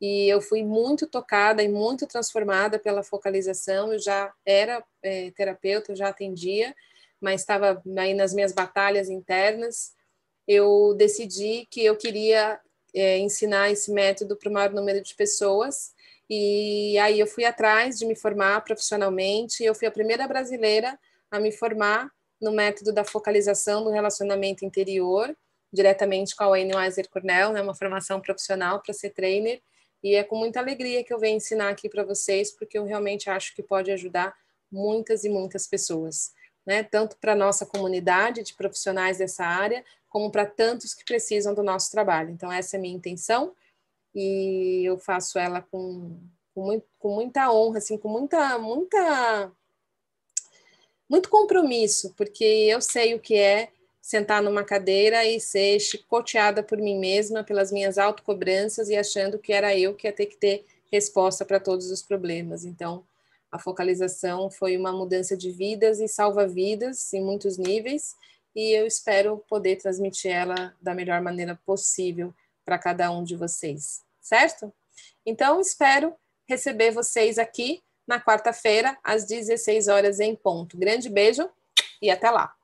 e 0.00 0.28
eu 0.28 0.40
fui 0.40 0.62
muito 0.62 1.06
tocada 1.06 1.62
e 1.62 1.68
muito 1.68 2.06
transformada 2.06 2.78
pela 2.78 3.02
focalização. 3.02 3.92
Eu 3.92 3.98
já 3.98 4.32
era 4.44 4.84
é, 5.02 5.30
terapeuta, 5.30 5.92
eu 5.92 5.96
já 5.96 6.08
atendia, 6.08 6.74
mas 7.20 7.40
estava 7.40 7.82
aí 7.98 8.14
nas 8.14 8.34
minhas 8.34 8.52
batalhas 8.52 9.08
internas. 9.08 9.92
Eu 10.46 10.94
decidi 10.94 11.66
que 11.70 11.84
eu 11.84 11.96
queria 11.96 12.60
é, 12.94 13.18
ensinar 13.18 13.70
esse 13.70 13.92
método 13.92 14.36
para 14.36 14.50
o 14.50 14.52
maior 14.52 14.70
número 14.70 15.02
de 15.02 15.14
pessoas. 15.14 15.92
E 16.28 16.98
aí 16.98 17.18
eu 17.20 17.26
fui 17.26 17.44
atrás 17.44 17.98
de 17.98 18.06
me 18.06 18.14
formar 18.14 18.62
profissionalmente. 18.62 19.64
Eu 19.64 19.74
fui 19.74 19.86
a 19.88 19.92
primeira 19.92 20.26
brasileira 20.28 20.98
a 21.30 21.40
me 21.40 21.50
formar 21.50 22.10
no 22.40 22.52
método 22.52 22.92
da 22.92 23.04
focalização 23.04 23.82
do 23.82 23.90
relacionamento 23.90 24.64
interior, 24.64 25.34
diretamente 25.72 26.36
com 26.36 26.44
a 26.44 26.48
Wayne 26.50 26.76
Weiser 26.76 27.08
Cornell, 27.08 27.52
né, 27.52 27.62
uma 27.62 27.74
formação 27.74 28.20
profissional 28.20 28.80
para 28.80 28.92
ser 28.92 29.10
trainer. 29.10 29.60
E 30.04 30.14
é 30.14 30.22
com 30.22 30.36
muita 30.36 30.60
alegria 30.60 31.02
que 31.02 31.14
eu 31.14 31.18
venho 31.18 31.38
ensinar 31.38 31.70
aqui 31.70 31.88
para 31.88 32.04
vocês, 32.04 32.52
porque 32.52 32.76
eu 32.76 32.84
realmente 32.84 33.30
acho 33.30 33.56
que 33.56 33.62
pode 33.62 33.90
ajudar 33.90 34.36
muitas 34.70 35.24
e 35.24 35.30
muitas 35.30 35.66
pessoas, 35.66 36.34
né? 36.66 36.82
Tanto 36.82 37.16
para 37.16 37.34
nossa 37.34 37.64
comunidade 37.64 38.42
de 38.42 38.52
profissionais 38.52 39.16
dessa 39.16 39.46
área, 39.46 39.82
como 40.06 40.30
para 40.30 40.44
tantos 40.44 40.92
que 40.92 41.06
precisam 41.06 41.54
do 41.54 41.62
nosso 41.62 41.90
trabalho. 41.90 42.28
Então, 42.28 42.52
essa 42.52 42.76
é 42.76 42.78
a 42.78 42.82
minha 42.82 42.94
intenção 42.94 43.54
e 44.14 44.82
eu 44.84 44.98
faço 44.98 45.38
ela 45.38 45.62
com, 45.62 46.20
com, 46.54 46.62
muito, 46.66 46.86
com 46.98 47.14
muita 47.14 47.50
honra, 47.50 47.78
assim, 47.78 47.96
com 47.96 48.08
muita, 48.08 48.58
muita, 48.58 49.50
muito 51.08 51.30
compromisso, 51.30 52.12
porque 52.14 52.44
eu 52.44 52.82
sei 52.82 53.14
o 53.14 53.20
que 53.20 53.36
é 53.36 53.72
sentar 54.04 54.42
numa 54.42 54.62
cadeira 54.62 55.24
e 55.24 55.40
ser 55.40 55.80
chicoteada 55.80 56.62
por 56.62 56.76
mim 56.76 56.98
mesma, 56.98 57.42
pelas 57.42 57.72
minhas 57.72 57.96
autocobranças 57.96 58.90
e 58.90 58.96
achando 58.96 59.38
que 59.38 59.50
era 59.50 59.74
eu 59.74 59.94
que 59.94 60.06
ia 60.06 60.12
ter 60.12 60.26
que 60.26 60.36
ter 60.36 60.66
resposta 60.92 61.42
para 61.42 61.58
todos 61.58 61.90
os 61.90 62.02
problemas. 62.02 62.66
Então, 62.66 63.02
a 63.50 63.58
focalização 63.58 64.50
foi 64.50 64.76
uma 64.76 64.92
mudança 64.92 65.34
de 65.34 65.50
vidas 65.50 66.00
e 66.00 66.06
salva 66.06 66.46
vidas 66.46 67.14
em 67.14 67.24
muitos 67.24 67.56
níveis, 67.56 68.14
e 68.54 68.72
eu 68.72 68.86
espero 68.86 69.42
poder 69.48 69.76
transmitir 69.76 70.30
ela 70.30 70.74
da 70.82 70.94
melhor 70.94 71.22
maneira 71.22 71.58
possível 71.64 72.34
para 72.62 72.78
cada 72.78 73.10
um 73.10 73.24
de 73.24 73.34
vocês, 73.34 74.02
certo? 74.20 74.70
Então, 75.24 75.58
espero 75.62 76.14
receber 76.46 76.90
vocês 76.90 77.38
aqui 77.38 77.82
na 78.06 78.20
quarta-feira, 78.20 78.98
às 79.02 79.24
16 79.24 79.88
horas 79.88 80.20
em 80.20 80.36
ponto. 80.36 80.76
Grande 80.76 81.08
beijo 81.08 81.48
e 82.02 82.10
até 82.10 82.30
lá! 82.30 82.54